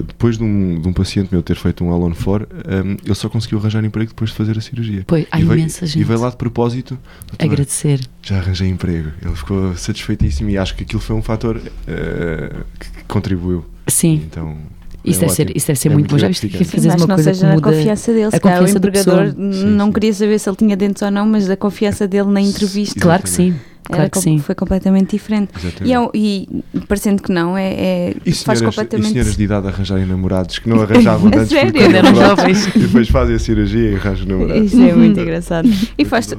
depois 0.06 0.38
de 0.38 0.44
um, 0.44 0.80
de 0.80 0.88
um 0.88 0.92
paciente 0.92 1.28
meu 1.30 1.42
ter 1.42 1.56
feito 1.56 1.84
um 1.84 1.92
Alone 1.92 2.14
for, 2.14 2.48
um, 2.52 2.96
ele 3.04 3.14
só 3.14 3.28
conseguiu 3.28 3.58
arranjar 3.58 3.84
emprego 3.84 4.10
depois 4.10 4.30
de 4.30 4.36
fazer 4.36 4.56
a 4.56 4.60
cirurgia. 4.60 5.04
Pois, 5.06 5.26
há 5.30 5.38
e 5.38 5.42
imensa 5.42 5.80
veio, 5.80 5.92
gente. 5.92 6.00
E 6.00 6.04
veio 6.04 6.20
lá 6.20 6.30
de 6.30 6.36
propósito 6.36 6.98
agradecer. 7.38 8.00
Já 8.22 8.38
arranjei 8.38 8.68
emprego. 8.68 9.10
Ele 9.22 9.34
ficou 9.34 9.76
satisfeitíssimo 9.76 10.50
e 10.50 10.58
acho 10.58 10.74
que 10.74 10.84
aquilo 10.84 11.00
foi 11.00 11.16
um 11.16 11.22
fator 11.22 11.56
uh, 11.56 12.64
que 12.78 13.04
contribuiu. 13.06 13.64
Sim. 13.86 14.22
Então, 14.26 14.56
isso, 15.04 15.18
é 15.18 15.20
deve 15.22 15.32
ser, 15.34 15.56
isso 15.56 15.66
deve 15.66 15.78
ser 15.78 15.88
é 15.88 15.92
muito 15.92 16.10
bom. 16.10 16.18
Já 16.18 16.28
viste 16.28 16.48
que 16.48 16.64
fazer 16.64 16.88
mas 16.88 17.00
uma 17.02 17.06
não 17.06 17.14
coisa 17.16 17.34
seja 17.34 17.40
que 17.40 17.46
na 17.46 17.54
muda 17.54 17.72
confiança 17.72 18.12
dele. 18.12 18.30
Se 18.30 18.36
a 18.36 18.40
calhar 18.40 18.56
o 18.56 18.60
confiança 18.60 18.80
da 18.80 18.88
empregador 18.88 19.24
pessoa. 19.24 19.44
Não 19.66 19.86
sim. 19.86 19.92
queria 19.92 20.14
saber 20.14 20.38
se 20.38 20.48
ele 20.48 20.56
tinha 20.56 20.76
dentes 20.76 21.02
ou 21.02 21.10
não, 21.10 21.26
mas 21.26 21.50
a 21.50 21.56
confiança 21.56 22.08
dele 22.08 22.28
na 22.28 22.40
entrevista 22.40 22.98
Claro 22.98 23.22
que 23.22 23.28
sim. 23.30 23.54
Claro 23.86 24.00
era 24.02 24.10
que 24.10 24.14
com- 24.14 24.20
sim. 24.22 24.38
foi 24.38 24.54
completamente 24.54 25.10
diferente. 25.10 25.50
E, 25.84 25.92
é 25.92 26.08
e 26.14 26.48
parecendo 26.88 27.22
que 27.22 27.30
não, 27.30 27.56
é, 27.56 27.72
é- 27.74 28.14
E 28.24 28.32
faz 28.32 28.58
senhoras, 28.58 28.60
e 28.60 28.64
completamente. 28.64 29.12
senhoras 29.12 29.36
de 29.36 29.42
idade 29.44 29.66
arranjarem 29.68 30.06
namorados 30.06 30.58
que 30.58 30.68
não 30.70 30.80
arranjavam 30.82 31.30
A 31.32 31.36
antes 31.36 31.48
sério? 31.50 31.80
eram 31.82 32.14
jovens. 32.14 32.66
E 32.74 32.78
depois 32.80 33.08
fazem 33.10 33.34
a 33.36 33.38
cirurgia 33.38 33.90
e 33.90 33.94
arranjam 33.96 34.26
namorados. 34.26 34.72
Isso 34.72 34.82
é 34.82 34.92
muito 34.94 35.20
engraçado. 35.20 35.68
E 35.98 36.04
faz, 36.06 36.30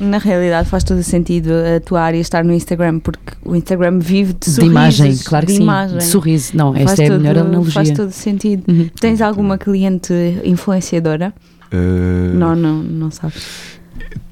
na 0.00 0.18
realidade 0.18 0.68
faz 0.68 0.82
todo 0.82 0.98
o 0.98 1.02
sentido 1.04 1.50
a 1.76 1.78
tua 1.80 2.00
área 2.02 2.18
estar 2.18 2.42
no 2.44 2.52
Instagram, 2.52 2.98
porque 2.98 3.32
o 3.44 3.54
Instagram 3.54 4.00
vive 4.00 4.32
de 4.32 4.40
De 4.40 4.50
sorrisos, 4.50 4.70
imagem, 4.72 5.16
claro 5.24 5.46
que 5.46 5.52
de 5.52 5.58
sim. 5.58 5.62
imagem. 5.64 5.98
De 5.98 6.04
sorriso. 6.04 6.56
Não, 6.56 6.72
Faz 6.74 6.90
esta 6.90 7.02
é 7.04 7.06
a 7.06 7.18
melhor 7.18 7.38
analogia. 7.38 7.72
Faz 7.72 7.90
todo 7.92 8.10
sentido. 8.10 8.64
Uhum. 8.68 8.88
Tens 9.00 9.20
alguma 9.20 9.56
cliente 9.56 10.12
influenciadora? 10.44 11.32
Uh, 11.72 12.36
Não, 12.36 12.54
não, 12.56 12.82
não 12.82 13.10
sabes. 13.10 13.80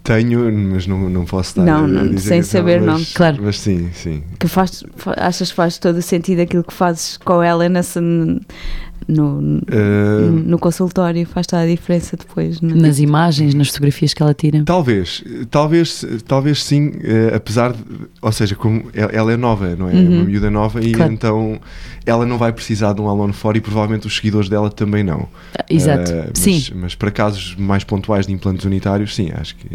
Tenho, 0.03 0.51
mas 0.53 0.87
não, 0.87 1.11
não 1.11 1.25
posso 1.25 1.51
estar 1.51 1.63
Não, 1.63 1.87
não, 1.87 2.09
dizer 2.09 2.29
sem 2.29 2.39
não, 2.39 2.45
saber 2.47 2.81
mas, 2.81 2.87
nome. 2.93 3.07
Claro. 3.15 3.39
Mas 3.43 3.61
sim, 3.61 3.91
sim. 3.93 4.23
Que 4.39 4.49
faz, 4.49 4.83
fa- 4.97 5.15
achas 5.19 5.51
que 5.51 5.57
faz 5.57 5.77
todo 5.79 5.97
o 5.97 6.03
sentido 6.03 6.41
aquilo 6.41 6.65
que 6.65 6.73
fazes 6.73 7.17
com 7.19 7.43
ela 7.43 7.69
nessa, 7.69 8.01
no, 9.11 9.61
Uh, 9.61 10.31
no 10.31 10.59
consultório, 10.59 11.27
faz 11.27 11.47
toda 11.47 11.63
a 11.63 11.67
diferença 11.67 12.17
depois. 12.17 12.61
Não? 12.61 12.71
é? 12.77 12.81
Nas 12.81 12.99
imagens, 12.99 13.55
nas 13.55 13.69
fotografias 13.69 14.15
que 14.15 14.23
ela 14.23 14.35
tira. 14.35 14.63
Talvez, 14.65 15.23
talvez, 15.51 16.05
talvez 16.27 16.63
sim, 16.63 16.93
eh, 17.03 17.33
apesar 17.35 17.73
de, 17.73 17.79
ou 18.21 18.33
seja, 18.33 18.55
como 18.55 18.85
ela 18.95 19.33
é 19.33 19.37
nova, 19.37 19.75
não 19.77 19.89
é? 19.89 19.93
Uhum. 19.93 20.09
Uma 20.17 20.25
miúda 20.25 20.51
nova 20.51 20.81
e 20.83 20.93
Claro. 20.93 21.13
então 21.13 21.61
ela 22.07 22.25
não 22.27 22.39
vai 22.39 22.53
precisar 22.53 22.93
de 22.93 23.01
um 23.01 23.09
Alone 23.09 23.33
for 23.33 23.57
e 23.57 23.61
provavelmente 23.61 24.07
os 24.07 24.17
seguidores 24.17 24.49
dela 24.49 24.71
também 24.71 25.03
não. 25.05 25.29
Exato. 25.69 26.11
Eh, 26.11 26.27
mas, 26.29 26.39
sim. 26.39 26.63
Mas 26.75 26.95
para 26.95 27.11
casos 27.11 27.55
mais 27.57 27.85
pontuais 27.85 28.27
de 28.27 28.33
implantes 28.33 28.65
unitários, 28.65 29.15
sim, 29.15 29.31
acho 29.35 29.57
que. 29.57 29.69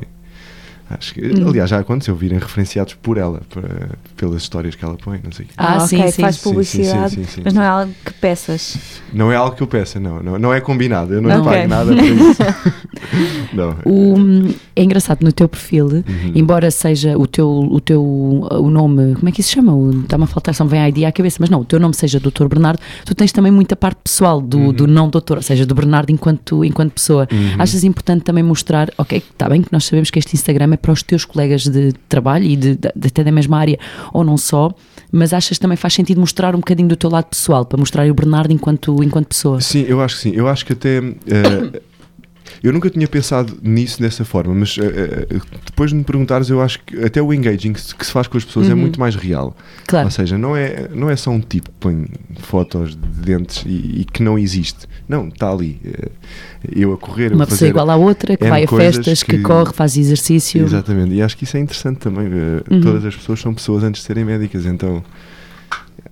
Acho 0.89 1.13
que. 1.15 1.21
Aliás, 1.21 1.69
já 1.69 1.79
aconteceu 1.79 2.15
virem 2.15 2.37
referenciados 2.37 2.93
por 2.93 3.17
ela, 3.17 3.41
para- 3.49 3.89
pelas 4.15 4.41
histórias 4.41 4.75
que 4.75 4.85
ela 4.85 4.95
põe, 4.95 5.19
não 5.23 5.31
sei. 5.31 5.47
Ah, 5.57 5.77
ok, 5.83 5.87
sim, 5.87 6.11
sim. 6.11 6.21
faz 6.21 6.35
Sim, 6.35 6.41
sim, 6.43 6.49
publicidade, 6.49 7.09
sim, 7.15 7.23
sim, 7.23 7.29
sim, 7.35 7.41
mas 7.43 7.53
não 7.53 7.61
é 7.63 7.67
algo 7.67 7.91
que 8.05 8.13
peças. 8.13 8.77
Não 9.13 9.31
é 9.31 9.35
algo 9.35 9.55
que 9.55 9.63
eu 9.63 9.67
peça, 9.67 9.99
não. 9.99 10.21
Não, 10.21 10.37
não 10.37 10.53
é 10.53 10.61
combinado. 10.61 11.13
Eu 11.13 11.21
não 11.21 11.29
lhe 11.29 11.37
Ok. 11.37 11.51
pago 11.51 11.67
nada 11.67 11.95
por 11.95 12.03
isso. 12.03 12.41
não. 13.53 13.75
O, 13.85 14.15
é 14.75 14.83
engraçado 14.83 15.23
no 15.23 15.31
teu 15.31 15.47
perfil, 15.47 15.85
Uhum. 15.87 16.03
embora 16.35 16.69
seja 16.71 17.17
o 17.17 17.25
teu, 17.27 17.47
o 17.49 17.79
teu 17.79 18.03
o 18.03 18.69
nome, 18.69 19.15
como 19.15 19.29
é 19.29 19.31
que 19.31 19.41
isso 19.41 19.49
se 19.49 19.55
chama? 19.55 19.73
Está-me 20.03 20.23
a 20.23 20.27
faltar, 20.27 20.53
só 20.53 20.63
me 20.63 20.69
vem 20.71 20.79
a 20.81 20.89
ideia 20.89 21.07
à 21.07 21.11
cabeça, 21.11 21.37
mas 21.39 21.49
não, 21.49 21.61
o 21.61 21.65
teu 21.65 21.79
nome 21.79 21.93
seja 21.93 22.19
Dr. 22.19 22.47
Bernardo, 22.47 22.79
tu 23.05 23.13
tens 23.15 23.31
também 23.31 23.51
muita 23.51 23.75
parte 23.75 23.99
pessoal 24.03 24.41
do, 24.41 24.57
Uhum. 24.57 24.73
do 24.73 24.87
não 24.87 25.09
doutor, 25.09 25.37
ou 25.37 25.43
seja, 25.43 25.65
do 25.65 25.73
Bernardo 25.75 26.11
enquanto, 26.11 26.63
enquanto 26.63 26.93
pessoa. 26.93 27.27
Uhum. 27.31 27.55
Achas 27.59 27.83
importante 27.83 28.23
também 28.23 28.43
mostrar, 28.43 28.89
ok, 28.97 29.17
está 29.17 29.47
bem 29.49 29.61
que 29.61 29.69
nós 29.71 29.85
sabemos 29.85 30.09
que 30.09 30.19
este 30.19 30.35
Instagram 30.35 30.73
é 30.73 30.74
para 30.77 30.91
os 30.91 31.01
teus 31.03 31.25
colegas 31.25 31.63
de 31.67 31.93
trabalho 32.09 32.45
e 32.45 32.55
de, 32.55 32.75
de- 32.75 33.07
até 33.07 33.23
da 33.23 33.31
mesma 33.31 33.57
área, 33.57 33.77
ou 34.13 34.23
não 34.23 34.37
só, 34.37 34.71
mas 35.11 35.33
achas 35.33 35.57
que 35.57 35.61
também 35.61 35.77
faz 35.77 35.93
sentido 35.93 36.19
mostrar 36.19 36.53
um 36.55 36.59
bocadinho 36.59 36.87
do 36.89 36.95
teu 36.95 37.09
lado 37.09 37.25
pessoal, 37.25 37.65
para 37.65 37.77
mostrar 37.77 38.09
o 38.09 38.13
Bernardo 38.13 38.51
enquanto, 38.51 39.03
enquanto 39.03 39.27
pessoa? 39.27 39.61
Sim, 39.61 39.85
eu 39.87 40.01
acho 40.01 40.15
que 40.15 40.21
sim. 40.21 40.31
Eu 40.33 40.47
acho 40.47 40.65
que 40.65 40.73
até. 40.73 40.97
eh, 40.97 41.81
eu 42.63 42.71
nunca 42.73 42.89
tinha 42.89 43.07
pensado 43.07 43.57
nisso 43.61 44.01
dessa 44.01 44.23
forma, 44.25 44.53
mas 44.53 44.77
eh, 44.79 45.27
eh, 45.29 45.39
depois 45.65 45.91
de 45.91 45.97
me 45.97 46.03
perguntares, 46.03 46.49
eu 46.49 46.61
acho 46.61 46.79
que 46.83 47.03
até 47.03 47.21
o 47.21 47.33
engaging 47.33 47.73
que 47.73 47.81
se 47.81 47.95
que 47.95 48.05
se 48.05 48.11
faz 48.11 48.27
com 48.27 48.37
as 48.37 48.43
pessoas 48.45 48.69
é 48.69 48.73
Uhum. 48.73 48.79
muito 48.81 48.99
mais 48.99 49.15
real. 49.15 49.55
Claro. 49.87 50.05
Ou 50.07 50.11
seja, 50.11 50.37
não 50.37 50.55
é, 50.55 50.87
não 50.93 51.09
é 51.09 51.15
só 51.15 51.31
um 51.31 51.39
tipo 51.41 51.69
que 51.69 51.77
põe 51.79 52.07
fotos 52.39 52.95
de 52.95 53.07
dentes 53.21 53.63
e, 53.65 54.01
e 54.01 54.05
que 54.05 54.21
não 54.23 54.37
existe. 54.39 54.87
Não, 55.07 55.27
está 55.27 55.51
ali. 55.51 55.79
Eh, 55.85 56.09
Eu 56.71 56.93
a 56.93 56.97
correr, 56.97 57.31
Uma 57.33 57.43
a 57.43 57.47
pessoa 57.47 57.69
igual 57.69 57.89
à 57.91 57.95
outra, 57.95 58.35
que 58.35 58.47
vai 58.47 58.63
a 58.63 58.67
festas, 58.67 59.21
que, 59.21 59.37
que- 59.37 59.43
corre, 59.43 59.71
faz 59.73 59.95
exercício. 59.97 60.63
Exatamente, 60.63 61.13
e 61.13 61.21
acho 61.21 61.37
que 61.37 61.43
isso 61.43 61.55
é 61.57 61.59
interessante 61.59 61.97
também. 61.99 62.27
Uhum. 62.27 62.81
Todas 62.81 63.05
as 63.05 63.15
pessoas 63.15 63.39
são 63.39 63.53
pessoas 63.53 63.83
antes 63.83 64.01
de 64.01 64.07
serem 64.07 64.25
médicas, 64.25 64.65
então 64.65 65.03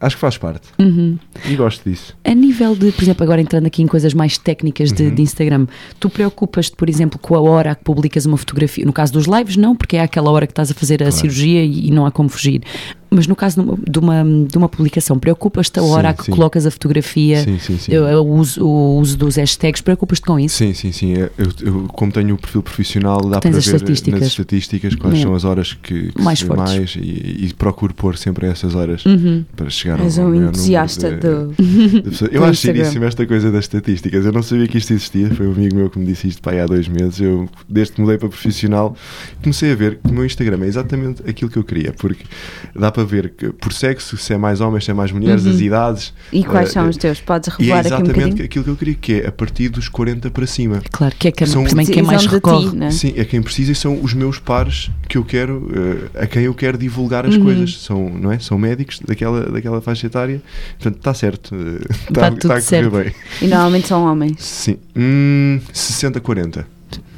acho 0.06 0.16
que 0.16 0.22
faz 0.22 0.38
parte. 0.38 0.68
Uhum. 0.80 1.18
E 1.50 1.56
gosto 1.56 1.90
disso. 1.90 2.16
A 2.24 2.34
nível 2.34 2.76
de, 2.76 2.92
por 2.92 3.04
exemplo, 3.04 3.24
agora 3.24 3.42
entrando 3.42 3.66
aqui 3.66 3.82
em 3.82 3.88
coisas 3.88 4.14
mais 4.14 4.38
técnicas 4.38 4.92
de, 4.92 5.04
Uhum. 5.04 5.16
de 5.16 5.22
Instagram, 5.22 5.68
tu 6.00 6.10
preocupas-te, 6.10 6.76
por 6.76 6.90
exemplo, 6.90 7.18
com 7.20 7.36
a 7.36 7.42
hora 7.42 7.72
a 7.72 7.76
que 7.76 7.84
publicas 7.84 8.26
uma 8.26 8.38
fotografia? 8.38 8.86
No 8.86 8.94
caso 8.94 9.14
dos 9.14 9.26
lives, 9.26 9.58
não, 9.58 9.76
porque 9.76 9.98
é 9.98 10.02
aquela 10.02 10.30
hora 10.32 10.46
que 10.46 10.52
estás 10.52 10.70
a 10.72 10.74
fazer 10.74 10.96
a 10.96 11.06
Claro. 11.06 11.12
cirurgia 11.16 11.64
e, 11.64 11.88
e 11.88 11.92
não 11.92 12.06
há 12.06 12.12
como 12.12 12.30
fugir. 12.30 12.62
Mas 13.16 13.28
no 13.28 13.36
caso 13.36 13.62
de 13.62 13.68
uma, 13.68 13.78
de 13.88 14.00
uma, 14.00 14.48
de 14.48 14.58
uma 14.58 14.68
publicação, 14.70 15.20
preocupas-te 15.20 15.80
a 15.80 15.84
hora 15.84 16.08
Sim, 16.10 16.14
a 16.14 16.14
que 16.16 16.24
sim. 16.26 16.32
colocas 16.32 16.66
a 16.66 16.72
fotografia, 16.72 17.44
Sim, 17.44 17.60
sim, 17.60 17.78
sim. 17.78 17.92
eu- 17.94 18.06
eu 18.06 18.26
uso- 18.28 18.66
o 18.66 19.00
uso 19.00 19.18
dos 19.18 19.36
hashtags, 19.36 19.82
preocupas-te 19.82 20.26
com 20.26 20.40
isso? 20.40 20.58
Sim, 20.58 20.74
sim, 20.74 20.92
sim. 20.92 21.14
Eu, 21.14 21.30
eu, 21.62 21.88
como 21.94 22.12
tenho 22.12 22.36
o 22.36 22.38
perfil 22.38 22.64
profissional, 22.64 23.22
dá 23.30 23.40
Tens 23.40 23.52
para 23.52 23.60
as 23.60 23.66
ver 23.68 23.76
estatísticas. 23.76 24.20
nas 24.20 24.30
estatísticas 24.30 24.96
quais 24.96 25.20
É. 25.20 25.22
são 25.22 25.36
as 25.36 25.44
horas 25.44 25.74
que, 25.74 26.12
que 26.12 26.22
Mais 26.22 26.40
se 26.40 26.46
mais 26.46 26.96
e, 26.96 27.46
e 27.46 27.54
procuro 27.58 27.94
pôr 27.94 28.18
sempre 28.18 28.48
essas 28.48 28.74
horas 28.76 29.06
Uhum. 29.06 29.44
para 29.56 29.70
chegar 29.70 30.00
ao 30.00 30.06
És 30.06 30.18
ao 30.18 30.26
um 30.26 30.30
maior 30.32 30.50
entusiasta 30.50 31.10
número 31.12 31.48
do. 31.48 31.64
de, 31.64 31.88
de 31.90 32.02
pessoas. 32.10 32.32
Eu 32.34 32.42
do 32.42 32.46
acho 32.48 32.62
giríssimo 32.62 33.06
esta 33.06 33.26
coisa 33.26 33.52
das 33.52 33.66
estatísticas. 33.66 34.26
Eu 34.26 34.32
não 34.32 34.42
sabia 34.44 34.68
que 34.68 34.78
isto 34.78 34.92
existia. 34.94 35.30
Foi 35.30 35.48
um 35.48 35.52
amigo 35.52 35.76
meu 35.76 35.90
que 35.90 36.00
me 36.00 36.06
disse 36.06 36.28
isto 36.28 36.42
para 36.42 36.54
aí 36.54 36.60
há 36.62 36.66
dois 36.66 36.88
meses. 36.88 37.20
Eu, 37.20 37.48
desde 37.70 37.94
que 37.94 38.02
mudei 38.02 38.18
para 38.18 38.30
profissional, 38.30 38.96
comecei 39.42 39.72
a 39.72 39.76
ver 39.76 40.00
que 40.04 40.10
o 40.10 40.14
meu 40.14 40.26
Instagram 40.26 40.64
é 40.64 40.68
exatamente 40.68 41.22
aquilo 41.30 41.50
que 41.52 41.58
eu 41.58 41.64
queria, 41.64 41.94
porque 41.94 42.24
dá 42.76 42.92
para 42.92 43.03
ver 43.06 43.30
que 43.38 43.50
por 43.52 43.72
sexo, 43.74 44.18
se 44.18 44.34
é 44.34 44.38
mais 44.38 44.62
homens, 44.62 44.86
se 44.86 44.92
é 44.92 44.94
mais 44.94 45.12
mulheres, 45.12 45.46
Uhum. 45.46 45.52
as 45.52 45.60
idades. 45.60 46.14
E 46.32 46.44
quais 46.44 46.70
eh, 46.70 46.74
são 46.74 46.90
os 46.90 46.98
teus? 46.98 47.20
Podes 47.22 47.50
é 47.50 47.52
revelar 47.58 47.80
aqui 47.80 47.88
um 47.88 47.96
exatamente 47.96 48.14
bocadinho? 48.24 48.46
aquilo 48.46 48.64
que 48.64 48.70
eu 48.72 48.76
queria, 48.76 48.94
que 48.96 49.14
é 49.22 49.28
a 49.28 49.32
partir 49.32 49.70
dos 49.70 49.88
40 49.90 50.30
para 50.32 50.46
cima. 50.48 50.82
Claro, 50.92 51.16
que 51.18 51.28
é 51.28 51.32
que, 51.32 51.46
São- 51.46 51.64
também 51.64 51.86
quem 51.86 52.04
mais 52.04 52.26
recorre. 52.26 52.70
ti, 52.72 52.84
é? 52.84 52.92
Sim, 52.92 53.14
é 53.16 53.26
quem 53.26 53.42
precisa 53.42 53.72
e 53.72 53.76
são 53.76 54.00
os 54.02 54.14
meus 54.14 54.40
pares 54.40 54.90
que 55.08 55.18
eu 55.18 55.24
quero, 55.24 55.70
eh, 56.16 56.24
a 56.24 56.28
quem 56.28 56.44
eu 56.44 56.54
quero 56.54 56.78
divulgar 56.78 57.26
as 57.26 57.36
Uhum. 57.36 57.44
coisas. 57.44 57.82
São, 57.82 58.10
não 58.10 58.32
é? 58.32 58.40
São 58.40 58.58
médicos 58.58 59.00
daquela, 59.06 59.50
daquela 59.52 59.82
faixa 59.82 60.08
etária. 60.08 60.42
Portanto, 60.80 60.98
está 60.98 61.14
certo. 61.14 61.56
eh, 61.56 61.94
Tá 62.14 62.28
Está 62.28 62.32
tudo 62.32 62.46
a 62.46 62.48
correr 62.50 62.62
certo. 62.62 62.92
bem. 62.92 63.12
E 63.42 63.48
normalmente 63.48 63.88
são 63.88 64.04
homens. 64.06 64.36
Sim. 64.44 64.78
Hum, 64.96 65.60
60-40. 65.74 66.66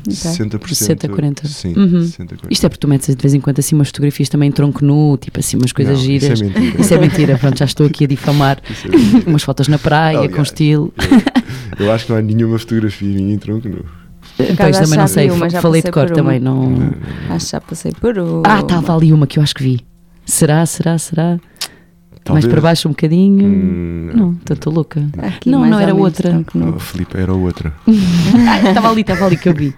Ok. 0.07 0.31
60%. 0.59 0.59
60-40. 0.59 1.47
Sim, 1.47 1.73
Uhum. 1.75 2.01
60-40. 2.01 2.37
Isto 2.49 2.65
é 2.65 2.69
porque 2.69 2.79
tu 2.81 2.87
metes 2.87 3.15
de 3.15 3.21
vez 3.21 3.33
em 3.33 3.39
quando 3.39 3.59
assim 3.59 3.75
umas 3.75 3.87
fotografias 3.87 4.29
também 4.29 4.49
em 4.49 4.51
tronco 4.51 4.83
nu, 4.85 5.17
tipo 5.17 5.39
assim 5.39 5.57
umas 5.57 5.71
coisas 5.71 5.97
Não, 5.97 6.03
giras. 6.05 6.39
Isso 6.39 6.43
é 6.43 6.47
mentira. 6.47 6.81
Isso 6.81 6.93
é 6.93 6.97
mentira, 6.99 7.37
pronto, 7.37 7.57
já 7.59 7.65
estou 7.65 7.85
aqui 7.87 8.03
a 8.05 8.07
difamar 8.07 8.57
é 8.59 9.29
umas 9.29 9.43
fotos 9.43 9.67
na 9.67 9.77
praia, 9.79 10.17
Aliás, 10.19 10.35
com 10.35 10.41
estilo. 10.41 10.93
Eu, 11.79 11.85
eu 11.87 11.91
acho 11.91 12.05
que 12.05 12.11
não 12.11 12.19
há 12.19 12.21
nenhuma 12.21 12.57
fotografia 12.59 13.07
minha 13.07 13.33
em 13.33 13.37
tronco 13.37 13.67
nu. 13.67 13.83
Pois 14.37 14.77
também 14.79 14.97
não 14.99 15.07
sei, 15.07 15.29
uma, 15.31 15.49
já 15.49 15.61
falei 15.61 15.81
de 15.81 15.91
cor 15.91 16.09
também, 16.11 16.39
uma. 16.39 16.51
não. 16.51 16.69
Não, 16.69 16.93
Acho 17.29 17.45
que 17.45 17.51
já 17.53 17.61
passei 17.61 17.91
por 17.93 18.17
o. 18.17 18.43
Ah, 18.45 18.59
estava 18.59 18.95
ali 18.95 19.13
uma 19.13 19.25
que 19.25 19.39
eu 19.39 19.43
acho 19.43 19.55
que 19.55 19.63
vi. 19.63 19.79
Será, 20.25 20.65
será, 20.65 20.97
será? 20.97 21.39
Mais 22.27 22.43
Talvez. 22.43 22.45
para 22.47 22.59
baixo 22.61 22.87
um 22.87 22.91
bocadinho? 22.91 23.45
Hum, 23.45 24.09
não, 24.15 24.37
estou 24.51 24.73
louca. 24.73 25.07
Aqui 25.19 25.47
Não, 25.47 25.59
mais 25.59 25.69
não 25.71 25.77
ou 25.77 25.83
era 25.83 25.93
outra. 25.93 26.43
Oh, 26.75 26.79
Filipe, 26.79 27.15
era 27.17 27.31
outra. 27.33 27.71
Ah, 27.87 28.69
Estava 28.69 28.89
ali, 28.91 29.01
estava 29.01 29.25
ali 29.27 29.37
que 29.37 29.47
eu 29.47 29.53
vi. 29.53 29.73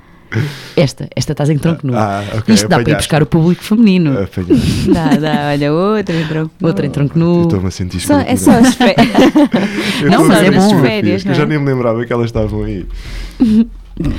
Esta, 0.75 1.07
esta 1.15 1.31
estás 1.33 1.49
em 1.49 1.57
tronco 1.57 1.85
nu. 1.87 1.95
Ah, 1.95 2.23
ok. 2.37 2.53
Isto 2.53 2.67
dá 2.67 2.75
para 2.75 2.81
ir 2.81 2.83
apanhaste. 2.83 2.97
buscar 2.97 3.23
o 3.23 3.25
público 3.25 3.63
feminino. 3.63 4.11
Apanhaste. 4.21 4.91
Dá, 4.91 5.09
dá, 5.15 5.49
olha, 5.49 5.73
outra 5.73 6.15
em 6.15 6.27
tronco. 6.27 6.51
Outra 6.61 6.85
em 6.85 6.89
tronco 6.89 7.17
nu. 7.17 7.43
Estou-me 7.43 7.67
a 7.67 7.71
sentir 7.71 7.99
Só, 8.01 8.19
é 8.19 8.35
só 8.35 8.51
as 8.51 8.75
férias. 8.75 9.07
Não, 10.11 10.27
mas 10.27 10.43
é 10.43 10.47
as 10.49 10.55
bom. 10.55 10.81
Férias, 10.81 11.23
que 11.23 11.29
eu 11.29 11.31
não 11.31 11.37
já 11.37 11.43
é? 11.43 11.45
nem 11.45 11.59
me 11.59 11.65
lembrava 11.65 12.05
que 12.05 12.13
elas 12.13 12.25
estavam 12.25 12.63
aí. 12.63 12.85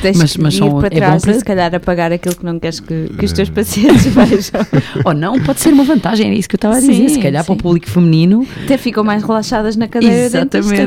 Tens 0.02 0.16
Mas- 0.18 0.36
mas 0.36 0.54
ir 0.54 0.58
são- 0.58 0.78
para 0.78 0.86
é 0.88 0.90
bom 0.90 0.96
trás 0.96 1.22
para- 1.22 1.30
e 1.32 1.34
se 1.38 1.44
calhar 1.44 1.74
apagar 1.74 2.12
aquilo 2.12 2.34
que 2.34 2.44
não 2.44 2.58
queres 2.58 2.80
que, 2.80 3.10
que 3.18 3.24
os 3.24 3.32
teus 3.32 3.48
pacientes 3.48 4.06
vejam. 4.12 4.66
Ou 5.04 5.14
não, 5.14 5.38
pode 5.40 5.60
ser 5.60 5.72
uma 5.72 5.84
vantagem, 5.84 6.26
era 6.26 6.34
isso 6.34 6.48
que 6.48 6.56
eu 6.56 6.58
estava 6.58 6.76
a 6.76 6.80
dizer. 6.80 6.94
Sim, 6.94 7.08
Se 7.10 7.20
calhar 7.20 7.44
para 7.44 7.52
o 7.52 7.56
sim. 7.56 7.62
público 7.62 7.88
feminino 7.88 8.46
Até 8.64 8.76
ficam 8.76 9.04
mais 9.04 9.22
relaxadas 9.22 9.76
na 9.76 9.86
cadeira 9.86 10.14
Exatamente. 10.16 10.86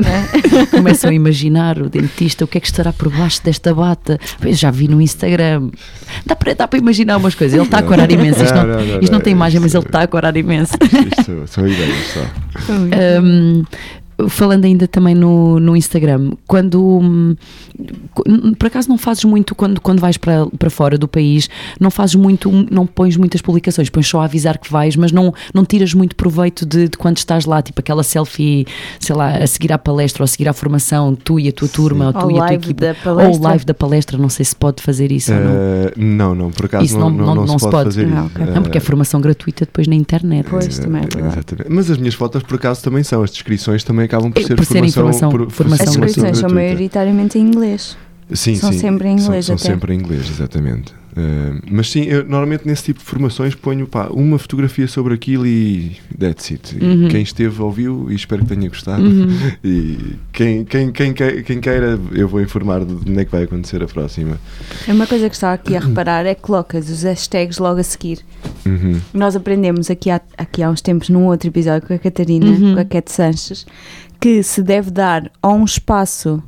não 0.52 0.60
é? 0.60 0.66
começam 0.72 1.10
a 1.10 1.14
imaginar 1.14 1.78
o 1.80 1.88
dentista, 1.88 2.44
o 2.44 2.48
que 2.48 2.58
é 2.58 2.60
que 2.60 2.66
estará 2.66 2.92
por 2.92 3.08
baixo 3.10 3.42
desta 3.42 3.74
bata. 3.74 4.18
Eu 4.44 4.52
já 4.54 4.70
vi 4.70 4.88
no 4.88 5.00
Instagram. 5.00 5.70
Dá 6.26 6.36
para, 6.36 6.54
dá 6.54 6.68
para 6.68 6.78
imaginar 6.78 7.16
umas 7.16 7.34
coisas. 7.34 7.54
Ele 7.56 7.64
está 7.64 7.78
a 7.78 7.82
corar 7.82 8.10
imenso. 8.12 8.42
Isto 8.42 8.54
não, 8.54 8.66
Não, 8.66 8.74
não, 8.74 8.80
isto 9.00 9.04
não 9.04 9.12
não, 9.12 9.20
tem 9.20 9.32
imagem, 9.32 9.60
mas 9.60 9.74
ele 9.74 9.84
está 9.84 10.02
a 10.02 10.06
corar 10.06 10.36
imenso. 10.36 10.74
Isto 11.18 11.42
são 11.46 11.66
ideias 11.66 12.06
só. 12.12 12.72
Um, 13.22 13.64
falando 14.28 14.64
ainda 14.64 14.86
também 14.86 15.14
no, 15.14 15.58
no 15.58 15.76
Instagram, 15.76 16.32
quando 16.46 16.80
hum, 16.82 17.34
por 18.58 18.66
acaso 18.66 18.88
não 18.88 18.98
fazes 18.98 19.24
muito 19.24 19.54
quando, 19.54 19.80
quando 19.80 20.00
vais 20.00 20.16
para, 20.16 20.46
para 20.58 20.70
fora 20.70 20.96
do 20.98 21.08
país, 21.08 21.48
não 21.80 21.90
fazes 21.90 22.14
muito, 22.14 22.50
não 22.70 22.86
pões 22.86 23.16
muitas 23.16 23.40
publicações, 23.40 23.88
pões 23.90 24.06
só 24.06 24.20
a 24.20 24.24
avisar 24.24 24.58
que 24.58 24.70
vais, 24.70 24.96
mas 24.96 25.10
não, 25.12 25.32
não 25.54 25.64
tiras 25.64 25.94
muito 25.94 26.14
proveito 26.14 26.64
de, 26.66 26.88
de 26.88 26.96
quando 26.98 27.16
estás 27.18 27.44
lá, 27.44 27.62
tipo 27.62 27.80
aquela 27.80 28.02
selfie, 28.02 28.66
sei 29.00 29.16
lá, 29.16 29.36
a 29.36 29.46
seguir 29.46 29.72
à 29.72 29.78
palestra 29.78 30.22
ou 30.22 30.24
a 30.24 30.28
seguir 30.28 30.48
à 30.48 30.52
formação, 30.52 31.14
tu 31.14 31.40
e 31.40 31.48
a 31.48 31.52
tua 31.52 31.68
turma, 31.68 32.06
ou 32.06 32.12
tu 32.12 32.24
Ou 32.26 32.30
e 32.30 32.34
a 32.34 32.36
tua 32.36 32.46
live 32.46 32.64
equipa, 32.64 32.80
da 32.86 32.94
palestra. 32.94 33.32
ou 33.36 33.40
live 33.42 33.64
da 33.64 33.74
palestra, 33.74 34.18
não 34.18 34.28
sei 34.28 34.44
se 34.44 34.54
pode 34.56 34.82
fazer 34.82 35.10
isso 35.10 35.32
ou 35.32 35.40
não. 35.40 35.50
Eh, 35.50 35.92
não, 35.96 36.34
não, 36.34 36.50
por 36.50 36.66
acaso 36.66 36.84
Isso 36.84 36.98
não, 36.98 37.10
não- 37.10 37.26
não, 37.26 37.34
não- 37.36 37.46
não 37.46 37.58
se 37.58 37.68
pode 37.70 37.84
fazer 37.84 38.06
Ah, 38.06 38.26
isso. 38.26 38.30
ok. 38.40 38.54
Não, 38.54 38.62
porque 38.62 38.78
é 38.78 38.80
Eh, 38.80 38.84
formação 38.84 39.20
gratuita 39.20 39.64
depois 39.64 39.86
na 39.88 39.94
internet. 39.94 40.46
Pois, 40.48 40.78
também 40.78 41.02
é 41.02 41.06
verdade. 41.06 41.34
Exatamente. 41.34 41.70
Mas 41.70 41.90
as 41.90 41.98
minhas 41.98 42.14
fotos, 42.14 42.42
por 42.42 42.56
acaso, 42.56 42.82
também 42.82 43.02
são. 43.02 43.22
As 43.22 43.30
descrições 43.30 43.84
também 43.84 44.01
acabam 44.04 44.30
por 44.32 44.40
Eh, 44.42 44.46
ser 44.46 44.56
por 44.56 44.64
serem 44.64 44.90
formação, 44.90 45.28
informação- 45.28 45.46
por- 45.46 45.50
formação 45.52 45.84
As 45.84 45.90
descrições 45.90 46.38
são 46.38 46.48
gratuita. 46.48 46.54
maioritariamente 46.54 47.38
em 47.38 47.42
inglês. 47.42 47.96
Sim, 48.32 48.54
São 48.56 48.72
sim. 48.72 48.78
sempre 48.78 49.08
em 49.08 49.18
São- 49.18 49.26
inglês 49.26 49.46
São, 49.46 49.54
até. 49.56 49.64
sempre 49.64 49.94
em 49.94 49.98
inglês, 49.98 50.28
exatamente. 50.30 50.94
Eh, 51.14 51.60
mas 51.70 51.90
sim, 51.90 52.04
eu 52.04 52.24
normalmente 52.24 52.66
nesse 52.66 52.84
tipo 52.84 53.00
de 53.00 53.04
formações 53.04 53.54
ponho 53.54 53.86
pá, 53.86 54.06
uma 54.10 54.38
fotografia 54.38 54.88
sobre 54.88 55.12
aquilo 55.14 55.46
e 55.46 55.96
that's 56.18 56.50
it. 56.50 56.74
Uhum. 56.82 57.08
Quem 57.08 57.22
esteve 57.22 57.60
ouviu 57.60 58.06
e 58.10 58.14
espero 58.14 58.42
que 58.42 58.48
tenha 58.54 58.68
gostado. 58.68 59.02
Uhum. 59.02 59.28
E 59.64 60.16
quem, 60.32 60.64
quem, 60.64 60.90
quem, 60.90 61.12
que- 61.12 61.42
quem 61.42 61.60
queira, 61.60 61.98
eu 62.12 62.26
vou 62.26 62.40
informar 62.40 62.84
de 62.84 62.92
onde 62.94 63.18
é 63.20 63.24
que 63.24 63.30
vai 63.30 63.42
acontecer 63.44 63.82
a 63.82 63.86
próxima. 63.86 64.38
É 64.88 64.92
Uma 64.92 65.06
coisa 65.06 65.28
que 65.28 65.34
estava 65.34 65.54
aqui 65.54 65.76
a 65.76 65.80
reparar 65.80 66.24
é 66.26 66.34
que 66.34 66.40
colocas 66.42 66.88
os 66.88 67.02
hashtags 67.02 67.58
logo 67.58 67.78
a 67.80 67.82
seguir. 67.82 68.20
Uhum. 68.66 69.00
Nós 69.12 69.36
aprendemos 69.36 69.90
aqui 69.90 70.10
há, 70.10 70.20
aqui 70.38 70.62
há 70.62 70.70
uns 70.70 70.80
tempos, 70.80 71.08
num 71.10 71.26
outro 71.26 71.48
episódio 71.48 71.86
com 71.86 71.94
a 71.94 71.98
Catarina, 71.98 72.46
Uhum. 72.46 72.74
com 72.74 72.80
a 72.80 72.84
Cat 72.84 73.10
Sanches, 73.12 73.66
que 74.20 74.42
se 74.42 74.62
deve 74.62 74.90
dar 74.90 75.30
ou 75.42 75.56
um 75.56 75.64
espaço 75.64 76.42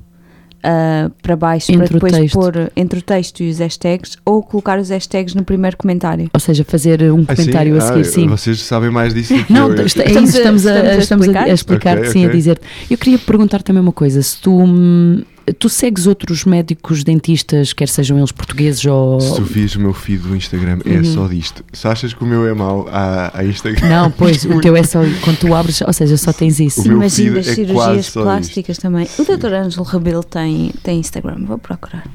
ah, 0.65 1.11
para 1.23 1.37
baixo 1.37 1.71
Entre 1.71 1.87
para 1.87 1.95
depois 1.95 2.13
texto. 2.13 2.35
pôr 2.35 2.73
entre 2.75 2.99
o 2.99 3.03
texto 3.03 3.43
e 3.43 3.51
os 3.51 3.59
hashtags, 3.59 4.17
ou 4.25 4.43
colocar 4.43 4.79
os 4.79 4.89
hashtags 4.91 5.35
no 5.35 5.45
primeiro 5.45 5.77
comentário. 5.77 6.29
Ou 6.33 6.41
seja, 6.41 6.65
fazer 6.65 7.03
um 7.13 7.25
Ah, 7.29 7.35
comentário 7.37 7.75
a 7.75 7.79
Ah, 7.79 7.81
seguir, 7.83 8.05
sim. 8.07 8.27
Vocês 8.27 8.61
sabem 8.63 8.91
mais 8.91 9.13
disso 9.15 9.37
do 9.37 9.45
que 9.45 9.53
Não, 9.53 9.69
eu. 9.71 9.83
é 9.83 9.85
Estamos 9.85 10.31
isso, 10.31 10.37
a- 10.37 10.39
estamos 10.41 10.67
a, 10.67 10.97
estamos 10.97 11.29
a 11.29 11.29
a- 11.29 11.33
explicar? 11.33 11.45
a 11.45 11.53
explicar, 11.53 11.99
Ok, 11.99 12.11
sim, 12.11 12.25
a 12.25 12.29
ok. 12.29 12.37
dizer. 12.39 12.61
Eu 12.91 12.97
queria 12.99 13.19
perguntar 13.19 13.63
também 13.63 13.83
uma 13.83 13.93
coisa: 13.93 14.23
se 14.23 14.41
tu, 14.41 14.51
hum, 14.59 15.23
tu 15.59 15.69
segues 15.69 16.07
outros 16.07 16.45
médicos 16.45 17.05
dentistas, 17.05 17.73
quer 17.73 17.89
sejam 17.89 18.17
eles 18.19 18.33
portugueses 18.33 18.85
ou. 18.87 19.21
Se 19.21 19.35
tu 19.37 19.45
o 19.77 19.81
meu 19.81 19.93
feed 19.93 20.23
do 20.23 20.35
Instagram, 20.37 20.79
é 20.85 20.97
Uhum. 20.99 21.05
só 21.05 21.27
disto. 21.29 21.65
Se 21.73 21.87
achas 21.87 22.15
que 22.15 22.23
o 22.23 22.27
meu 22.27 22.47
é 22.47 22.55
mau, 22.55 22.89
há, 22.91 23.31
há 23.39 23.45
Instagram. 23.45 23.89
Não, 23.89 24.11
pois, 24.11 24.45
o 24.45 24.61
teu 24.61 24.75
é 24.77 24.83
só 24.83 25.01
quando 25.23 25.39
tu 25.39 25.55
abres, 25.55 25.81
ou 25.83 25.93
seja, 25.93 26.17
só 26.17 26.33
tens 26.33 26.59
isso. 26.61 26.81
O 26.83 26.85
meu 26.89 26.97
Imagina 26.99 27.31
feed 27.35 27.39
as 27.41 27.49
é 27.49 27.55
cirurgias 27.55 28.11
plásticas 28.11 28.79
também. 28.79 29.07
O 29.19 29.25
Dr. 29.25 29.53
Ângelo 29.53 29.85
Rebelo 29.85 30.25
tem, 30.25 30.73
tem 30.83 30.99
Instagram, 31.01 31.45
vou 31.45 31.59
procurar. 31.59 32.07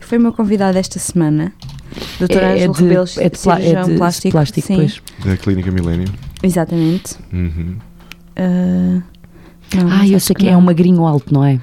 Foi 0.00 0.18
o 0.18 0.20
meu 0.20 0.32
convidado 0.32 0.76
esta 0.78 0.98
semana. 0.98 1.52
Dr. 2.20 2.36
É- 2.38 2.44
é 2.44 2.52
Ângelo 2.54 2.74
de- 2.74 2.82
Rebelo, 2.82 3.06
é 3.18 3.28
de 3.30 3.38
pla- 3.38 3.54
é 3.54 3.56
cirurgião 3.62 3.88
de 3.88 3.96
plástico. 3.96 4.32
plástico, 4.32 4.66
sim, 4.66 4.76
pois. 4.76 5.02
Da 5.24 5.36
Clínica 5.36 5.70
Millennium. 5.70 6.12
exatamente. 6.42 7.14
Uhum. 7.32 7.76
Ah, 8.36 9.02
não, 9.74 9.90
Ah, 9.90 10.06
eu 10.06 10.20
sei 10.20 10.36
que 10.36 10.46
é 10.48 10.56
um 10.56 10.60
magrinho 10.60 11.04
alto, 11.06 11.32
não 11.32 11.44
é? 11.44 11.58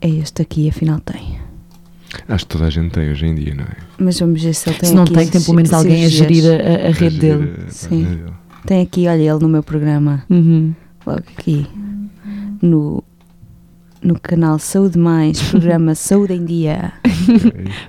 É 0.00 0.08
este 0.08 0.42
aqui, 0.42 0.68
afinal 0.68 1.00
tem. 1.00 1.38
Acho 2.28 2.44
que 2.46 2.52
toda 2.52 2.66
a 2.66 2.70
gente 2.70 2.90
tem 2.92 3.10
hoje 3.10 3.26
em 3.26 3.34
dia, 3.34 3.54
não 3.54 3.64
é? 3.64 3.76
Mas 3.98 4.18
vamos 4.18 4.42
ver 4.42 4.54
se 4.54 4.68
ele 4.68 4.78
tem 4.78 4.88
Se 4.88 4.94
não 4.94 5.02
aqui 5.02 5.12
tem, 5.14 5.28
tem 5.28 5.42
pelo 5.42 5.54
menos 5.56 5.68
ci- 5.70 5.74
alguém 5.74 6.04
a 6.04 6.08
gerir 6.08 6.44
a, 6.46 6.54
a- 6.54 6.88
a 6.88 6.92
rede 6.92 6.98
gerir 7.16 7.18
dele. 7.20 7.54
a 7.66 7.70
Sim. 7.70 8.04
dele. 8.04 8.22
Tem 8.66 8.82
aqui, 8.82 9.06
olha, 9.08 9.22
ele 9.22 9.38
no 9.42 9.48
meu 9.48 9.62
programa, 9.62 10.22
Uhum. 10.30 10.72
logo 11.06 11.22
aqui, 11.36 11.66
no, 12.62 13.02
no 14.02 14.18
canal 14.20 14.58
Saúde 14.58 14.98
Mais, 14.98 15.40
programa 15.42 15.94
Saúde 15.96 16.32
em 16.34 16.44
Dia. 16.44 16.92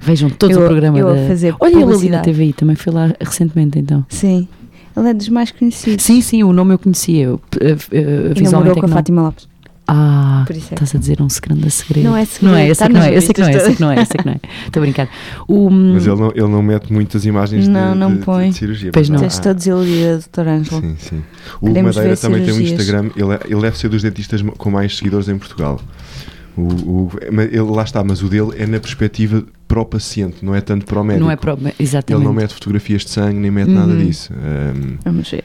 Vejam 0.01 0.29
todos 0.29 0.55
Eu- 0.57 0.63
o 0.63 0.67
programa 0.67 0.97
eu 0.97 1.09
a 1.09 1.13
da... 1.13 1.27
fazer 1.27 1.55
Olha 1.59 1.75
ele 1.81 1.93
ali 1.93 2.09
na. 2.09 2.19
TVI, 2.21 2.53
também 2.53 2.75
foi 2.75 2.91
lá 2.93 3.13
recentemente 3.19 3.79
então. 3.79 4.05
Sim, 4.09 4.47
ele 4.97 5.09
é 5.09 5.13
dos 5.13 5.29
mais 5.29 5.51
conhecidos. 5.51 6.03
Sim, 6.03 6.21
sim, 6.21 6.43
o 6.43 6.51
nome 6.51 6.73
eu 6.73 6.79
conhecia. 6.79 7.23
Eu, 7.25 7.41
eh, 7.61 7.75
eh, 7.91 8.33
E 8.35 8.41
namorou 8.43 8.73
é 8.77 8.79
com 8.79 8.85
a. 8.85 8.89
Fátima 8.89 9.21
Lopes. 9.21 9.47
Ah, 9.91 10.43
Por 10.45 10.55
isso 10.55 10.67
é. 10.71 10.73
estás 10.75 10.93
a 10.95 10.97
dizer 10.99 11.21
um 11.21 11.29
segredo 11.29 11.65
a 11.65 11.69
segredo. 11.69 12.05
Não 12.05 12.15
é 12.17 12.25
segredo, 12.25 12.51
Não 12.51 12.57
é, 12.59 12.67
está 12.69 12.85
sei 12.85 12.87
que 12.87 12.93
não 12.93 13.01
é, 13.01 13.03
que 13.03 13.09
não 13.09 13.15
é, 13.15 13.19
revistas 13.19 13.75
que 13.75 13.81
não 13.81 13.91
é, 13.91 14.05
sei 14.05 14.17
que 14.19 14.25
não 14.25 14.33
é. 14.33 14.39
Estou 14.67 14.81
a 14.81 14.85
brincar. 14.85 15.09
O, 15.47 15.69
Mas 15.69 16.05
ele 16.07 16.15
não, 16.15 16.29
ele 16.29 16.47
não 16.47 16.61
mete 16.61 16.93
muitas 16.93 17.25
imagens 17.25 17.63
de- 17.65 17.69
Não, 17.69 17.95
não 17.95 18.13
de, 18.15 18.19
põe. 18.23 18.49
de 18.51 18.57
cirurgia. 18.57 18.91
Pois 18.93 19.09
não. 19.09 19.25
Estou 19.25 19.53
desiludida, 19.53 20.19
Dr. 20.31 20.47
Ângelo. 20.47 20.81
Sim, 20.81 20.95
sim. 20.99 21.23
O 21.59 21.67
Queremos 21.67 21.95
Madeira 21.95 22.17
também 22.17 22.43
tem 22.43 22.51
um 22.51 22.55
cirurgias. 22.57 22.79
Instagram. 22.81 23.09
Ele, 23.15 23.33
é- 23.33 23.39
ele 23.53 23.61
deve 23.61 23.77
ser 23.77 23.89
dos 23.89 24.01
dentistas 24.03 24.41
com 24.41 24.69
mais 24.69 24.95
seguidores 24.97 25.27
em 25.29 25.37
Portugal. 25.37 25.79
O, 26.57 26.61
o- 26.61 27.11
ele, 27.21 27.59
lá 27.61 27.83
está, 27.83 28.03
mas 28.03 28.21
o 28.21 28.27
dele 28.27 28.51
é 28.57 28.65
na 28.67 28.79
perspectiva 28.79 29.43
para 29.67 29.79
o 29.79 29.85
paciente, 29.85 30.37
não 30.43 30.53
é 30.55 30.61
tanto 30.61 30.85
para 30.85 30.99
o 30.99 31.03
médico. 31.03 31.23
não 31.25 31.31
é 31.31 31.35
próprio, 31.35 31.67
Ele 31.67 31.75
exatamente. 31.79 32.25
não 32.25 32.33
mete 32.33 32.53
fotografias 32.53 33.03
de 33.05 33.11
sangue, 33.11 33.37
nem 33.39 33.51
mete 33.51 33.69
nada 33.69 33.91
Uhum. 33.93 34.05
disso. 34.05 34.33
Um, 34.33 34.97
Vamos 35.05 35.29
ver. 35.29 35.43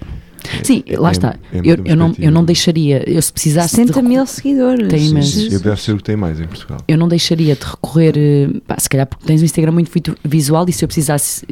Sim, 0.63 0.83
é- 0.87 0.99
lá 0.99 1.09
é- 1.09 1.13
está. 1.13 1.37
é 1.53 1.59
eu, 1.65 1.77
eu, 1.85 1.97
não, 1.97 2.15
eu 2.19 2.31
não 2.31 2.45
deixaria, 2.45 3.03
eu 3.09 3.21
se 3.21 3.33
precisasse 3.33 3.71
de 3.71 3.77
60 3.83 3.95
recu- 4.01 4.09
mil 4.09 4.27
seguidores. 4.27 4.89
Tem 4.89 5.07
imensos. 5.09 5.33
Jesus. 5.33 5.53
Ele 5.55 5.63
deve 5.63 5.81
ser 5.81 5.93
o 5.93 5.97
que 5.97 6.03
tem 6.05 6.17
mais 6.17 6.41
em 6.41 6.47
Portugal. 6.47 6.79
eu 6.87 6.99
não 6.99 7.09
deixaria 7.09 7.55
de 7.55 7.65
recorrer, 7.65 8.61
pá, 8.67 8.77
se 8.79 8.89
calhar 8.89 9.07
porque 9.07 9.25
tens 9.27 9.41
um 9.43 9.45
Instagram 9.45 9.73
muito 9.73 9.91
vi- 9.93 10.03
visual 10.25 10.65
e 10.69 10.73
se 10.73 10.85
eu 10.85 10.89
precisasse 10.89 11.45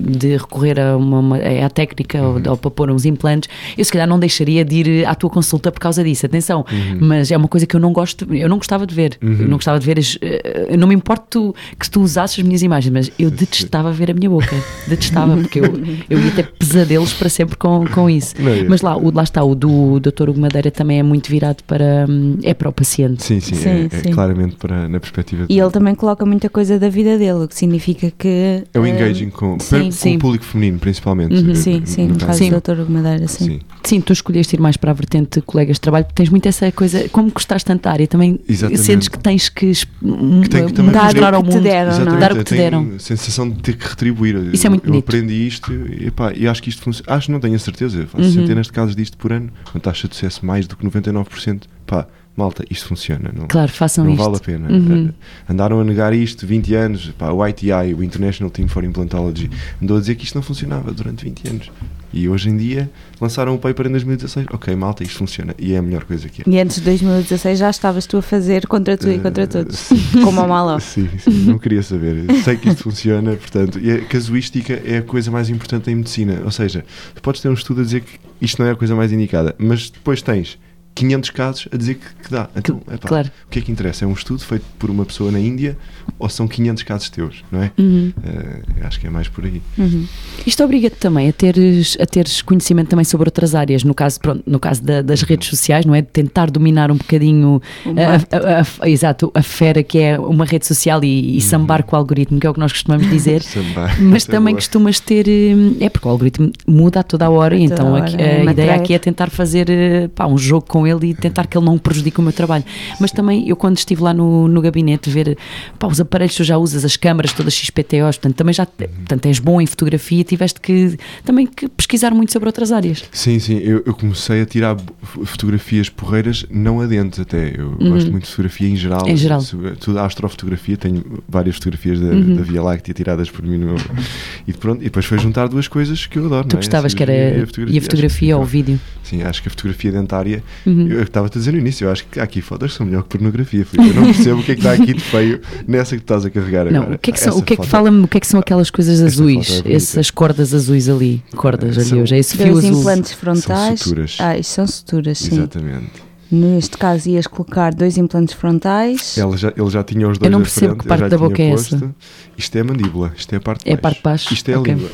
de 0.00 0.36
recorrer 0.36 0.78
a 0.80 0.96
uma, 0.96 1.18
uma- 1.20 1.36
à 1.38 1.70
técnica 1.70 2.20
ou, 2.22 2.40
ou 2.48 2.56
para 2.56 2.70
pôr 2.70 2.90
uns 2.90 3.04
implantes, 3.04 3.48
eu 3.76 3.84
se 3.84 3.92
calhar 3.92 4.08
não 4.08 4.18
deixaria 4.18 4.64
de 4.64 4.76
ir 4.76 5.06
à 5.06 5.14
tua 5.14 5.30
consulta 5.30 5.70
por 5.70 5.80
causa 5.80 6.02
disso, 6.02 6.26
atenção, 6.26 6.64
mas 7.00 7.30
é 7.30 7.36
uma 7.36 7.48
coisa 7.48 7.66
que 7.66 7.74
eu 7.76 7.80
não 7.80 7.92
gosto, 7.92 8.26
eu 8.34 8.48
não 8.48 8.56
gostava 8.58 8.86
de 8.86 8.94
ver, 8.94 9.18
Uhum. 9.22 9.36
eu 9.40 9.48
não 9.48 9.56
gostava 9.56 9.78
de 9.78 9.86
ver, 9.86 9.98
as, 9.98 10.18
eh, 10.20 10.66
eu 10.70 10.78
não 10.78 10.88
me 10.88 10.94
importo 10.94 11.54
que 11.78 11.88
tu 11.90 12.00
usasses 12.00 12.38
as 12.38 12.44
minhas 12.44 12.62
imagens, 12.62 12.92
mas 12.92 13.10
eu 13.18 13.30
detestava 13.30 13.92
ver 13.92 14.10
a 14.10 14.14
minha 14.14 14.28
boca, 14.30 14.54
detestava, 14.86 15.36
porque 15.36 15.60
eu, 15.60 15.64
eu 16.08 16.20
ia 16.20 16.30
ter 16.32 16.46
pesadelos 16.58 17.12
para 17.12 17.28
sempre 17.28 17.56
com, 17.56 17.84
com 17.86 18.08
isso. 18.10 18.34
Não, 18.38 18.50
eu- 18.54 18.68
Mas 18.68 18.80
lá, 18.82 18.96
o, 18.96 19.10
lá 19.14 19.22
está, 19.22 19.42
o 19.42 19.54
do 19.54 19.98
Dr. 20.00 20.30
Hugo 20.30 20.40
Madeira 20.40 20.70
também 20.70 20.98
é 20.98 21.02
muito 21.02 21.28
virado 21.30 21.62
para, 21.66 22.06
hum, 22.08 22.38
é 22.42 22.54
para 22.54 22.68
o 22.68 22.72
paciente. 22.72 23.22
Sim, 23.24 23.40
sim, 23.40 23.54
Sim, 23.54 23.68
é, 23.68 23.88
é 23.90 24.02
sim. 24.02 24.10
claramente 24.10 24.56
para, 24.56 24.88
na 24.88 25.00
perspectiva 25.00 25.46
E 25.48 25.58
ele 25.58 25.70
também 25.70 25.94
coloca 25.94 26.24
muita 26.24 26.48
coisa 26.48 26.78
da 26.78 26.88
vida 26.88 27.18
dele, 27.18 27.44
o 27.44 27.48
que 27.48 27.54
significa 27.54 28.10
que. 28.16 28.64
É 28.72 28.78
o 28.78 28.86
eh, 28.86 28.90
engaging 28.90 29.30
com, 29.30 29.58
sim, 29.58 29.84
com 29.86 29.90
sim. 29.92 30.16
o 30.16 30.18
público 30.20 30.44
feminino, 30.44 30.78
principalmente. 30.78 31.34
Uhum. 31.34 31.50
eh, 31.50 31.54
Sim, 31.54 31.82
sim, 31.84 32.06
no 32.08 32.16
caso 32.18 32.38
Sim. 32.38 32.50
do 32.50 32.60
Dr. 32.60 32.80
Hugo 32.80 32.92
Madeira, 32.92 33.26
sim. 33.28 33.44
Sim. 33.44 33.60
Sim, 33.84 34.00
tu 34.00 34.12
escolheste 34.12 34.54
ir 34.56 34.60
mais 34.60 34.76
para 34.76 34.90
a 34.90 34.94
vertente 34.94 35.40
de 35.40 35.42
colegas 35.42 35.76
de 35.76 35.80
trabalho, 35.80 36.04
porque 36.04 36.16
tens 36.16 36.28
muito 36.28 36.46
essa 36.46 36.70
coisa, 36.72 37.08
como 37.08 37.30
gostaste 37.30 37.64
tanto 37.66 37.82
da 37.82 37.92
área, 37.92 38.06
também 38.06 38.38
Exatamente. 38.48 38.82
sentes 38.84 39.08
que 39.08 39.18
tens 39.18 39.48
que, 39.48 39.72
Que 39.72 40.48
tem 40.50 40.66
que 40.66 40.72
Dar 40.72 40.84
fazer- 40.84 41.20
mostrar 41.20 41.34
ao 41.34 41.40
o 41.40 41.44
que 41.44 41.50
te 41.50 41.54
mundo. 41.54 41.62
deram, 41.64 41.90
não 41.90 41.92
é? 41.92 42.00
Exatamente, 42.02 42.20
Dar 42.20 42.30
o 42.30 42.34
que 42.34 42.40
eu 42.40 42.44
te 42.44 42.48
tenho 42.48 42.62
deram. 42.62 42.90
a 42.96 42.98
sensação 42.98 43.48
de 43.48 43.56
ter 43.62 43.76
que 43.76 43.88
retribuir. 43.88 44.36
Isso 44.52 44.66
é 44.66 44.70
muito 44.70 44.82
eu, 44.84 44.88
eu 44.88 44.92
bonito. 44.92 45.08
aprendi 45.08 45.46
isto 45.46 45.72
e, 45.72 46.06
epá, 46.08 46.32
e 46.34 46.46
acho 46.46 46.62
que 46.62 46.68
isto 46.68 46.82
funciona. 46.82 47.12
Acho, 47.16 47.32
não 47.32 47.40
tenho 47.40 47.54
a 47.54 47.58
certeza. 47.58 48.06
Faço 48.06 48.27
Uhum. 48.28 48.42
centenas 48.42 48.66
de 48.66 48.72
casos 48.72 48.94
disto 48.96 49.16
por 49.16 49.32
ano. 49.32 49.50
Uma 49.74 49.80
taxa 49.80 50.08
de 50.08 50.14
sucesso 50.14 50.44
mais 50.44 50.66
do 50.66 50.76
que 50.76 50.84
99%. 50.86 51.62
Pá, 51.86 52.06
malta, 52.36 52.64
isto 52.70 52.86
funciona. 52.86 53.30
Não, 53.34 53.46
Claro, 53.48 53.70
façam 53.72 54.04
não 54.04 54.12
isto. 54.12 54.22
vale 54.22 54.36
a 54.36 54.40
pena. 54.40 54.70
Uhum. 54.70 55.12
Andaram 55.48 55.80
a 55.80 55.84
negar 55.84 56.12
isto 56.12 56.46
20 56.46 56.74
anos. 56.74 57.10
Pá, 57.18 57.30
o 57.30 57.46
ITI, 57.46 57.94
o 57.96 58.02
International 58.02 58.50
Team 58.50 58.68
for 58.68 58.84
Implantology, 58.84 59.50
andou 59.82 59.96
a 59.96 60.00
dizer 60.00 60.14
que 60.14 60.24
isto 60.24 60.34
não 60.34 60.42
funcionava 60.42 60.92
durante 60.92 61.24
20 61.24 61.48
anos. 61.48 61.70
E 62.12 62.28
hoje 62.28 62.48
em 62.48 62.56
dia 62.56 62.90
lançaram 63.20 63.54
o 63.54 63.58
paper 63.58 63.86
em 63.86 63.90
2016. 63.90 64.46
Ok, 64.52 64.74
malta, 64.76 65.02
isto 65.02 65.18
funciona. 65.18 65.54
E 65.58 65.72
é 65.74 65.78
a 65.78 65.82
melhor 65.82 66.04
coisa 66.04 66.28
que 66.28 66.42
é. 66.42 66.44
E 66.46 66.58
antes 66.60 66.76
de 66.76 66.82
2016 66.82 67.58
já 67.58 67.70
estavas 67.70 68.06
tu 68.06 68.16
a 68.18 68.22
fazer 68.22 68.66
contra 68.66 68.96
tu 68.96 69.08
e 69.10 69.18
contra 69.18 69.44
Eh, 69.44 69.46
todos. 69.46 69.76
sim. 69.78 69.96
Como 70.22 70.40
a 70.40 70.46
mala. 70.46 70.78
Sim, 70.80 71.08
sim, 71.18 71.44
não 71.46 71.58
queria 71.58 71.82
saber. 71.82 72.24
Sei 72.44 72.56
que 72.56 72.68
isto 72.68 72.82
funciona, 72.84 73.32
portanto, 73.36 73.78
e 73.78 73.90
a 73.90 74.00
casuística 74.04 74.80
é 74.84 74.98
a 74.98 75.02
coisa 75.02 75.30
mais 75.30 75.48
importante 75.50 75.90
em 75.90 75.94
medicina. 75.96 76.40
Ou 76.44 76.50
seja, 76.50 76.84
tu 77.14 77.22
podes 77.22 77.40
ter 77.40 77.48
um 77.48 77.54
estudo 77.54 77.80
a 77.80 77.84
dizer 77.84 78.00
que 78.02 78.18
isto 78.40 78.60
não 78.62 78.68
é 78.68 78.72
a 78.72 78.76
coisa 78.76 78.94
mais 78.94 79.10
indicada, 79.12 79.54
mas 79.58 79.90
depois 79.90 80.22
tens 80.22 80.58
500 80.94 81.30
casos 81.30 81.68
a 81.72 81.76
dizer 81.76 81.94
que, 81.94 82.24
que 82.24 82.30
dá. 82.30 82.48
Então, 82.56 82.80
epá, 82.92 83.06
claro. 83.08 83.30
o 83.46 83.48
que 83.50 83.60
é 83.60 83.62
que 83.62 83.70
interessa? 83.70 84.04
É 84.04 84.08
um 84.08 84.12
estudo 84.12 84.40
feito 84.44 84.64
por 84.78 84.90
uma 84.90 85.04
pessoa 85.04 85.30
na 85.30 85.38
Índia 85.38 85.76
ou 86.18 86.28
são 86.28 86.48
500 86.48 86.82
casos 86.82 87.08
teus, 87.08 87.44
não 87.52 87.62
é? 87.62 87.70
Uhum. 87.78 88.12
Eh, 88.24 88.62
acho 88.84 88.98
que 88.98 89.06
é 89.06 89.10
mais 89.10 89.28
por 89.28 89.44
aí. 89.44 89.62
Uhum. 89.78 90.06
Isto 90.44 90.64
obriga-te 90.64 90.96
também 90.96 91.28
a 91.28 91.32
teres, 91.32 91.96
a 92.00 92.06
teres 92.06 92.42
conhecimento 92.42 92.88
também 92.88 93.04
sobre 93.04 93.28
outras 93.28 93.54
áreas, 93.54 93.84
no 93.84 93.94
caso, 93.94 94.18
pronto, 94.18 94.42
no 94.44 94.58
caso 94.58 94.82
da- 94.82 95.00
das 95.02 95.22
redes 95.22 95.48
sociais, 95.48 95.86
não 95.86 95.94
é? 95.94 96.00
De 96.02 96.08
tentar 96.08 96.50
dominar 96.50 96.90
um 96.90 96.96
bocadinho 96.96 97.62
a, 97.86 98.36
a- 98.36 98.60
a- 98.60 98.66
a- 98.86 98.90
exato, 98.90 99.30
a 99.34 99.42
fera 99.42 99.84
que 99.84 99.98
é 99.98 100.18
uma 100.18 100.44
rede 100.44 100.66
social 100.66 101.04
e, 101.04 101.36
e 101.36 101.40
sambar 101.40 101.84
com 101.84 101.94
o 101.94 101.98
algoritmo, 101.98 102.40
que 102.40 102.46
é 102.46 102.50
o 102.50 102.54
que 102.54 102.60
nós 102.60 102.72
costumamos 102.72 103.06
dizer. 103.10 103.42
Samba. 103.42 103.88
Mas 104.00 104.28
é 104.28 104.32
também 104.32 104.54
boa. 104.54 104.58
costumas 104.60 104.98
ter. 104.98 105.26
hum, 105.28 105.76
É 105.78 105.88
porque 105.88 106.08
o 106.08 106.10
algoritmo 106.10 106.50
muda 106.66 107.00
a 107.00 107.02
toda 107.04 107.26
a 107.26 107.30
hora, 107.30 107.56
e 107.56 107.66
A 107.66 107.68
toda 107.68 107.74
então 107.82 107.92
hora, 107.92 108.10
é 108.20 108.40
a 108.40 108.42
uma 108.42 108.50
ideia 108.50 108.74
aqui 108.74 108.94
é 108.94 108.98
tentar 108.98 109.30
fazer 109.30 109.70
eh, 109.70 110.08
pá, 110.08 110.26
um 110.26 110.36
jogo 110.38 110.66
com 110.66 110.77
ele 110.86 111.08
e 111.10 111.14
tentar 111.14 111.46
que 111.46 111.56
ele 111.56 111.64
não 111.64 111.78
prejudique 111.78 112.18
o 112.18 112.22
meu 112.22 112.32
trabalho. 112.32 112.64
Mas 113.00 113.10
também, 113.12 113.48
eu 113.48 113.56
quando 113.56 113.76
estive 113.76 114.02
lá 114.02 114.12
no, 114.12 114.48
no 114.48 114.60
gabinete, 114.60 115.10
ver 115.10 115.36
pá, 115.78 115.86
os 115.86 116.00
aparelhos 116.00 116.32
que 116.32 116.38
tu 116.38 116.44
já 116.44 116.56
usas, 116.58 116.84
as 116.84 116.96
câmaras 116.96 117.32
todas 117.32 117.54
XPTOs, 117.54 118.16
portanto, 118.16 118.36
também 118.36 118.52
já 118.54 118.66
portanto, 118.66 119.26
és 119.26 119.38
bom 119.38 119.60
em 119.60 119.66
fotografia, 119.66 120.22
tiveste 120.24 120.60
que 120.60 120.96
também 121.24 121.46
que 121.46 121.68
pesquisar 121.68 122.12
muito 122.12 122.32
sobre 122.32 122.48
outras 122.48 122.72
áreas. 122.72 123.04
Sim, 123.12 123.38
sim, 123.38 123.58
eu, 123.58 123.82
eu 123.86 123.94
comecei 123.94 124.42
a 124.42 124.46
tirar 124.46 124.76
fotografias 125.24 125.88
porreiras, 125.88 126.44
não 126.50 126.80
adentro 126.80 127.22
até. 127.22 127.54
Eu 127.56 127.70
gosto 127.72 128.10
muito 128.10 128.24
de 128.24 128.30
fotografia 128.30 128.68
em 128.68 128.76
geral. 128.76 129.02
Uhum. 129.02 129.08
Em 129.08 129.16
geral. 129.16 129.42
Tudo 129.80 129.98
astrofotografia, 130.00 130.76
tenho 130.76 131.04
várias 131.28 131.56
fotografias 131.56 132.00
da, 132.00 132.08
Uhum. 132.08 132.36
da 132.36 132.42
Via 132.42 132.62
Láctea 132.62 132.94
tiradas 132.94 133.30
por 133.30 133.44
mim. 133.44 133.58
No, 133.58 133.74
e, 134.46 134.52
pronto, 134.52 134.80
e 134.80 134.84
depois 134.84 135.04
foi 135.04 135.18
juntar 135.18 135.48
duas 135.48 135.68
coisas 135.68 136.06
que 136.06 136.18
eu 136.18 136.26
adoro. 136.26 136.48
Tu 136.48 136.56
é? 136.56 136.58
gostavas 136.58 136.94
que 136.94 137.02
era 137.02 137.46
cirurgia 137.46 137.74
e 137.74 137.78
a 137.78 137.82
fotografia 137.82 138.36
ou 138.36 138.42
o 138.42 138.46
vídeo. 138.46 138.80
Sim, 139.02 139.22
acho 139.22 139.42
que 139.42 139.48
a 139.48 139.50
fotografia 139.50 139.90
dentária, 139.92 140.42
Uhum. 140.68 140.88
eu 140.88 141.02
estava 141.02 141.26
a 141.26 141.30
dizer 141.30 141.52
no 141.52 141.58
início, 141.58 141.86
eu 141.86 141.90
acho 141.90 142.04
que 142.06 142.20
há 142.20 142.22
aqui 142.22 142.40
fotos 142.40 142.74
são 142.74 142.84
melhor 142.86 143.02
que 143.02 143.08
pornografia. 143.10 143.64
Filipe. 143.64 143.88
Eu 143.96 144.02
não 144.02 144.04
percebo 144.12 144.40
o 144.40 144.44
que 144.44 144.52
é 144.52 144.54
que 144.54 144.60
está 144.60 144.72
aqui 144.72 144.92
de 144.94 145.00
feio 145.00 145.40
nessa 145.66 145.96
que 145.96 146.02
tu 146.02 146.04
estás 146.04 146.24
a 146.24 146.30
carregar 146.30 146.66
agora. 146.66 146.86
Não, 146.88 146.94
o 146.94 146.98
que 146.98 147.10
é 147.10 147.12
que, 147.12 147.20
são, 147.20 147.36
o 147.38 147.42
que, 147.42 147.54
é 147.54 147.56
que 147.56 147.62
foto- 147.62 147.68
fala-me, 147.70 148.04
o 148.04 148.08
que 148.08 148.16
é 148.16 148.20
que 148.20 148.26
são 148.26 148.38
aquelas 148.40 148.70
coisas 148.70 148.96
Essa 149.00 149.06
azuis, 149.06 149.62
é 149.64 149.72
essas 149.72 150.10
cordas 150.10 150.52
azuis 150.54 150.88
ali, 150.88 151.22
cordas 151.34 151.76
ali, 151.78 151.86
são- 151.86 152.00
hoje 152.02 152.14
é 152.14 152.18
esse 152.18 152.36
fio 152.36 152.56
azul. 152.58 152.78
implantes 152.80 153.12
frontais. 153.12 153.80
suturas. 153.80 154.16
Ah, 154.20 154.36
isto 154.38 154.50
são 154.52 154.66
suturas, 154.66 155.18
sim. 155.18 155.36
Exatamente. 155.36 156.08
Neste 156.30 156.76
caso, 156.76 157.08
ias 157.08 157.26
colocar 157.26 157.72
dois 157.74 157.96
implantes 157.96 158.34
frontais. 158.34 159.16
Ele 159.16 159.36
já, 159.38 159.48
ele 159.56 159.70
já 159.70 159.82
tinha 159.82 160.06
os 160.06 160.18
dois 160.18 160.26
Eu 160.26 160.30
não 160.30 160.42
percebo 160.42 160.66
frente, 160.74 160.82
que 160.82 160.86
parte 160.88 161.08
da 161.08 161.16
boca 161.16 161.42
é 161.42 161.50
essa. 161.52 161.70
posto. 161.78 161.94
Isto 162.36 162.56
é 162.56 162.60
a 162.60 162.64
mandíbula, 162.64 163.12
isto 163.16 163.32
é 163.32 163.36
a 163.36 163.40
parte 163.40 163.64
de 163.64 163.70
É 163.70 163.72
a 163.72 163.76
baixo. 163.76 163.82
parte 163.82 163.96
de 163.96 164.02
baixo, 164.02 164.34
Isto 164.34 164.50
é 164.50 164.54
a 164.54 164.60
ok. 164.60 164.74
língua, 164.74 164.90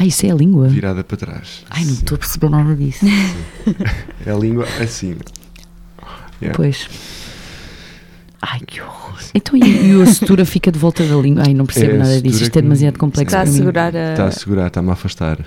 Ah, 0.00 0.06
isso 0.06 0.24
é 0.24 0.30
a 0.30 0.34
língua? 0.34 0.66
virada 0.68 1.04
para 1.04 1.16
trás. 1.18 1.62
Ai, 1.68 1.84
não 1.84 1.92
estou 1.92 2.14
a 2.16 2.18
perceber 2.18 2.48
nada 2.48 2.74
disso. 2.74 3.04
É 4.24 4.30
a 4.30 4.34
língua 4.34 4.66
assim. 4.82 5.16
Yeah. 6.40 6.56
Pois. 6.56 6.88
Ai, 8.40 8.60
que 8.66 8.80
horror. 8.80 9.18
Então 9.34 9.54
e, 9.58 9.60
e 9.92 10.02
a 10.02 10.06
sutura 10.06 10.46
fica 10.46 10.72
de 10.72 10.78
volta 10.78 11.04
da 11.06 11.16
língua? 11.16 11.42
Ai, 11.46 11.52
não 11.52 11.66
percebo 11.66 11.92
É 11.96 11.98
nada 11.98 12.22
disso. 12.22 12.42
Isto 12.44 12.58
é 12.58 12.62
demasiado 12.62 12.98
complexo 12.98 13.28
Está 13.28 13.40
a 13.40 13.42
para 13.42 13.50
mim. 13.52 13.58
segurar 13.58 13.94
a. 13.94 14.10
Está 14.12 14.26
a 14.26 14.30
segurar, 14.30 14.66
está-me 14.68 14.88
a 14.88 14.92
afastar. 14.94 15.38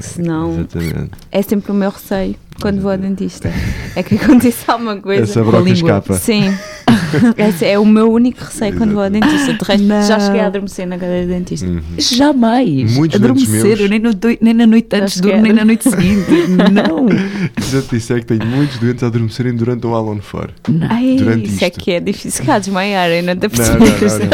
Senão- 0.00 0.54
Exatamente. 0.54 1.10
É 1.30 1.42
sempre 1.42 1.70
o 1.70 1.74
meu 1.74 1.90
receio 1.90 2.34
quando 2.62 2.80
vou 2.80 2.92
ao 2.92 2.98
dentista. 2.98 3.52
É 3.94 4.02
que 4.02 4.14
aconteça 4.14 4.72
alguma 4.72 4.96
coisa. 4.96 5.24
Essa 5.24 5.42
com 5.42 5.48
a 5.48 5.52
broca 5.52 5.64
língua. 5.70 5.90
escapa. 5.90 6.14
Sim. 6.14 6.54
Esse 7.36 7.66
é 7.66 7.78
o 7.78 7.84
meu 7.84 8.10
único 8.10 8.42
receio 8.42 8.74
quando 8.76 8.94
vou 8.94 9.02
ao 9.02 9.10
dentista. 9.10 9.52
De 9.52 9.64
resto, 9.64 9.86
Não. 9.86 10.02
já 10.02 10.18
cheguei 10.20 10.40
a 10.40 10.46
adormecer 10.46 10.86
na 10.86 10.96
cadeira 10.96 11.26
de 11.26 11.32
dentista. 11.32 11.66
Uhum. 11.66 11.82
Jamais. 11.98 12.96
Muitos 12.96 13.20
Adormecer, 13.20 13.80
eu 13.80 13.88
nem, 13.88 13.98
no 13.98 14.10
nem 14.40 14.54
na 14.54 14.66
noite 14.66 14.88
antes 14.96 15.20
é. 15.20 15.40
nem 15.40 15.52
na 15.52 15.64
noite 15.64 15.90
seguinte. 15.90 16.30
Não. 16.72 17.06
Já 17.70 17.82
te 17.82 17.90
disse 17.90 18.14
é 18.14 18.20
que 18.20 18.26
tenho 18.26 18.46
muitos 18.46 18.78
doentes 18.78 19.02
a 19.02 19.08
adormecerem 19.08 19.54
durante 19.54 19.86
o 19.86 19.94
Alone 19.94 20.22
For. 20.22 20.50
não. 20.68 20.86
Ai, 20.90 21.16
Durante 21.18 21.48
isso 21.48 21.64
é 21.64 21.68
isto. 21.68 21.80
que 21.80 21.90
é 21.92 22.00
difícil. 22.00 22.40
Ficar 22.40 22.54
a 22.54 22.58
desmaiar, 22.60 23.10
eu 23.10 23.22
não 23.22 23.36
te 23.36 23.42
Não, 23.42 23.50
percebes. 23.50 24.18
não, 24.18 24.18
não. 24.18 24.28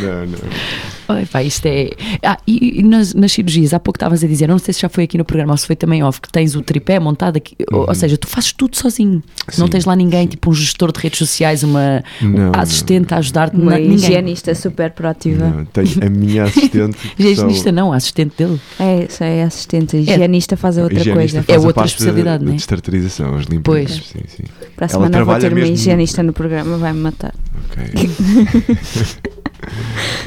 não, 0.00 0.26
não. 0.32 0.38
Ai, 1.08 1.26
pá, 1.26 1.42
isto 1.42 1.66
é. 1.66 1.90
Ah, 2.22 2.38
e, 2.46 2.80
e 2.80 2.82
nas, 2.82 3.12
nas 3.14 3.32
cirurgias, 3.32 3.74
há 3.74 3.80
pouco 3.80 3.96
estavas 3.96 4.22
a 4.22 4.26
dizer, 4.26 4.48
não 4.48 4.58
sei 4.58 4.72
se 4.74 4.80
já 4.80 4.88
foi 4.88 5.04
aqui 5.04 5.18
no 5.18 5.24
programa 5.24 5.52
ou 5.52 5.56
se 5.56 5.66
foi 5.66 5.76
também 5.76 6.02
off, 6.02 6.20
que 6.20 6.30
tens 6.30 6.54
o 6.54 6.62
tripé 6.62 6.98
montado 6.98 7.36
aqui, 7.36 7.56
ou, 7.72 7.86
ou 7.88 7.94
seja, 7.94 8.16
tu 8.16 8.26
fazes 8.28 8.52
tudo 8.52 8.76
sozinho. 8.76 9.22
Não 9.58 9.66
Sim, 9.66 9.70
tens 9.72 9.84
lá 9.84 9.94
ninguém, 9.96 10.22
sim. 10.22 10.28
tipo 10.28 10.50
um 10.50 10.54
gestor 10.54 10.92
de 10.92 11.00
redes 11.00 11.18
sociais, 11.18 11.62
uma 11.62 12.02
Não, 12.20 12.52
assistente 12.56 13.12
a 13.14 13.18
ajudar-te, 13.18 13.56
Uma 13.56 13.72
na- 13.72 13.78
ninguém. 13.78 13.94
higienista 13.96 14.54
super 14.54 14.90
proativa. 14.92 15.48
Não, 15.48 15.64
tenho 15.66 15.88
a 16.06 16.08
minha 16.10 16.44
assistente. 16.44 16.96
Higienista 17.18 17.64
são- 17.64 17.72
não, 17.72 17.92
a 17.92 17.96
assistente 17.96 18.34
dele. 18.38 18.60
É, 18.78 19.04
isso 19.04 19.22
é 19.24 19.42
assistente. 19.42 19.96
A 19.96 20.00
higienista 20.00 20.56
faz 20.56 20.78
a 20.78 20.82
outra 20.82 20.98
higienista 21.00 21.18
coisa. 21.20 21.42
faz 21.42 21.48
É 21.48 21.54
a 21.54 21.58
outra 21.60 21.74
parte 21.74 21.90
especialidade, 21.90 22.38
da, 22.38 22.44
né? 22.44 22.50
da 22.52 22.56
destartarização, 22.56 23.34
as 23.36 23.46
limpezas. 23.46 23.98
Pois. 23.98 24.06
Sim, 24.06 24.20
sim. 24.28 24.44
Para 24.76 24.86
a 24.86 24.88
Ela 24.90 25.06
semana 25.06 25.24
vou 25.24 25.38
ter 25.38 25.52
uma 25.52 25.60
higienista 25.66 26.22
no 26.22 26.32
programa, 26.32 26.76
vai-me 26.78 27.00
matar. 27.00 27.34
Ok. 27.70 29.32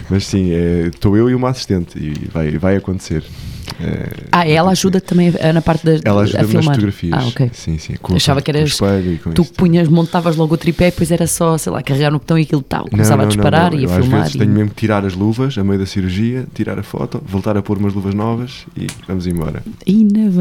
Mas 0.10 0.26
sim, 0.26 0.52
é, 0.52 0.88
estou 0.88 1.18
eu 1.18 1.30
e 1.30 1.36
uma 1.36 1.50
assistente 1.50 1.98
e 1.98 2.28
vai, 2.30 2.52
vai 2.58 2.76
acontecer. 2.76 3.24
É, 3.80 4.10
Ah, 4.32 4.48
ela 4.48 4.72
ajuda 4.72 5.00
também 5.02 5.34
na 5.54 5.62
parte 5.62 5.86
da 5.86 6.00
Ela 6.04 6.22
a 6.22 6.24
ajuda-me 6.24 6.54
nas 6.54 6.66
fotografias. 6.66 7.14
Ah, 7.14 7.28
ok. 7.28 7.50
Sim, 7.54 7.78
sim. 7.78 7.94
Com, 8.02 8.16
Achava 8.16 8.40
com, 8.42 8.46
que 8.46 8.52
com 8.52 8.58
eras- 8.58 8.80
com 9.24 9.32
Tu 9.32 9.42
isto. 9.42 9.54
punhas, 9.56 9.88
montavas 9.88 10.36
logo 10.36 10.54
o 10.54 10.58
tripé 10.58 10.88
e 10.88 10.92
depois 10.92 11.12
era 11.12 11.28
só, 11.28 11.58
sei 11.58 11.72
lá, 11.72 11.82
carregar 11.84 12.12
no 12.12 12.20
botão 12.20 12.38
e 12.38 12.44
aquilo 12.44 12.62
tal. 12.62 12.84
Não, 12.84 12.90
Começava 12.90 13.18
não, 13.24 13.26
a 13.26 13.28
disparar 13.28 13.72
não, 13.72 13.78
não. 13.80 13.84
e 13.84 13.86
a 13.86 13.90
filmar. 13.90 14.06
Às 14.22 14.24
vezes 14.28 14.36
e- 14.36 14.40
tenho 14.40 14.52
mesmo 14.52 14.70
que 14.70 14.76
tirar 14.76 15.06
as 15.06 15.14
luvas 15.14 15.58
a 15.58 15.64
meio 15.64 15.80
da 15.80 15.86
cirurgia, 15.86 16.46
tirar 16.54 16.78
a 16.80 16.84
foto, 16.84 17.22
voltar 17.26 17.58
a 17.58 17.62
pôr 17.62 17.78
umas 17.78 17.94
luvas 17.94 18.14
novas 18.14 18.66
e 18.78 18.88
vamos 19.08 19.28
embora. 19.28 19.64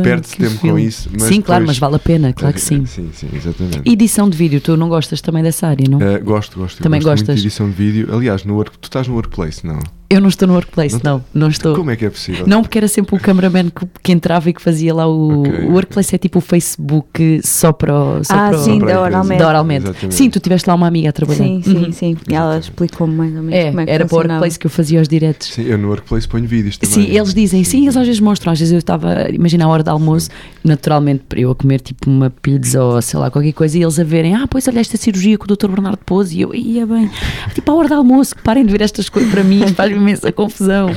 Perde-se 0.02 0.36
tempo 0.36 0.54
com 0.54 0.58
filme. 0.68 0.84
isso, 0.84 1.08
mas 1.12 1.22
sim, 1.24 1.40
claro, 1.40 1.62
depois- 1.62 1.66
mas 1.66 1.78
vale 1.78 1.96
a 1.96 1.98
pena, 1.98 2.32
claro 2.32 2.54
que 2.54 2.60
sim. 2.60 2.84
Sim, 2.86 3.10
sim, 3.12 3.28
exatamente. 3.34 3.82
Edição 3.90 4.28
de 4.28 4.36
vídeo, 4.36 4.60
tu 4.60 4.76
não 4.76 4.88
gostas 4.88 5.20
também 5.20 5.42
dessa 5.42 5.66
área, 5.68 5.86
não? 5.88 6.00
Eh, 6.00 6.18
gosto, 6.18 6.58
gosto. 6.58 6.82
Também 6.82 7.00
gosto 7.00 7.18
gostas? 7.20 7.36
De 7.40 7.46
edição 7.46 7.66
de 7.68 7.74
vídeo. 7.74 8.08
Aliás, 8.14 8.44
no 8.44 8.54
work, 8.54 8.76
tu 8.78 8.84
estás 8.86 9.08
no 9.08 9.14
workplace, 9.14 9.66
não? 9.66 9.78
Eu 10.14 10.20
não 10.20 10.28
estou 10.28 10.46
no 10.46 10.54
workplace, 10.54 10.94
Não 11.02 11.14
não, 11.14 11.24
não 11.34 11.48
estou. 11.48 11.74
Como 11.74 11.90
é 11.90 11.96
que 11.96 12.04
é 12.04 12.10
possível? 12.10 12.46
Não, 12.46 12.62
porque 12.62 12.78
era 12.78 12.86
sempre 12.88 13.16
o 13.16 13.18
cameraman 13.20 13.68
que, 13.70 13.84
que 14.02 14.12
entrava 14.12 14.48
e 14.48 14.52
que 14.52 14.62
fazia 14.62 14.94
lá 14.94 15.06
o. 15.08 15.40
Ok. 15.40 15.64
O 15.66 15.72
workplace 15.72 16.14
é 16.14 16.18
tipo 16.18 16.38
o 16.38 16.42
Facebook 16.42 17.40
só 17.42 17.72
para 17.72 17.94
o. 17.94 18.24
Só 18.24 18.34
Ah, 18.34 18.48
para 18.50 18.58
o- 18.58 18.62
sim, 18.64 18.78
para 18.78 18.90
a 18.90 18.94
da. 18.94 19.02
Oralmed. 19.02 19.38
da 19.38 19.48
Oralmente. 19.48 19.84
Exatamente. 19.86 20.14
Sim, 20.14 20.30
tu 20.30 20.38
tiveste 20.40 20.68
lá 20.68 20.74
uma 20.74 20.86
amiga 20.86 21.08
a 21.08 21.12
trabalhar. 21.12 21.38
Sim, 21.44 21.62
sim, 21.62 21.76
Uhum. 21.76 21.92
sim. 21.92 22.16
E 22.28 22.34
ela 22.34 22.58
explicou-me 22.58 23.14
mais 23.14 23.34
ou 23.34 23.42
menos 23.42 23.54
É, 23.54 23.68
como 23.68 23.80
é 23.80 23.84
que 23.86 23.90
era 23.90 24.06
para 24.06 24.14
o 24.14 24.18
workplace 24.18 24.58
que 24.58 24.66
eu 24.66 24.70
fazia 24.70 25.00
os 25.00 25.08
diretos. 25.08 25.48
Sim, 25.48 25.62
eu 25.64 25.76
no 25.78 25.88
workplace 25.88 26.28
ponho 26.28 26.46
vídeos 26.46 26.76
também. 26.78 26.94
Sim, 26.94 27.10
eles 27.16 27.34
dizem, 27.34 27.64
sim, 27.64 27.82
eles 27.82 27.96
às 27.96 28.06
vezes 28.06 28.20
mostram, 28.20 28.52
às 28.52 28.58
vezes 28.58 28.72
eu 28.72 28.78
estava, 28.78 29.28
imagina 29.32 29.64
a 29.64 29.68
hora 29.68 29.82
de 29.82 29.90
almoço, 29.90 30.30
naturalmente 30.62 31.24
eu 31.36 31.50
a 31.50 31.54
comer 31.54 31.80
tipo 31.80 32.08
uma 32.08 32.30
pizza 32.30 32.82
ou 32.82 33.00
sei 33.02 33.18
lá, 33.18 33.30
qualquer 33.30 33.52
coisa, 33.52 33.76
e 33.78 33.82
eles 33.82 33.98
a 33.98 34.04
verem, 34.04 34.34
ah, 34.34 34.46
pois 34.48 34.66
olha 34.68 34.80
esta 34.80 34.96
cirurgia 34.96 35.36
que 35.36 35.44
o 35.44 35.56
Dr. 35.56 35.68
Bernardo 35.68 35.98
pôs, 36.04 36.32
e 36.32 36.40
eu, 36.40 36.54
ia 36.54 36.86
bem, 36.86 37.10
tipo 37.54 37.70
a 37.70 37.74
hora 37.74 37.88
de 37.88 37.94
almoço, 37.94 38.34
que 38.36 38.42
parem 38.42 38.64
de 38.64 38.72
ver 38.72 38.80
estas 38.82 39.08
coisas 39.08 39.30
para 39.30 39.42
mim, 39.44 39.66
faz-me 39.74 39.98
imensa 40.04 40.30
confusão. 40.32 40.88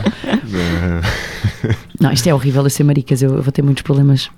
Não. 2.00 2.12
Isto 2.12 2.28
é 2.30 2.34
horrível, 2.34 2.64
eu 2.64 2.70
ser 2.70 2.84
maricas, 2.84 3.22
eu, 3.22 3.36
eu 3.36 3.42
vou 3.42 3.52
ter 3.52 3.62
muitos 3.62 3.82
problemas. 3.84 4.30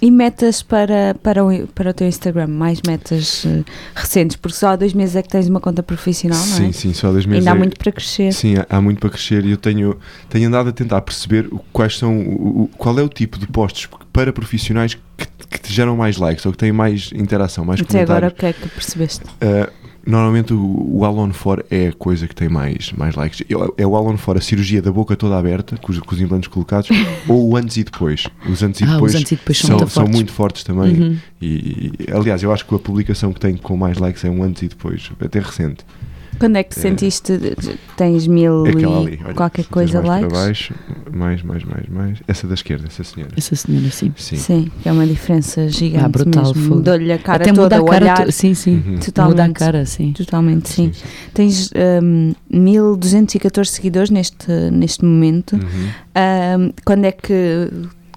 E 0.00 0.12
metas 0.12 0.62
para, 0.62 1.16
para, 1.24 1.44
o, 1.44 1.66
para 1.68 1.90
o 1.90 1.92
teu 1.94 2.06
Instagram? 2.06 2.46
Mais 2.46 2.80
metas 2.86 3.44
eh, 3.44 3.64
recentes? 3.96 4.36
Porque 4.36 4.56
só 4.56 4.68
há 4.68 4.76
dois 4.76 4.92
meses 4.94 5.16
é 5.16 5.22
que 5.22 5.28
tens 5.28 5.48
uma 5.48 5.58
conta 5.58 5.82
profissional, 5.82 6.38
não 6.38 6.52
é? 6.54 6.56
Sim, 6.58 6.72
sim, 6.72 6.92
só 6.94 7.10
dois 7.10 7.26
meses. 7.26 7.40
Ainda 7.40 7.50
há 7.50 7.56
é- 7.56 7.58
muito 7.58 7.76
para 7.76 7.90
crescer. 7.90 8.32
Sim, 8.32 8.58
há, 8.58 8.76
há 8.76 8.80
muito 8.80 9.00
para 9.00 9.10
crescer 9.10 9.44
e 9.44 9.50
eu 9.50 9.56
tenho, 9.56 9.98
tenho 10.28 10.46
andado 10.46 10.68
a 10.68 10.72
tentar 10.72 11.00
perceber 11.00 11.48
quais 11.72 11.98
são, 11.98 12.16
o, 12.16 12.62
o- 12.64 12.70
qual 12.78 12.96
é 12.96 13.02
o 13.02 13.08
tipo 13.08 13.40
de 13.40 13.48
postos 13.48 13.88
para 14.12 14.32
profissionais 14.32 14.94
que, 15.16 15.26
que 15.50 15.58
te 15.60 15.72
geram 15.72 15.96
mais 15.96 16.16
likes 16.16 16.46
ou 16.46 16.52
que 16.52 16.58
têm 16.58 16.70
mais 16.70 17.10
interação, 17.12 17.64
mais 17.64 17.80
Até 17.80 18.02
agora 18.02 18.30
comentários. 18.30 18.34
o 18.34 18.36
que 18.36 18.46
é 18.46 18.52
que 18.52 18.74
percebeste? 18.74 19.24
Uh, 19.24 19.72
normalmente 20.08 20.52
o, 20.54 20.88
o 20.90 21.04
Alone 21.04 21.32
For 21.32 21.64
é 21.70 21.88
a 21.88 21.92
coisa 21.92 22.26
que 22.26 22.34
tem 22.34 22.48
mais, 22.48 22.92
mais 22.92 23.14
likes. 23.14 23.42
É, 23.76 23.86
o 23.86 23.94
Alone 23.94 24.18
For, 24.18 24.36
a 24.36 24.40
cirurgia 24.40 24.80
da 24.80 24.90
boca 24.90 25.14
toda 25.16 25.38
aberta, 25.38 25.76
com 25.76 25.92
os, 25.92 25.98
com 26.00 26.14
os 26.14 26.20
implantes 26.20 26.48
colocados, 26.48 26.88
ou 27.28 27.50
o 27.50 27.56
antes 27.56 27.76
e 27.76 27.84
depois. 27.84 28.24
Os 28.48 28.62
antes 28.62 28.80
e 28.80 28.84
Ah, 28.84 28.94
depois, 28.94 29.14
antes 29.14 29.32
e 29.32 29.36
depois 29.36 29.58
são 29.58 29.68
são, 29.68 29.76
muito 29.78 29.90
são 29.90 30.02
fortes. 30.02 30.14
muito 30.16 30.32
fortes 30.32 30.64
também. 30.64 31.00
Uhum. 31.00 31.16
E, 31.40 31.92
aliás, 32.12 32.42
eu 32.42 32.52
acho 32.52 32.64
que 32.66 32.74
a 32.74 32.78
publicação 32.78 33.32
que 33.32 33.40
tem 33.40 33.56
com 33.56 33.76
mais 33.76 33.98
likes 33.98 34.24
é 34.24 34.30
um 34.30 34.42
antes 34.42 34.62
e 34.62 34.68
depois, 34.68 35.10
até 35.20 35.38
recente. 35.40 35.84
Quando 36.38 36.56
é 36.56 36.62
que 36.62 36.78
É. 36.78 36.82
sentiste, 36.82 37.32
tens 37.96 38.26
mil 38.26 38.66
É 38.66 38.70
e 38.70 38.72
ali. 38.76 38.86
olha, 38.86 39.34
qualquer 39.34 39.64
coisa 39.66 40.00
mais 40.00 40.22
likes? 40.22 40.28
Para 40.32 40.44
baixo, 40.46 40.74
mais, 41.12 41.42
mais, 41.42 41.64
mais, 41.64 41.88
mais. 41.88 42.18
Essa 42.28 42.46
da 42.46 42.54
esquerda, 42.54 42.86
essa 42.86 43.02
senhora. 43.04 43.32
Essa 43.36 43.56
senhora, 43.56 43.90
sim. 43.90 44.12
Sim. 44.16 44.36
Sim, 44.36 44.70
é 44.84 44.92
uma 44.92 45.06
diferença 45.06 45.68
gigante 45.68 46.04
Ah, 46.04 46.08
brutal. 46.08 46.52
Mudou-lhe 46.54 47.12
a 47.12 47.18
cara 47.18 47.42
Até 47.42 47.52
muda 47.52 47.62
toda, 47.62 47.76
a 47.78 47.82
o 47.82 47.86
cara, 47.86 48.04
olhar, 48.04 48.32
sim, 48.32 48.54
sim. 48.54 48.82
Uhum. 48.86 48.98
totalmente. 48.98 49.30
Muda 49.38 49.44
a 49.44 49.52
cara, 49.52 49.84
sim. 49.86 50.12
Totalmente, 50.12 50.68
sim. 50.68 50.92
Sim, 50.92 50.92
sim. 50.92 51.30
Tens 51.34 51.70
hum, 52.02 52.32
1214 52.50 53.70
seguidores 53.70 54.10
neste, 54.10 54.50
neste 54.72 55.04
momento. 55.04 55.54
Uhum. 55.54 55.88
Hum, 56.66 56.72
quando 56.84 57.04
é 57.04 57.12
que 57.12 57.70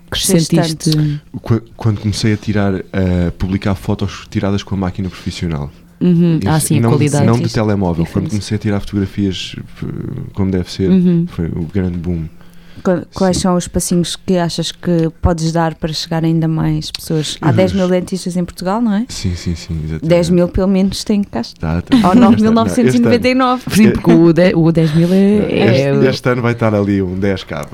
cresceste 0.10 0.56
Sentiste. 0.56 0.92
tanto? 0.92 1.64
Quando 1.78 2.00
comecei 2.02 2.34
a 2.34 2.38
tirar, 2.38 2.76
a 2.76 3.32
publicar 3.38 3.76
fotos 3.76 4.26
tiradas 4.30 4.62
com 4.64 4.76
a 4.76 4.78
máquina 4.78 5.10
profissional. 5.10 5.72
Uhum. 6.02 6.40
Ah, 6.46 6.60
sim, 6.60 6.80
a 6.80 6.82
não, 6.82 6.90
qualidade. 6.90 7.26
Não 7.26 7.40
de 7.40 7.54
telemóvel. 7.54 8.06
Quando 8.12 8.30
comecei 8.30 8.56
a 8.56 8.60
tirar 8.60 8.80
fotografias 8.80 9.56
eh, 9.84 9.86
como 10.34 10.50
deve 10.52 10.72
ser, 10.72 10.90
Uhum. 10.90 11.26
foi 11.28 11.46
o 11.48 11.64
grande 11.72 11.98
boom. 11.98 12.26
Qu- 12.84 13.06
Quais 13.14 13.38
Sim. 13.38 13.44
são 13.44 13.56
os 13.56 13.68
passinhos 13.68 14.16
que 14.16 14.38
achas 14.38 14.72
que 14.72 15.10
podes 15.22 15.52
dar 15.52 15.76
para 15.76 15.94
chegar 15.94 16.24
ainda 16.24 16.48
mais 16.48 16.90
pessoas? 16.92 17.38
Há 17.42 17.50
Eu 17.50 17.54
10 17.54 17.72
vejo- 17.72 17.84
mil 17.84 17.90
dentistas 17.92 18.36
em 18.38 18.44
Portugal, 18.46 18.82
não 18.82 18.94
é? 18.94 19.06
Sim, 19.10 19.36
sim, 19.36 19.56
sim, 19.56 19.74
exatamente. 19.84 20.08
10 20.08 20.30
mil 20.30 20.48
pelo 20.48 20.68
menos 20.68 21.04
têm 21.04 21.22
que 21.24 21.30
cá 21.30 21.42
estar. 21.42 21.82
Tá, 21.82 21.82
tá. 21.82 21.96
Ou 22.08 22.14
Este 22.14 22.18
ano- 22.18 22.22
não, 22.22 22.66
este 22.66 22.82
ano- 22.82 22.90
9.999. 22.92 23.62
Sim, 23.76 23.92
porque 23.92 24.12
o, 24.12 24.34
de, 24.34 24.54
o 24.56 24.72
10 24.72 24.96
mil 24.96 25.10
é. 25.14 25.36
Este, 25.38 25.82
é- 26.06 26.10
este 26.10 26.30
ano 26.30 26.42
vai 26.42 26.54
estar 26.54 26.74
ali 26.74 27.02
um 27.02 27.16
10k. 27.20 27.68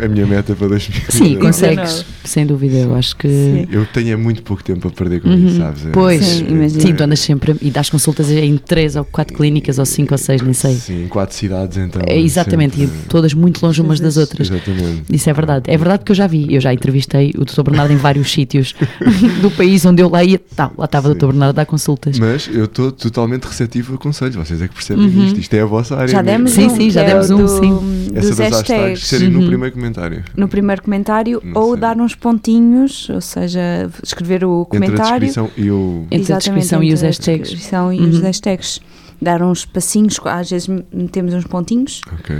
É 0.00 0.04
a 0.04 0.08
minha 0.08 0.26
meta 0.26 0.54
para 0.54 0.68
2000. 0.68 1.02
Sim, 1.08 1.38
consegues, 1.38 2.04
sem 2.24 2.46
dúvida. 2.46 2.76
Eu 2.76 2.94
acho 2.94 3.16
que. 3.16 3.28
Sim. 3.28 3.66
Eu 3.70 3.86
tenho 3.86 4.12
é 4.12 4.16
muito 4.16 4.42
pouco 4.42 4.62
tempo 4.62 4.86
a 4.88 4.90
perder 4.90 5.20
com 5.20 5.28
Uhum. 5.28 5.46
isso, 5.48 5.58
sabes? 5.58 5.86
É- 5.86 5.90
Pois, 5.90 6.24
Sim, 6.24 6.44
é- 6.46 6.50
imagino. 6.50 6.80
Sim, 6.80 6.94
tu 6.94 7.02
andas 7.04 7.20
sempre 7.20 7.56
e 7.60 7.70
dás 7.70 7.90
consultas 7.90 8.30
em 8.30 8.56
três 8.56 8.94
ou 8.96 9.04
quatro 9.04 9.34
clínicas, 9.36 9.78
ou 9.78 9.86
cinco 9.86 10.14
ou 10.14 10.18
seis, 10.18 10.40
nem 10.42 10.52
sei. 10.52 10.74
Sim, 10.76 11.04
em 11.04 11.08
quatro 11.08 11.34
cidades 11.34 11.76
então. 11.76 12.02
É, 12.06 12.18
exatamente, 12.18 12.76
sempre- 12.76 12.94
e 12.94 13.08
todas 13.08 13.34
muito 13.34 13.64
longe 13.64 13.80
umas 13.80 13.98
das 14.00 14.16
outras. 14.16 14.27
Exatamente. 14.38 15.04
Isso 15.10 15.28
é 15.30 15.32
verdade. 15.32 15.70
É 15.70 15.76
verdade 15.76 16.00
porque 16.00 16.12
eu 16.12 16.16
já 16.16 16.26
vi, 16.26 16.52
eu 16.52 16.60
já 16.60 16.72
entrevistei 16.72 17.32
o 17.36 17.44
Dr. 17.44 17.62
Bernardo 17.62 17.92
em 17.92 17.96
vários 17.96 18.30
sítios 18.32 18.74
do 19.40 19.50
país 19.50 19.84
onde 19.84 20.02
eu 20.02 20.08
lá 20.08 20.22
ia. 20.24 20.38
Tá, 20.56 20.70
lá 20.76 20.84
estava 20.86 21.08
o 21.08 21.12
Sim. 21.12 21.18
Dr. 21.18 21.26
Bernardo 21.26 21.50
a 21.50 21.52
dar 21.62 21.66
consultas. 21.66 22.18
Mas 22.18 22.48
eu 22.52 22.64
estou 22.66 22.90
totalmente 22.92 23.44
receptivo 23.44 23.94
a 23.94 23.98
conselhos. 23.98 24.36
Vocês 24.36 24.60
é 24.62 24.68
que 24.68 24.74
percebem 24.74 25.06
Uhum. 25.06 25.24
isto. 25.26 25.40
Isto 25.40 25.54
é 25.54 25.60
a 25.60 25.66
vossa 25.66 25.94
área. 25.96 26.08
Já 26.08 26.22
mesmo. 26.22 26.38
demos 26.38 26.52
Sim, 26.52 26.66
um, 26.66 26.70
sim, 26.76 26.90
já 26.90 27.04
que 27.04 27.10
é 27.10 27.14
demos 27.14 27.30
o 27.30 27.34
um, 27.34 27.38
do- 27.38 27.48
sim. 27.48 28.08
Essa 28.14 28.28
dos 28.28 28.36
das 28.38 28.38
hashtags 28.50 28.68
hashtags 28.70 29.06
serem 29.06 29.28
Uhum. 29.34 29.40
no 29.42 29.46
primeiro 29.48 29.74
comentário. 29.74 30.24
no 30.36 30.48
primeiro 30.48 30.82
comentário 30.82 31.42
Não 31.44 31.60
ou 31.60 31.72
sei. 31.72 31.80
dar 31.80 31.96
uns 31.98 32.14
pontinhos, 32.14 33.08
ou 33.10 33.20
seja, 33.20 33.90
escrever 34.02 34.44
o 34.44 34.62
Entre 34.72 34.76
a 34.78 34.90
comentário. 34.90 35.20
descrição 35.26 35.50
e 35.56 35.70
o. 35.70 36.06
Entre 36.10 36.32
a 36.32 36.38
descrição 36.38 36.82
e 36.82 36.92
os 36.92 37.00
entre 37.02 37.06
a 37.06 37.08
hashtags. 37.10 37.48
descrição 37.50 37.92
e 37.92 38.00
os 38.00 38.16
Uhum. 38.16 38.22
hashtags. 38.22 38.80
Dar 39.20 39.42
uns 39.42 39.64
passinhos, 39.64 40.18
às 40.24 40.50
vezes 40.50 40.68
metemos 40.92 41.34
uns 41.34 41.44
pontinhos, 41.44 42.00
Ok. 42.20 42.36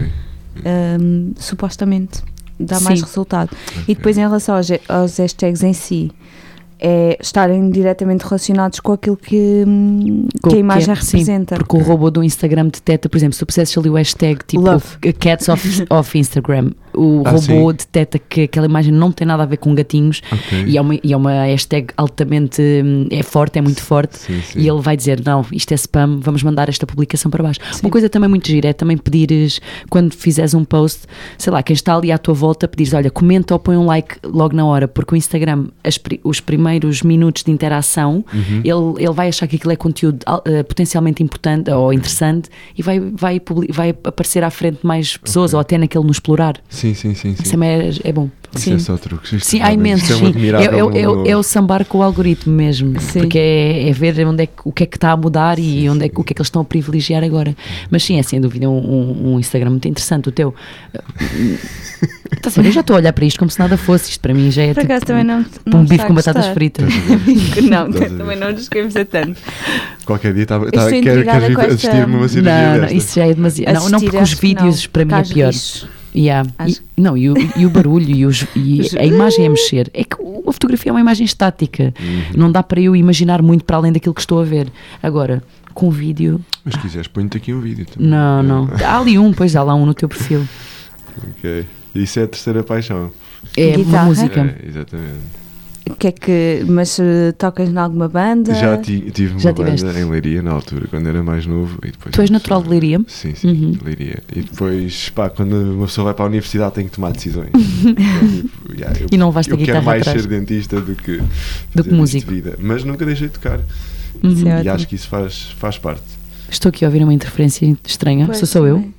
Hum, 1.00 1.32
supostamente 1.36 2.22
dá 2.58 2.76
Sim. 2.76 2.84
mais 2.84 3.02
resultado. 3.02 3.50
E 3.86 3.94
depois 3.94 4.16
em 4.18 4.22
relação 4.22 4.56
aos, 4.56 4.68
aos 4.88 5.16
hashtags 5.18 5.62
em 5.62 5.72
si, 5.72 6.10
é 6.80 7.16
estarem 7.20 7.70
diretamente 7.70 8.22
relacionados 8.24 8.78
com 8.80 8.92
aquilo 8.92 9.16
que, 9.16 9.64
hum, 9.66 10.28
Com 10.40 10.50
que 10.50 10.56
a 10.56 10.58
imagem 10.58 10.92
é- 10.92 10.96
sim, 10.96 11.18
representa. 11.18 11.56
porque 11.56 11.76
o 11.76 11.80
robô 11.80 12.10
do 12.10 12.22
Instagram 12.22 12.66
detecta, 12.66 13.08
por 13.08 13.16
exemplo, 13.16 13.34
se 13.34 13.40
tu 13.40 13.46
pusesses 13.46 13.76
ali 13.76 13.88
o 13.90 13.94
hashtag 13.94 14.40
tipo 14.46 14.62
Love. 14.62 14.84
Cats 15.18 15.48
of, 15.48 15.62
of 15.90 16.18
Instagram, 16.18 16.70
o 16.98 17.22
Ah, 17.24 17.30
robô 17.30 17.70
sim. 17.70 17.76
detecta 17.76 18.18
que 18.18 18.42
aquela 18.42 18.66
imagem 18.66 18.92
não 18.92 19.12
tem 19.12 19.26
nada 19.26 19.42
a 19.42 19.46
ver 19.46 19.56
com 19.58 19.74
gatinhos 19.74 20.20
Ok. 20.32 20.64
e 20.66 20.76
é 20.76 20.80
uma, 20.80 20.94
e 20.96 21.12
é 21.12 21.16
uma 21.16 21.32
hashtag 21.44 21.88
altamente 21.96 22.60
hum, 22.84 23.06
é 23.10 23.22
forte, 23.22 23.58
é 23.58 23.62
muito 23.62 23.82
forte. 23.82 24.18
Sim, 24.18 24.40
sim. 24.42 24.58
E 24.60 24.68
ele 24.68 24.80
vai 24.80 24.96
dizer: 24.96 25.22
Não, 25.24 25.44
isto 25.52 25.72
é 25.72 25.74
spam, 25.76 26.18
vamos 26.20 26.42
mandar 26.42 26.68
esta 26.68 26.86
publicação 26.86 27.30
para 27.30 27.42
baixo. 27.42 27.60
Uma 27.82 27.90
coisa 27.90 28.08
também 28.08 28.28
muito 28.28 28.46
gira 28.48 28.68
é 28.68 28.72
também 28.72 28.96
pedires, 28.96 29.60
quando 29.88 30.12
fizeres 30.14 30.54
um 30.54 30.64
post, 30.64 31.02
sei 31.36 31.52
lá, 31.52 31.62
quem 31.62 31.74
está 31.74 31.94
ali 31.94 32.10
à 32.12 32.18
tua 32.18 32.34
volta, 32.34 32.66
pedires: 32.66 32.92
Olha, 32.94 33.10
comenta 33.10 33.54
ou 33.54 33.60
põe 33.60 33.76
um 33.76 33.86
like 33.86 34.16
logo 34.24 34.54
na 34.56 34.64
hora, 34.66 34.88
porque 34.88 35.14
o 35.14 35.16
Instagram, 35.16 35.66
as 35.84 35.98
os 36.24 36.40
primeiros 36.40 37.02
minutos 37.02 37.42
de 37.44 37.50
interação, 37.50 38.24
Uhum. 38.32 38.60
ele, 38.64 39.04
ele 39.04 39.12
vai 39.12 39.28
achar 39.28 39.46
que 39.46 39.56
aquilo 39.56 39.72
é 39.72 39.76
conteúdo 39.76 40.18
eh, 40.44 40.62
potencialmente 40.62 41.22
importante 41.22 41.70
ou 41.70 41.92
interessante 41.92 42.48
e 42.76 42.82
vai, 42.82 42.98
vai, 43.00 43.40
vai 43.70 43.90
aparecer 44.04 44.42
à 44.42 44.50
frente 44.50 44.78
mais 44.82 45.16
pessoas 45.16 45.50
Ok. 45.50 45.56
ou 45.56 45.60
até 45.60 45.78
naquele 45.78 46.04
no 46.04 46.10
explorar. 46.10 46.54
Sim, 46.68 46.87
sim, 46.94 47.14
sim. 47.14 47.30
Isso 47.30 47.42
sim. 47.44 47.50
também 47.52 47.70
é, 47.70 47.90
é 48.04 48.12
bom. 48.12 48.28
Isso 48.56 48.72
é 48.72 48.78
só 48.78 48.96
truques. 48.96 49.30
Isto 49.32 49.46
Sim, 49.46 49.60
há 49.62 49.72
imensos. 49.74 50.10
é 50.10 50.14
um 50.14 50.32
sim. 50.32 50.46
É, 50.46 50.48
é, 50.64 51.26
é, 51.28 51.30
é 51.32 51.36
o 51.36 51.42
sambar 51.42 51.84
com 51.84 51.98
o 51.98 52.02
algoritmo 52.02 52.50
mesmo. 52.52 52.98
Sim. 52.98 53.20
Porque 53.20 53.38
é, 53.38 53.88
é 53.90 53.92
ver 53.92 54.26
onde 54.26 54.44
é 54.44 54.46
que, 54.46 54.52
o 54.64 54.72
que 54.72 54.84
é 54.84 54.86
que 54.86 54.96
está 54.96 55.10
a 55.12 55.16
mudar 55.18 55.58
e 55.58 55.88
onde 55.90 56.06
é, 56.06 56.08
que- 56.08 56.18
o 56.18 56.24
que 56.24 56.32
é 56.32 56.34
que 56.34 56.40
eles 56.40 56.46
estão 56.46 56.62
a 56.62 56.64
privilegiar 56.64 57.22
agora. 57.22 57.54
Mas 57.90 58.02
sim, 58.04 58.18
é 58.18 58.22
sem 58.22 58.40
dúvida 58.40 58.68
um, 58.68 58.78
um- 58.78 59.34
um 59.34 59.38
Instagram 59.38 59.70
muito 59.70 59.86
interessante. 59.86 60.30
O 60.30 60.32
teu. 60.32 60.54
Ver? 62.56 62.66
Eu 62.66 62.72
já 62.72 62.80
estou 62.80 62.94
a 62.94 62.98
olhar 63.00 63.12
para 63.12 63.24
isto 63.24 63.38
como 63.38 63.50
se 63.50 63.58
nada 63.58 63.76
fosse. 63.76 64.10
Isto 64.10 64.20
para 64.20 64.32
mim 64.32 64.50
já 64.50 64.62
é 64.62 64.72
Por 64.72 64.80
tipo 64.82 64.92
acaso 64.92 65.06
também 65.06 65.24
não, 65.24 65.40
um 65.40 65.44
não 65.66 65.80
bife 65.82 65.94
está 65.94 66.04
a 66.04 66.06
com 66.06 66.14
batatas 66.14 66.46
fritas. 66.48 66.92
não, 67.68 67.90
também 67.90 68.36
não 68.38 68.52
nos 68.52 68.68
queremos 68.68 68.96
a 68.96 69.04
tanto. 69.04 69.38
Qualquer 70.04 70.32
dia 70.32 70.44
estava. 70.44 70.66
Estou 70.66 70.88
Quero, 70.88 71.20
esta- 71.28 71.66
assistir-me 71.66 72.14
uma 72.16 72.28
cirurgia 72.28 72.42
Não, 72.62 72.72
não, 72.74 72.80
desta. 72.82 72.96
isso 72.96 73.14
já 73.16 73.26
é 73.26 73.34
demasiado. 73.34 73.74
Não, 73.74 73.88
não 73.90 74.00
porque 74.00 74.16
os 74.16 74.32
vídeos 74.34 74.84
não, 74.84 74.90
para 74.90 75.04
mim 75.04 75.14
é 75.14 75.22
pior. 75.34 75.52
Yeah. 76.18 76.50
Acho- 76.58 76.82
E, 76.96 77.00
não, 77.00 77.16
e 77.16 77.30
o, 77.30 77.34
e 77.56 77.64
o 77.64 77.70
barulho 77.70 78.10
e, 78.10 78.26
os- 78.26 78.46
e 78.56 78.82
a 78.98 79.04
imagem 79.04 79.46
a 79.46 79.50
mexer. 79.50 79.90
É 79.94 80.02
que 80.02 80.16
uma 80.20 80.52
fotografia 80.52 80.90
é 80.90 80.92
uma 80.92 81.00
imagem 81.00 81.24
estática. 81.24 81.94
Uhum. 82.00 82.22
Não 82.36 82.50
dá 82.52 82.62
para 82.62 82.80
eu 82.80 82.96
imaginar 82.96 83.40
muito 83.42 83.64
para 83.64 83.76
além 83.76 83.92
daquilo 83.92 84.14
que 84.14 84.20
estou 84.20 84.40
a 84.40 84.44
ver. 84.44 84.68
Agora, 85.02 85.42
com 85.74 85.90
vídeo, 85.90 86.40
Mas 86.64 86.74
se 86.74 86.80
quiseres, 86.80 87.06
ponho-te 87.06 87.36
aqui 87.36 87.52
um 87.54 87.60
vídeo 87.60 87.86
também. 87.86 88.08
não, 88.08 88.42
não. 88.42 88.68
Há 88.84 88.98
ali 88.98 89.16
um, 89.18 89.32
pois 89.32 89.54
há 89.54 89.62
lá 89.62 89.74
um 89.74 89.86
no 89.86 89.94
teu 89.94 90.08
perfil. 90.08 90.46
Ok. 91.38 91.66
Isso 91.94 92.20
é 92.20 92.24
a 92.24 92.28
terceira 92.28 92.62
paixão. 92.62 93.10
É 93.56 93.68
uma 93.68 93.76
Guitarra? 93.76 94.04
música. 94.06 94.40
É, 94.62 94.68
exatamente. 94.68 95.18
Que 95.98 96.08
é 96.08 96.12
que. 96.12 96.64
Mas 96.68 96.98
eh, 96.98 97.32
tocas 97.38 97.68
em 97.68 97.76
alguma 97.76 98.08
banda? 98.08 98.54
Já 98.54 98.76
ti- 98.78 99.10
tive 99.12 99.32
uma 99.32 99.40
Já 99.40 99.52
banda 99.52 99.74
tiveste? 99.76 99.98
em 100.00 100.04
Leiria 100.10 100.42
na 100.42 100.50
altura, 100.52 100.86
quando 100.88 101.06
era 101.08 101.22
mais 101.22 101.46
novo. 101.46 101.78
E 101.84 101.90
depois 101.90 102.14
Tu 102.14 102.20
és 102.20 102.30
natural 102.30 102.62
de 102.62 102.68
Leiria? 102.68 103.00
Sim, 103.06 103.34
sim, 103.34 103.48
Uhum. 103.48 103.78
Leiria. 103.84 104.22
E 104.34 104.42
depois, 104.42 105.10
pá, 105.10 105.30
quando 105.30 105.52
uma 105.54 105.86
pessoa 105.86 106.06
vai 106.06 106.14
para 106.14 106.24
a 106.24 106.28
universidade 106.28 106.74
tem 106.74 106.84
que 106.86 106.92
tomar 106.92 107.12
decisões. 107.12 107.50
Então, 107.88 108.28
tipo, 108.42 108.72
yeah, 108.74 109.00
eu, 109.00 109.06
E 109.12 109.16
não 109.16 109.28
levaste 109.28 109.52
a 109.52 109.54
eu 109.54 109.58
quero 109.64 109.82
mais 109.82 110.02
atrás. 110.02 110.22
ser 110.22 110.28
dentista 110.28 110.80
do 110.80 110.94
que, 110.94 111.20
Do 111.74 111.84
que 111.84 111.92
músico. 111.94 112.30
vida. 112.30 112.56
Mas 112.60 112.84
nunca 112.84 113.04
deixei 113.06 113.28
de 113.28 113.34
tocar. 113.34 113.60
Uhum. 114.22 114.62
E 114.64 114.68
acho 114.68 114.86
que 114.88 114.94
isso 114.96 115.08
faz, 115.08 115.50
faz 115.58 115.78
parte. 115.78 116.02
Estou 116.50 116.70
aqui 116.70 116.84
a 116.84 116.88
ouvir 116.88 117.02
uma 117.02 117.12
interferência 117.14 117.76
estranha. 117.86 118.26
Pois, 118.26 118.38
Sou 118.38 118.46
só 118.48 118.66
eu? 118.66 118.76
também. 118.76 118.94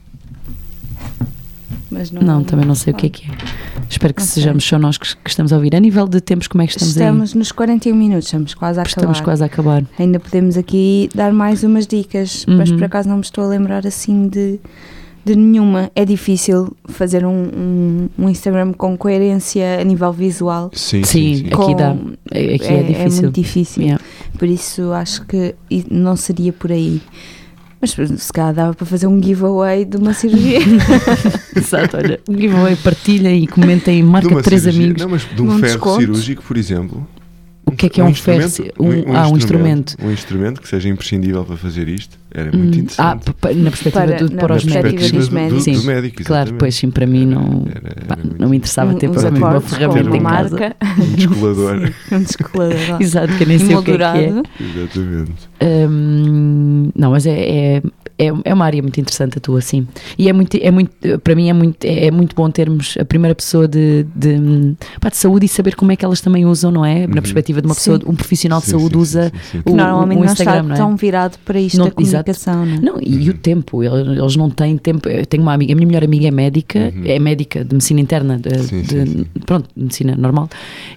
Mas 1.91 2.11
não, 2.11 2.21
Não, 2.21 2.43
também 2.43 2.65
não 2.65 2.75
sei 2.75 2.93
o 2.93 2.95
que 2.95 3.07
é 3.07 3.09
que 3.09 3.25
é. 3.31 3.35
Espero 3.89 4.13
que 4.13 4.21
sei. 4.21 4.43
sejamos 4.43 4.63
só 4.63 4.77
nós 4.77 4.97
que, 4.97 5.15
que 5.17 5.29
estamos 5.29 5.51
a 5.51 5.55
ouvir. 5.55 5.75
A 5.75 5.79
nível 5.79 6.07
de 6.07 6.21
tempos, 6.21 6.47
como 6.47 6.61
é 6.61 6.67
que 6.67 6.73
estamos, 6.73 6.95
Estamos 6.95 7.33
nos 7.33 7.51
41 7.51 7.95
minutos, 7.95 8.25
estamos 8.25 8.53
quase 8.53 8.79
a 8.79 8.83
aí? 8.83 8.87
acabar. 8.87 9.01
Estamos 9.01 9.21
quase 9.21 9.43
a 9.43 9.45
acabar. 9.47 9.83
Ainda 9.97 10.19
podemos 10.19 10.55
aqui 10.57 11.09
dar 11.15 11.33
mais 11.33 11.63
umas 11.63 11.87
dicas, 11.87 12.45
mas 12.47 12.69
Uhum. 12.69 12.77
por 12.77 12.83
acaso 12.85 13.09
não 13.09 13.15
me 13.17 13.23
estou 13.23 13.43
a 13.43 13.47
lembrar 13.47 13.87
assim 13.87 14.27
de, 14.27 14.59
de 15.25 15.35
nenhuma. 15.35 15.89
É 15.95 16.05
difícil 16.05 16.71
fazer 16.89 17.25
um, 17.25 17.31
um, 17.31 18.09
um 18.19 18.29
Instagram 18.29 18.71
com 18.73 18.95
coerência 18.95 19.79
a 19.81 19.83
nível 19.83 20.13
visual. 20.13 20.69
Sim, 20.73 21.03
Sim, 21.03 21.03
sim. 21.03 21.35
sim. 21.37 21.45
Aqui 21.47 21.55
Com- 21.55 21.75
dá. 21.75 21.95
É- 22.31 22.53
aqui 22.55 22.67
é 22.67 22.83
difícil. 22.83 23.21
muito 23.23 23.35
difícil. 23.41 23.83
Yeah. 23.83 24.03
Por 24.37 24.47
isso 24.47 24.91
acho 24.91 25.25
que 25.25 25.55
não 25.89 26.15
seria 26.15 26.53
por 26.53 26.71
aí. 26.71 27.01
Mas 27.81 27.91
se 27.91 28.33
calhar 28.33 28.53
dava 28.53 28.73
para 28.73 28.85
fazer 28.85 29.07
um 29.07 29.21
giveaway 29.23 29.85
de 29.85 29.95
uma 29.97 30.13
cirurgia. 30.13 30.59
Exato, 31.55 31.95
olha. 31.97 32.19
Um 32.27 32.37
giveaway, 32.37 32.75
partilha 32.75 33.33
e 33.33 33.47
comenta 33.47 33.89
e 33.91 34.03
marca 34.03 34.41
três 34.41 34.63
cirurgia- 34.63 34.83
amigos. 34.85 35.01
Não, 35.01 35.09
mas 35.09 35.21
de 35.33 35.41
um, 35.41 35.45
Um 35.45 35.59
ferro 35.59 35.73
desconto. 35.73 35.99
cirúrgico, 36.01 36.43
por 36.43 36.57
exemplo. 36.57 37.07
O 37.69 37.75
que 37.75 37.85
é 37.85 37.89
que 37.89 38.01
é 38.01 38.03
um 38.03 38.13
ferro 38.13 38.43
instrumento- 38.43 38.73
ci- 38.75 39.07
um- 39.09 39.15
ah, 39.15 39.27
um 39.29 39.37
instrumento. 39.37 39.95
Um 40.03 40.11
instrumento 40.11 40.61
que 40.61 40.67
seja 40.67 40.89
imprescindível 40.89 41.43
para 41.45 41.55
fazer 41.57 41.87
isto. 41.87 42.17
Era 42.31 42.51
muito 42.55 42.77
Hum. 42.77 42.85
Ah, 42.97 43.15
interessante. 43.15 43.33
p- 43.41 43.53
na 43.55 43.69
perspectiva 43.71 44.05
Para- 44.05 44.17
do, 44.17 44.33
na 44.35 44.41
para 44.41 44.55
os 44.55 44.63
médicos. 44.65 45.11
do, 45.11 45.31
médicos. 45.33 45.65
do, 45.65 45.71
do 45.73 45.79
Sim, 45.81 45.87
médico, 45.87 46.23
Claro, 46.23 46.53
pois 46.59 46.75
sim, 46.75 46.89
para 46.91 47.07
mim 47.07 47.25
não, 47.25 47.65
Era- 47.69 47.81
era- 47.95 48.05
pá, 48.05 48.15
era 48.19 48.35
não 48.39 48.49
me 48.49 48.57
interessava 48.57 48.93
ter 48.95 49.09
para 49.09 49.31
mim 49.31 49.39
uma 49.39 49.61
ferramenta 49.61 50.09
uma 50.09 50.17
em 50.17 50.23
casa. 50.23 50.49
marca. 50.59 50.75
Um 50.99 51.15
descolador. 51.15 51.91
um 52.11 52.19
descolador. 52.21 52.75
Exato, 53.01 53.33
que 53.35 53.43
eu 53.43 53.47
nem 53.47 53.59
sei 53.59 53.75
o 53.75 53.81
que 53.83 53.91
é 53.91 53.97
que 53.97 54.03
é. 54.03 54.41
Exatamente. 54.59 55.31
Hum, 55.61 56.91
não, 56.95 57.11
mas 57.11 57.25
é, 57.25 57.39
é, 57.77 57.81
é, 58.19 58.31
é 58.43 58.53
uma 58.53 58.65
área 58.65 58.81
muito 58.81 58.99
interessante 58.99 59.37
a 59.37 59.41
tua, 59.41 59.61
sim. 59.61 59.87
E 60.17 60.27
é 60.29 60.33
muito, 60.33 60.57
é 60.61 60.69
muito 60.69 60.91
para 61.23 61.33
mim 61.35 61.49
é 61.49 61.53
muito, 61.53 61.83
é 61.85 62.11
muito 62.11 62.35
bom 62.35 62.49
termos 62.51 62.95
a 62.99 63.05
primeira 63.05 63.33
pessoa 63.33 63.67
de, 63.67 64.05
de, 64.15 64.75
pá, 64.99 65.09
de 65.09 65.15
saúde 65.17 65.45
e 65.45 65.49
saber 65.49 65.75
como 65.75 65.91
é 65.91 65.95
que 65.95 66.03
elas 66.03 66.19
também 66.21 66.45
usam, 66.45 66.69
não 66.71 66.85
é? 66.85 67.07
Na 67.07 67.15
Uhum. 67.15 67.21
perspectiva 67.21 67.61
de 67.61 67.67
uma 67.67 67.73
Sim. 67.73 67.91
pessoa, 67.97 68.11
um 68.11 68.15
profissional 68.15 68.59
de 68.59 68.65
Sim, 68.65 68.71
saúde 68.71 68.93
sim, 68.95 68.99
usa 69.01 69.23
sim, 69.23 69.39
sim, 69.51 69.57
sim. 69.59 69.61
O, 69.65 69.75
normalmente 69.75 70.19
não 70.19 70.25
Instagram, 70.25 70.53
está 70.53 70.63
não 70.63 70.75
é? 70.75 70.77
tão 70.77 70.95
virado 70.97 71.37
para 71.45 71.59
isto 71.59 71.77
Não- 71.77 71.85
da 71.85 71.91
comunicação. 71.91 72.65
Não, 72.65 72.73
é? 72.75 72.79
Não, 72.81 72.99
e 73.01 73.29
o 73.29 73.33
tempo, 73.33 73.81
ele- 73.83 74.19
eles 74.19 74.35
não 74.35 74.49
têm 74.49 74.77
tempo. 74.77 75.07
Eu 75.07 75.25
tenho 75.25 75.41
uma 75.43 75.53
amiga, 75.53 75.71
a 75.73 75.75
minha 75.75 75.87
melhor 75.87 76.03
amiga 76.03 76.27
é 76.27 76.31
médica, 76.31 76.79
Uhum. 76.93 77.03
é 77.05 77.19
médica 77.19 77.63
de 77.63 77.73
medicina 77.73 78.01
interna, 78.01 78.37
de, 78.37 78.59
Sim, 78.63 78.81
de- 78.81 78.87
sim, 78.89 79.05
sim. 79.05 79.25
pronto, 79.45 79.69
de 79.75 79.81
medicina 79.83 80.15
normal, 80.17 80.49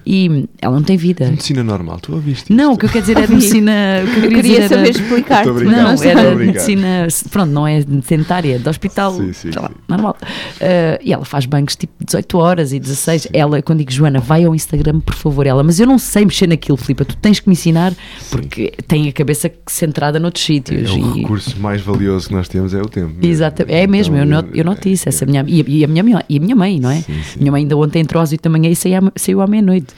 e 0.06 0.48
ela 0.60 0.74
não 0.76 0.82
tem 0.82 0.96
vida. 0.96 1.26
Medicina 1.30 1.62
normal, 1.62 1.98
tu 2.00 2.12
ouviste 2.14 2.52
Não, 2.52 2.72
o 2.72 2.76
que 2.78 2.86
eu 2.86 2.90
quero 2.90 3.02
dizer 3.06 3.18
é 3.18 3.26
de 3.26 3.32
medicina. 3.32 3.72
O 4.04 4.10
que 4.12 4.18
eu 4.20 4.24
Eu 4.24 4.30
queria, 4.30 4.68
saber 4.68 4.80
era, 4.80 4.90
explicar. 4.90 5.44
Muito 5.44 5.50
obrigado. 5.50 5.96
Não, 5.96 6.04
era 6.04 6.34
medicina, 6.36 7.10
pronto, 7.30 7.50
não 7.50 7.66
é 7.66 7.80
sedentária, 8.02 8.58
de 8.58 8.68
hospital, 8.68 9.12
Sim, 9.14 9.32
sim, 9.32 9.52
sei 9.52 9.60
lá, 9.62 9.68
sim. 9.68 9.74
normal. 9.88 10.16
Uh, 10.20 10.98
e 11.02 11.12
ela 11.12 11.24
faz 11.24 11.46
bancos 11.46 11.76
tipo 11.76 11.92
18 12.04 12.38
horas 12.38 12.72
e 12.72 12.78
16. 12.78 13.28
Ela, 13.32 13.60
quando 13.62 13.78
digo 13.80 13.90
Joana, 13.90 14.20
vai 14.20 14.44
ao 14.44 14.54
Instagram, 14.54 15.00
por 15.00 15.14
favor, 15.14 15.46
ela, 15.46 15.62
mas 15.62 15.78
eu 15.80 15.86
não 15.86 15.98
sei 15.98 16.24
mexer 16.24 16.46
naquilo, 16.46 16.76
Filipa, 16.76 17.04
tu 17.04 17.16
tens 17.16 17.40
que 17.40 17.48
me 17.48 17.52
ensinar, 17.52 17.92
porque 18.30 18.72
tem 18.86 19.08
a 19.08 19.12
cabeça 19.12 19.50
centrada 19.66 20.18
noutros 20.20 20.44
sítios. 20.44 20.90
É, 20.90 20.92
o 20.94 21.16
e- 21.16 21.20
recurso 21.22 21.58
mais 21.60 21.80
valioso 21.82 22.28
que 22.28 22.34
nós 22.34 22.48
temos 22.48 22.74
é 22.74 22.80
o 22.80 22.86
tempo. 22.88 23.08
mesmo. 23.14 23.26
Exato, 23.26 23.64
é 23.68 23.86
mesmo, 23.86 24.16
eu, 24.16 24.24
Então, 24.24 24.48
eu 24.54 24.64
noto 24.64 24.88
isso, 24.88 25.08
essa 25.08 25.26
minha, 25.26 25.44
e, 25.46 25.60
a- 25.60 25.64
e 25.66 25.84
a 25.84 25.88
minha, 25.88 26.02
mãe- 26.04 26.22
e 26.28 26.36
a 26.36 26.40
minha 26.40 26.56
mãe, 26.56 26.80
não 26.80 26.90
é? 26.90 26.96
Sim, 27.00 27.22
sim. 27.22 27.38
Minha 27.40 27.52
mãe 27.52 27.62
ainda 27.62 27.76
ontem 27.76 28.00
entrou 28.00 28.22
às 28.22 28.30
8 28.32 28.42
da 28.42 28.50
manhã 28.50 28.70
e 28.70 28.76
saiu, 28.76 28.96
à- 29.08 29.12
saiu 29.16 29.40
à 29.40 29.46
meia-noite. 29.46 29.88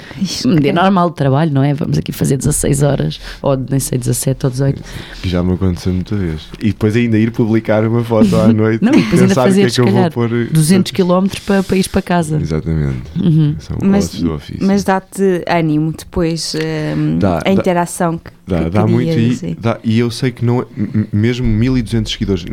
É- 0.65 0.73
normal 0.73 1.11
de 1.11 1.17
trabalho, 1.17 1.51
não 1.53 1.63
é? 1.63 1.75
Vamos 1.75 1.99
aqui 1.99 2.13
fazer 2.13 2.37
16 2.37 2.83
horas, 2.83 3.21
ou 3.43 3.57
nem 3.57 3.79
sei, 3.81 3.99
17 3.99 4.47
ou 4.47 4.51
18. 4.51 4.83
Que 5.23 5.29
já 5.29 5.43
me 5.43 5.53
aconteceu 5.55 5.93
muita 5.93 6.17
vez. 6.17 6.43
E 6.61 6.69
depois 6.69 6.97
aí 6.97 7.04
ainda 7.05 7.19
ir 7.19 7.31
publicar 7.31 7.87
uma 7.87 8.03
foto 8.05 8.35
à 8.37 8.49
noite 8.53 8.83
Não, 8.85 8.93
e 8.93 9.03
depois 9.03 9.23
ainda 9.23 9.35
fazer, 9.35 9.61
que 9.61 9.67
é 9.67 9.69
que 9.69 9.75
se 9.75 9.81
eu 9.81 9.85
vou 9.87 9.95
calhar, 9.95 10.13
pôr. 10.13 10.29
200 10.51 10.93
km 10.93 11.27
para, 11.47 11.63
para 11.63 11.77
ir 11.77 11.89
para 11.89 12.03
casa. 12.03 12.39
Exatamente. 12.41 12.99
Uhum. 13.23 13.55
São 13.59 13.77
Mas- 13.83 14.05
ossos 14.07 14.21
do 14.23 14.33
ofício. 14.35 14.67
Mas 14.67 14.85
dá-te 14.85 15.43
ânimo 15.49 15.93
depois 15.97 16.55
hum, 16.97 17.19
Dá, 17.19 17.39
a 17.39 17.41
dá. 17.43 17.53
interação 17.53 18.19
que, 18.19 18.31
Dá, 18.47 18.65
que 18.65 18.71
dá 18.71 18.87
muito 18.87 19.11
e, 19.19 19.55
dá- 19.59 19.79
e 19.83 19.99
eu 19.99 20.11
sei 20.11 20.31
que 20.31 20.45
não 20.45 20.61
é- 20.61 20.67
mesmo 21.13 21.47
1200 21.47 22.13
seguidores 22.13 22.45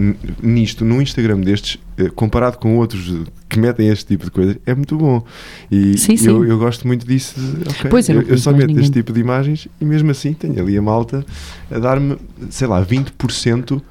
nisto, 0.42 0.86
no 0.86 1.02
Instagram 1.02 1.40
destes, 1.42 1.78
eh, 1.98 2.10
comparado 2.16 2.58
com 2.58 2.78
outros 2.78 3.10
eh, 3.14 3.30
que 3.50 3.60
metem 3.60 3.90
este 3.90 4.06
tipo 4.06 4.24
de 4.24 4.32
coisas, 4.32 4.56
é 4.66 4.74
muito 4.74 4.96
bom. 4.98 5.22
E 5.70 5.98
Sim, 5.98 6.16
sim. 6.16 6.28
Eu, 6.30 6.46
eu 6.46 6.58
gosto 6.58 6.88
muito 6.88 7.06
disso. 7.06 7.34
de, 7.38 7.70
ok, 7.70 7.90
Pois, 7.90 8.08
eu 8.08 8.22
eu, 8.22 8.38
só 8.38 8.52
meto 8.54 8.68
ninguém. 8.68 8.84
este 8.84 8.94
tipo 8.94 9.12
de 9.12 9.20
imagens 9.20 9.68
e 9.82 9.84
mesmo 9.86 10.10
assim 10.12 10.32
tenho 10.32 10.58
ali 10.62 10.78
a 10.78 10.82
malta 10.82 11.26
a 11.70 11.78
dar-me, 11.78 12.16
sei 12.50 12.68
lá, 12.68 12.82
20%, 12.86 13.82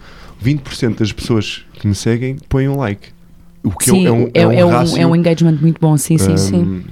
20% 0.43 0.99
das 0.99 1.13
pessoas 1.13 1.65
que 1.75 1.87
me 1.87 1.95
seguem 1.95 2.37
põem 2.49 2.69
um 2.69 2.77
like. 2.77 3.09
O 3.63 3.71
que 3.71 3.91
Sim, 3.91 4.07
é 4.07 4.11
um, 4.11 4.31
é, 4.33 4.47
um, 4.47 4.53
é, 4.53 4.65
um, 4.65 4.97
é 4.97 5.07
um 5.07 5.15
engagement 5.15 5.59
muito 5.61 5.79
bom, 5.81 5.97
sim, 5.97 6.17
sim. 6.17 6.37
sim. 6.37 6.83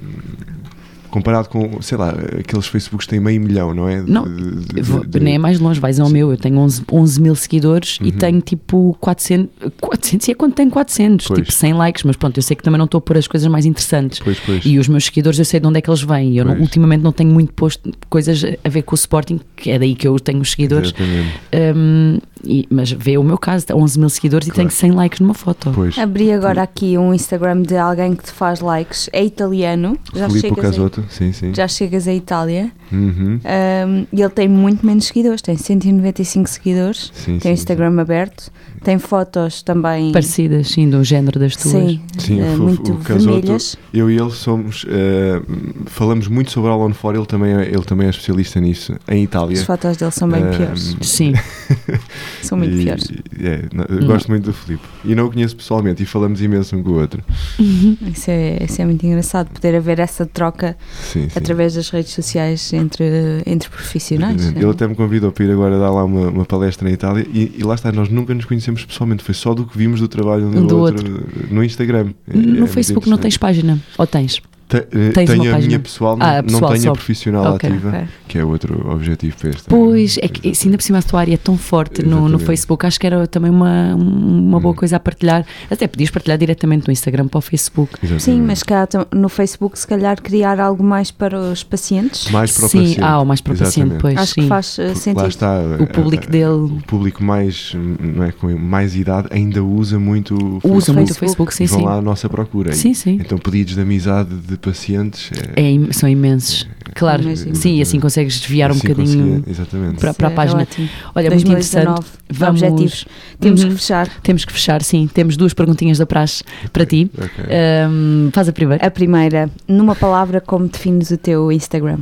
Comparado 1.10 1.48
com, 1.48 1.80
sei 1.82 1.96
lá, 1.98 2.10
aqueles 2.38 2.66
Facebooks 2.66 3.06
que 3.06 3.10
têm 3.10 3.20
meio 3.20 3.40
milhão, 3.40 3.74
não 3.74 3.88
é? 3.88 4.02
Não, 4.02 4.24
De- 4.24 4.82
de- 4.82 5.06
de- 5.06 5.20
Nem 5.20 5.34
é 5.34 5.38
mais 5.38 5.58
longe, 5.58 5.80
vais 5.80 5.98
ao 5.98 6.06
Sim. 6.06 6.12
meu. 6.12 6.30
Eu 6.30 6.36
tenho 6.36 6.58
11, 6.58 6.82
11 6.90 7.20
mil 7.20 7.34
seguidores 7.34 7.98
e 8.00 8.04
Uhum. 8.06 8.10
tenho 8.12 8.40
tipo 8.40 8.96
400. 9.00 9.48
400 9.80 10.28
e 10.28 10.30
é 10.32 10.34
quando 10.34 10.54
tenho 10.54 10.70
400, 10.70 11.26
Pois. 11.26 11.38
tipo 11.40 11.52
100 11.52 11.72
likes, 11.74 12.02
mas 12.04 12.16
pronto, 12.16 12.36
eu 12.38 12.42
sei 12.42 12.56
que 12.56 12.62
também 12.62 12.78
não 12.78 12.84
estou 12.84 12.98
a 12.98 13.02
pôr 13.02 13.16
as 13.16 13.26
coisas 13.26 13.48
mais 13.50 13.64
interessantes. 13.66 14.18
Pois, 14.20 14.38
pois. 14.44 14.64
E 14.64 14.78
os 14.78 14.88
meus 14.88 15.04
seguidores 15.04 15.38
eu 15.38 15.44
sei 15.44 15.60
de 15.60 15.66
onde 15.66 15.78
é 15.78 15.80
que 15.80 15.88
eles 15.90 16.02
vêm. 16.02 16.36
Eu 16.36 16.44
não- 16.44 16.58
ultimamente 16.58 17.02
não 17.02 17.12
tenho 17.12 17.30
muito 17.30 17.52
posto 17.52 17.90
coisas 18.08 18.42
a 18.64 18.68
ver 18.68 18.82
com 18.82 18.92
o 18.94 18.96
Sporting, 18.96 19.40
que 19.56 19.70
é 19.70 19.78
daí 19.78 19.94
que 19.94 20.06
eu 20.06 20.18
tenho 20.20 20.40
os 20.40 20.50
seguidores. 20.50 20.88
Exatamente. 20.88 21.28
Um, 21.76 22.18
e- 22.44 22.66
mas 22.70 22.90
vê 22.92 23.18
o 23.18 23.22
meu 23.22 23.38
caso, 23.38 23.66
11 23.74 23.98
mil 23.98 24.08
seguidores 24.08 24.46
e 24.46 24.50
Claro. 24.50 24.68
tenho 24.68 24.78
100 24.78 24.90
likes 24.92 25.20
numa 25.20 25.34
foto. 25.34 25.70
Pois. 25.74 25.98
Abri 25.98 26.32
agora 26.32 26.62
aqui 26.62 26.96
um 26.98 27.12
Instagram 27.14 27.62
de 27.62 27.76
alguém 27.76 28.14
que 28.14 28.24
te 28.24 28.30
faz 28.32 28.60
likes, 28.60 29.08
é 29.12 29.24
italiano, 29.24 29.98
já 30.14 30.28
Filipe 30.28 30.48
chegas, 30.54 30.76
Casotto, 31.02 31.14
sim, 31.14 31.32
sim. 31.32 31.54
já 31.54 31.66
chegas 31.68 32.06
à 32.08 32.12
Itália 32.14 32.70
Uhum. 32.90 33.38
um, 33.44 34.06
e 34.12 34.20
ele 34.22 34.30
tem 34.30 34.48
muito 34.48 34.84
menos 34.86 35.06
seguidores, 35.06 35.42
tem 35.42 35.56
195 35.56 36.48
seguidores, 36.48 37.10
Sim, 37.14 37.38
tem 37.38 37.52
o 37.52 37.56
sim, 37.56 37.60
Instagram 37.60 38.00
aberto, 38.00 38.50
tem 38.82 38.98
fotos 38.98 39.62
também, 39.62 40.10
Parecidas, 40.12 40.68
sim, 40.68 40.88
do 40.88 41.02
género 41.04 41.38
das 41.38 41.54
tuas. 41.56 41.72
sim, 41.74 42.00
Sim, 42.18 42.40
o- 42.42 42.58
muito 42.58 42.92
o 42.92 42.96
vermelhas. 42.98 43.76
Eu 43.92 44.10
e 44.10 44.16
ele 44.18 44.30
somos. 44.30 44.86
eh, 44.88 45.42
falamos 45.86 46.28
muito 46.28 46.50
sobre 46.50 46.70
Alan 46.70 46.92
For, 46.94 47.14
ele 47.14 47.26
também, 47.26 47.52
é, 47.54 47.66
ele 47.66 47.82
também 47.84 48.06
é 48.06 48.10
especialista 48.10 48.60
nisso, 48.60 48.94
em 49.08 49.22
Itália. 49.24 49.58
As 49.58 49.64
fotos 49.64 49.96
dele 49.96 50.10
são 50.10 50.28
bem 50.28 50.42
Eh, 50.44 50.56
piores, 50.56 50.96
Sim. 51.02 51.34
são 52.42 52.56
muito 52.58 52.74
e- 52.76 52.84
piores. 52.84 53.08
é, 53.40 53.64
não, 53.72 54.06
gosto 54.06 54.28
muito 54.28 54.44
do 54.44 54.52
Filipe. 54.52 54.82
E 55.04 55.14
não 55.14 55.26
o 55.26 55.32
conheço 55.32 55.56
pessoalmente 55.56 56.02
e 56.02 56.06
falamos 56.06 56.40
imenso 56.40 56.76
um 56.76 56.82
com 56.82 56.90
o 56.90 57.00
outro. 57.00 57.22
Isso 57.58 58.30
é, 58.30 58.64
isso 58.64 58.80
é 58.80 58.84
muito 58.84 59.04
engraçado, 59.06 59.48
poder 59.50 59.74
haver 59.74 59.98
essa 59.98 60.24
troca 60.26 60.76
Sim, 61.02 61.28
sim. 61.28 61.38
através 61.38 61.74
das 61.74 61.88
redes 61.90 62.12
sociais 62.12 62.72
entre, 62.72 63.42
entre 63.46 63.68
profissionais. 63.68 64.36
Exatamente. 64.36 64.62
Ele 64.64 64.70
até 64.70 64.86
me 64.88 64.94
convidou 64.94 65.30
para 65.32 65.44
ir 65.44 65.50
agora 65.50 65.78
dar 65.78 65.90
lá 65.90 66.04
uma, 66.04 66.28
uma 66.28 66.44
palestra 66.44 66.86
na 66.86 66.92
Itália 66.92 67.26
e, 67.32 67.54
e 67.58 67.62
lá 67.62 67.74
está, 67.74 67.90
nós 67.92 68.08
nunca 68.08 68.34
nos 68.34 68.44
conhecemos 68.44 68.84
pessoalmente, 68.84 69.22
foi 69.22 69.34
só 69.34 69.54
do 69.54 69.64
que 69.64 69.76
vimos 69.76 70.00
do 70.00 70.08
trabalho 70.08 70.46
um 70.48 70.50
do, 70.50 70.66
do 70.66 70.78
outro, 70.78 71.26
no 71.50 71.62
Instagram. 71.64 72.10
É- 72.26 72.32
é 72.32 72.36
No 72.36 72.42
muito 72.60 72.66
Facebook 72.68 73.08
não 73.08 73.18
tens 73.18 73.36
página? 73.36 73.78
Ou 73.96 74.06
tens? 74.06 74.40
Te- 74.68 74.86
eh, 74.92 75.10
tenho 75.14 75.34
uma 75.34 75.48
a 75.48 75.52
página? 75.52 75.66
minha 75.66 75.78
pessoal, 75.78 76.16
não, 76.16 76.26
Ah, 76.26 76.42
pessoal 76.42 76.60
não 76.62 76.68
tenho 76.70 76.82
só. 76.82 76.90
a 76.90 76.92
profissional 76.92 77.54
Ok, 77.54 77.70
ativa, 77.70 77.88
ok. 77.88 78.00
que 78.28 78.38
é 78.38 78.44
outro 78.44 78.90
objetivo 78.90 79.36
para 79.38 79.50
esta. 79.50 79.62
Pois, 79.70 80.18
é 80.20 80.28
que 80.28 80.54
se 80.54 80.66
ainda 80.68 80.76
por 80.76 80.82
cima 80.84 80.98
a 80.98 81.02
tua 81.02 81.20
área 81.20 81.34
é 81.34 81.36
tão 81.38 81.56
forte 81.56 82.02
no, 82.04 82.28
no. 82.28 82.38
Facebook, 82.38 82.84
acho 82.86 83.00
que 83.00 83.06
era 83.06 83.26
também 83.26 83.50
uma, 83.50 83.94
uma 83.94 84.60
boa 84.60 84.72
Hum. 84.72 84.76
coisa 84.76 84.96
a 84.96 85.00
partilhar. 85.00 85.46
Até 85.70 85.86
podias 85.88 86.10
partilhar 86.10 86.36
diretamente 86.38 86.84
do 86.84 86.92
Instagram 86.92 87.28
para 87.28 87.38
o 87.38 87.40
Facebook. 87.40 87.94
Exatamente. 88.02 88.22
Sim, 88.22 88.42
mas 88.42 88.62
cá 88.62 88.86
no 89.14 89.28
Facebook, 89.28 89.78
se 89.78 89.86
calhar, 89.86 90.20
criar 90.20 90.60
algo 90.60 90.84
mais 90.84 91.10
para 91.10 91.38
os 91.40 91.62
pacientes. 91.64 92.30
mais 92.30 92.52
para 92.52 92.66
o 92.66 92.68
sim, 92.68 92.78
paciente. 92.80 93.00
ah, 93.02 93.18
ou 93.20 93.24
mais 93.24 93.40
para 93.40 93.54
o 93.54 93.56
paciente, 93.58 93.76
Exatamente. 93.92 94.02
pois 94.02 94.16
Acho 94.18 94.34
sim. 94.34 94.42
que 94.42 94.48
faz 94.48 94.78
eh, 94.78 94.94
sentido. 94.94 95.22
Lá 95.22 95.28
está, 95.28 95.54
O 95.80 95.86
público 95.86 96.24
eh, 96.24 96.30
dele 96.30 96.44
o 96.48 96.82
público 96.86 97.24
mais, 97.24 97.74
não 97.98 98.24
é, 98.24 98.32
com 98.32 98.54
mais 98.58 98.94
idade 98.94 99.28
ainda 99.30 99.62
usa 99.64 99.98
muito 99.98 100.34
o 100.34 100.38
Facebook. 100.60 100.76
usa 100.76 100.92
muito 100.92 101.10
o 101.10 101.14
Facebook. 101.14 101.54
Sim, 101.54 101.64
vão 101.66 101.78
sim. 101.78 101.84
lá 101.86 101.94
à 101.94 102.02
nossa 102.02 102.28
procura. 102.28 102.72
Sim, 102.74 102.92
sim. 102.92 103.18
Então 103.20 103.38
pedidos 103.38 103.74
de 103.74 103.80
amizade 103.80 104.34
de 104.34 104.57
pacientes 104.58 105.30
é, 105.56 105.62
É 105.88 105.92
são 105.92 106.08
imensos. 106.08 106.66
Claro, 106.94 107.22
Imagino. 107.22 107.54
sim, 107.54 107.76
e 107.76 107.82
assim 107.82 108.00
consegues 108.00 108.40
desviar 108.40 108.70
um 108.70 108.74
assim 108.74 108.88
bocadinho. 108.88 109.28
conseguia- 109.36 109.50
exatamente. 109.52 110.00
para- 110.00 110.14
para 110.14 110.28
a 110.28 110.30
é 110.30 110.34
página. 110.34 110.62
ótimo. 110.62 110.88
Olha, 111.14 111.30
muito 111.30 111.44
2019, 111.46 111.98
interessante. 111.98 112.18
Vamos, 112.30 112.62
Objetivos. 112.62 113.04
Temos 113.38 113.62
Uhum. 113.62 113.68
que 113.70 113.74
fechar. 113.76 114.08
Temos 114.22 114.44
que 114.44 114.52
fechar, 114.52 114.82
sim. 114.82 115.08
Temos 115.12 115.36
duas 115.36 115.54
perguntinhas 115.54 115.98
da 115.98 116.06
praxe 116.06 116.42
para 116.72 116.84
ti. 116.86 117.10
Ok. 117.16 117.44
Ahm, 117.44 118.30
faz 118.32 118.48
a 118.48 118.52
primeira. 118.52 118.84
A 118.86 118.90
primeira, 118.90 119.50
numa 119.68 119.94
palavra, 119.94 120.40
como 120.40 120.66
defines 120.66 121.10
o 121.10 121.16
teu 121.16 121.52
Instagram? 121.52 121.98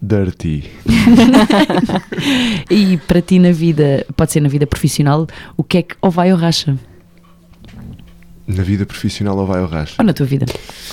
Dirty. 0.00 0.64
E 2.70 2.96
para 3.06 3.20
ti 3.20 3.38
na 3.38 3.50
vida, 3.52 4.04
pode 4.16 4.32
ser 4.32 4.40
na 4.40 4.48
vida 4.48 4.66
profissional, 4.66 5.26
o 5.56 5.62
que 5.64 5.78
é 5.78 5.82
que 5.82 5.94
ou 6.00 6.10
vai 6.10 6.32
ou 6.32 6.38
racha? 6.38 6.76
Na 8.48 8.62
vida 8.62 8.86
profissional 8.86 9.36
ou 9.36 9.46
vai 9.46 9.60
ou 9.60 9.66
racha? 9.66 9.96
Ou 9.98 10.04
na 10.06 10.14
tua 10.14 10.24
vida? 10.24 10.46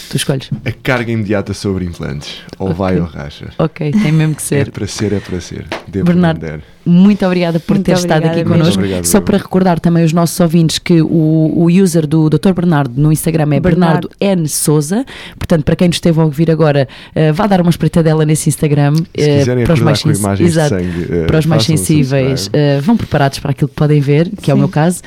Tu 0.10 0.18
escolhes. 0.18 0.50
A 0.66 0.72
carga 0.74 1.10
imediata 1.12 1.54
sobre 1.54 1.86
implantes. 1.86 2.40
Ou 2.60 2.68
Ok. 2.68 2.78
vai 2.78 3.00
ou 3.00 3.06
racha. 3.06 3.54
Ok, 3.58 3.92
tem 3.94 4.12
mesmo 4.12 4.36
que 4.36 4.42
É 4.42 4.46
ser. 4.46 4.72
para 4.72 4.86
ser, 4.86 5.14
é 5.14 5.20
para 5.22 5.40
ser. 5.40 5.66
Dê 5.88 6.04
Bernardo. 6.04 6.46
Muito 6.86 7.26
obrigada 7.26 7.60
por 7.60 7.74
Muito 7.76 7.86
ter 7.86 7.94
estado 7.94 8.12
obrigada 8.26 8.40
aqui 8.42 8.50
mesmo. 8.50 8.62
connosco. 8.64 8.80
Obrigado, 8.82 9.06
Só 9.06 9.20
para 9.22 9.38
recordar 9.38 9.80
também 9.80 10.06
os 10.06 10.14
nossos 10.14 10.40
ouvintes 10.40 10.78
que 10.78 11.02
o, 11.02 11.08
o 11.56 11.66
user 11.68 12.06
do 12.06 12.30
Dr. 12.30 12.54
Bernardo 12.54 12.94
no 13.02 13.12
Instagram 13.12 13.44
é 13.56 13.60
Bernardo, 13.60 14.10
Bernardo. 14.20 14.42
N. 14.42 14.48
Souza. 14.48 15.04
Portanto, 15.38 15.64
para 15.64 15.76
quem 15.76 15.88
nos 15.88 15.98
esteve 15.98 16.20
a 16.20 16.24
ouvir 16.24 16.52
agora, 16.52 16.88
eh, 17.16 17.32
vá 17.32 17.48
dar 17.48 17.62
uma 17.62 17.70
espreitadela 17.70 18.24
nesse 18.26 18.50
Instagram. 18.50 18.94
Se 18.96 19.04
quiserem 19.40 19.64
para 19.66 19.74
os 19.74 19.80
mais 19.82 20.04
com 20.04 20.14
sens- 20.14 20.40
Exato. 20.40 20.76
de 20.78 20.84
sangue, 20.84 21.26
para 21.28 21.40
os 21.40 21.46
mais 21.46 21.64
sensíveis, 21.64 22.50
eh, 22.54 22.80
vão 22.82 22.96
preparados 22.96 23.40
para 23.40 23.52
aquilo 23.52 23.68
que 23.68 23.76
podem 23.76 24.00
ver, 24.00 24.30
que 24.42 24.52
é 24.52 24.54
o 24.54 24.58
Sim. 24.58 24.60
meu 24.62 24.70
caso. 24.70 25.02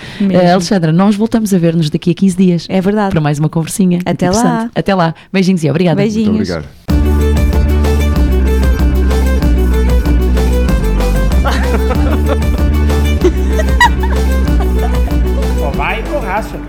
Alexandra, 0.52 0.92
nós 0.92 1.14
voltamos 1.16 1.54
a 1.54 1.58
ver-nos 1.58 1.90
daqui 1.90 2.10
a 2.10 2.14
15 2.14 2.36
dias 2.36 2.66
É 2.68 2.80
verdade. 2.80 3.10
para 3.10 3.20
mais 3.20 3.38
uma 3.38 3.48
conversinha. 3.48 4.00
Até 4.04 4.28
lá. 4.30 4.36
interessante. 4.38 4.70
Até 4.74 4.94
lá. 4.94 5.14
Beijinhos 5.32 5.62
e 5.64 5.70
obrigada. 5.70 5.96
Beijinhos. 5.96 6.28
Muito 6.28 6.50
obrigado. 6.52 6.77
Ou 16.38 16.42
vai 16.44 16.52
ou 16.52 16.58
racha. 16.58 16.67